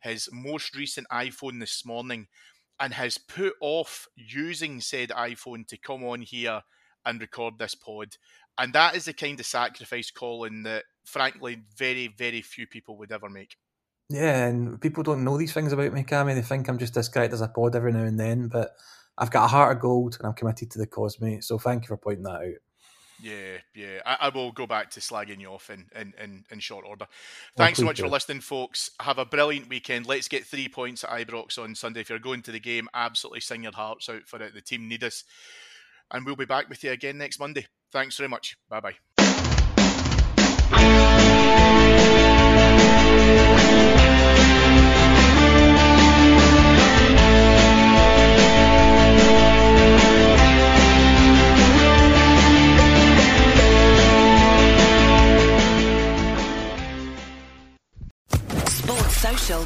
his 0.00 0.28
most 0.32 0.74
recent 0.74 1.06
iPhone 1.12 1.60
this 1.60 1.84
morning 1.84 2.28
and 2.80 2.94
has 2.94 3.18
put 3.18 3.54
off 3.60 4.08
using 4.14 4.80
said 4.80 5.10
iPhone 5.10 5.66
to 5.68 5.76
come 5.76 6.04
on 6.04 6.22
here 6.22 6.62
and 7.04 7.20
record 7.20 7.58
this 7.58 7.74
pod. 7.74 8.16
And 8.58 8.72
that 8.72 8.96
is 8.96 9.04
the 9.04 9.12
kind 9.12 9.38
of 9.38 9.46
sacrifice, 9.46 10.10
Colin, 10.10 10.62
that 10.62 10.84
frankly, 11.04 11.62
very, 11.76 12.08
very 12.08 12.40
few 12.40 12.66
people 12.66 12.96
would 12.98 13.12
ever 13.12 13.28
make. 13.28 13.56
Yeah, 14.08 14.46
and 14.46 14.80
people 14.80 15.02
don't 15.02 15.24
know 15.24 15.36
these 15.36 15.52
things 15.52 15.72
about 15.72 15.92
me, 15.92 16.04
Cammy. 16.04 16.34
They 16.34 16.42
think 16.42 16.68
I'm 16.68 16.78
just 16.78 16.94
this 16.94 17.08
guy 17.08 17.22
that 17.22 17.30
does 17.30 17.40
a 17.40 17.48
pod 17.48 17.74
every 17.74 17.92
now 17.92 18.04
and 18.04 18.18
then, 18.18 18.48
but 18.48 18.70
I've 19.18 19.30
got 19.30 19.44
a 19.44 19.48
heart 19.48 19.76
of 19.76 19.82
gold 19.82 20.16
and 20.18 20.26
I'm 20.26 20.34
committed 20.34 20.70
to 20.72 20.78
the 20.78 20.86
cause, 20.86 21.20
mate. 21.20 21.44
So 21.44 21.58
thank 21.58 21.84
you 21.84 21.88
for 21.88 21.96
pointing 21.96 22.24
that 22.24 22.42
out. 22.42 22.54
Yeah, 23.20 23.56
yeah. 23.74 24.00
I, 24.04 24.16
I, 24.20 24.28
will 24.28 24.52
go 24.52 24.66
back 24.66 24.90
to 24.90 25.00
slagging 25.00 25.40
you 25.40 25.48
off 25.48 25.70
in, 25.70 25.86
in, 25.94 26.12
in, 26.22 26.44
in 26.50 26.58
short 26.58 26.84
order. 26.86 27.06
Oh, 27.08 27.14
Thanks 27.56 27.78
oh, 27.78 27.82
so 27.82 27.86
much 27.86 28.00
for 28.00 28.08
listening, 28.08 28.40
folks. 28.40 28.90
Have 29.00 29.18
a 29.18 29.24
brilliant 29.24 29.68
weekend. 29.68 30.06
Let's 30.06 30.28
get 30.28 30.44
three 30.44 30.68
points 30.68 31.02
at 31.02 31.10
Ibrox 31.10 31.58
on 31.58 31.74
Sunday. 31.74 32.00
If 32.00 32.10
you're 32.10 32.18
going 32.18 32.42
to 32.42 32.52
the 32.52 32.60
game, 32.60 32.88
absolutely 32.92 33.40
sing 33.40 33.62
your 33.62 33.72
hearts 33.72 34.08
out 34.08 34.26
for 34.26 34.42
it. 34.42 34.54
The 34.54 34.60
team 34.60 34.86
need 34.86 35.02
us. 35.02 35.24
And 36.10 36.26
we'll 36.26 36.36
be 36.36 36.44
back 36.44 36.68
with 36.68 36.84
you 36.84 36.90
again 36.90 37.18
next 37.18 37.40
Monday. 37.40 37.66
Thanks 37.90 38.16
very 38.18 38.28
much. 38.28 38.56
Bye 38.68 38.80
bye. 38.80 39.15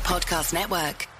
Podcast 0.01 0.53
Network. 0.53 1.19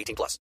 18 0.00 0.16
plus. 0.16 0.38